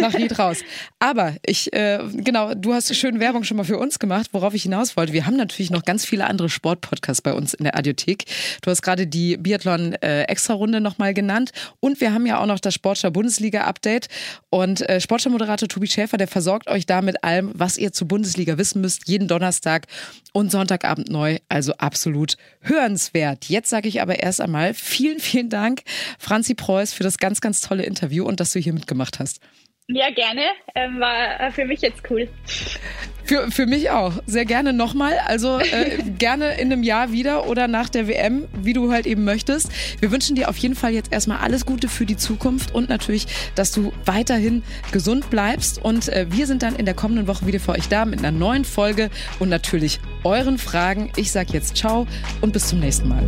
nach 0.00 0.12
Lied 0.14 0.36
raus. 0.38 0.62
Aber 1.02 1.34
ich, 1.46 1.72
äh, 1.72 1.98
genau, 2.12 2.52
du 2.52 2.74
hast 2.74 2.94
schön 2.94 3.20
Werbung 3.20 3.42
schon 3.44 3.56
mal 3.56 3.64
für 3.64 3.78
uns 3.78 3.98
gemacht, 3.98 4.28
worauf 4.32 4.52
ich 4.52 4.64
hinaus 4.64 4.98
wollte. 4.98 5.14
Wir 5.14 5.24
haben 5.24 5.36
natürlich 5.36 5.70
noch 5.70 5.86
ganz 5.86 6.04
viele 6.04 6.26
andere 6.26 6.50
Sportpodcasts 6.50 7.22
bei 7.22 7.32
uns 7.32 7.54
in 7.54 7.64
der 7.64 7.78
Audiothek. 7.78 8.26
Du 8.60 8.70
hast 8.70 8.82
gerade 8.82 9.06
die 9.06 9.38
Biathlon-Extra-Runde 9.38 10.76
äh, 10.76 10.80
nochmal 10.80 11.14
genannt. 11.14 11.52
Und 11.80 12.02
wir 12.02 12.12
haben 12.12 12.26
ja 12.26 12.38
auch 12.38 12.44
noch 12.44 12.60
das 12.60 12.74
Sportschau-Bundesliga-Update. 12.74 14.08
Und 14.50 14.86
äh, 14.90 15.00
Sportschau-Moderator 15.00 15.70
Tobi 15.70 15.86
Schäfer, 15.86 16.18
der 16.18 16.28
versorgt 16.28 16.68
euch 16.68 16.84
da 16.84 17.00
mit 17.00 17.24
allem, 17.24 17.50
was 17.54 17.78
ihr 17.78 17.94
zur 17.94 18.06
Bundesliga 18.06 18.58
wissen 18.58 18.82
müsst, 18.82 19.08
jeden 19.08 19.26
Donnerstag 19.26 19.86
und 20.34 20.50
Sonntagabend 20.50 21.08
neu. 21.08 21.38
Also 21.48 21.72
absolut 21.78 22.36
hörenswert. 22.60 23.46
Jetzt 23.46 23.70
sage 23.70 23.88
ich 23.88 24.02
aber 24.02 24.22
erst 24.22 24.42
einmal 24.42 24.74
vielen, 24.74 25.18
vielen 25.18 25.48
Dank, 25.48 25.80
Franzi 26.18 26.54
Preuß, 26.54 26.92
für 26.92 27.04
das 27.04 27.16
ganz, 27.16 27.40
ganz 27.40 27.62
tolle 27.62 27.84
Interview 27.84 28.26
und 28.26 28.38
dass 28.38 28.52
du 28.52 28.58
hier 28.58 28.74
mitgemacht 28.74 29.18
hast. 29.18 29.40
Ja, 29.92 30.10
gerne. 30.10 30.42
Ähm, 30.76 31.00
war 31.00 31.50
für 31.50 31.64
mich 31.64 31.80
jetzt 31.80 32.02
cool. 32.10 32.28
Für, 33.24 33.50
für 33.50 33.66
mich 33.66 33.90
auch. 33.90 34.12
Sehr 34.26 34.44
gerne 34.44 34.72
nochmal. 34.72 35.14
Also 35.26 35.58
äh, 35.58 35.98
gerne 36.18 36.60
in 36.60 36.72
einem 36.72 36.82
Jahr 36.82 37.12
wieder 37.12 37.48
oder 37.48 37.66
nach 37.66 37.88
der 37.88 38.06
WM, 38.06 38.46
wie 38.52 38.72
du 38.72 38.92
halt 38.92 39.06
eben 39.06 39.24
möchtest. 39.24 39.70
Wir 40.00 40.12
wünschen 40.12 40.36
dir 40.36 40.48
auf 40.48 40.56
jeden 40.58 40.76
Fall 40.76 40.92
jetzt 40.92 41.12
erstmal 41.12 41.38
alles 41.38 41.66
Gute 41.66 41.88
für 41.88 42.06
die 42.06 42.16
Zukunft 42.16 42.72
und 42.72 42.88
natürlich, 42.88 43.26
dass 43.56 43.72
du 43.72 43.92
weiterhin 44.04 44.62
gesund 44.92 45.28
bleibst. 45.28 45.82
Und 45.82 46.08
äh, 46.08 46.26
wir 46.30 46.46
sind 46.46 46.62
dann 46.62 46.76
in 46.76 46.84
der 46.84 46.94
kommenden 46.94 47.26
Woche 47.26 47.46
wieder 47.46 47.60
für 47.60 47.72
euch 47.72 47.88
da 47.88 48.04
mit 48.04 48.20
einer 48.20 48.30
neuen 48.30 48.64
Folge 48.64 49.10
und 49.40 49.48
natürlich 49.48 49.98
euren 50.22 50.58
Fragen. 50.58 51.12
Ich 51.16 51.32
sage 51.32 51.52
jetzt 51.52 51.76
ciao 51.76 52.06
und 52.40 52.52
bis 52.52 52.68
zum 52.68 52.78
nächsten 52.78 53.08
Mal. 53.08 53.22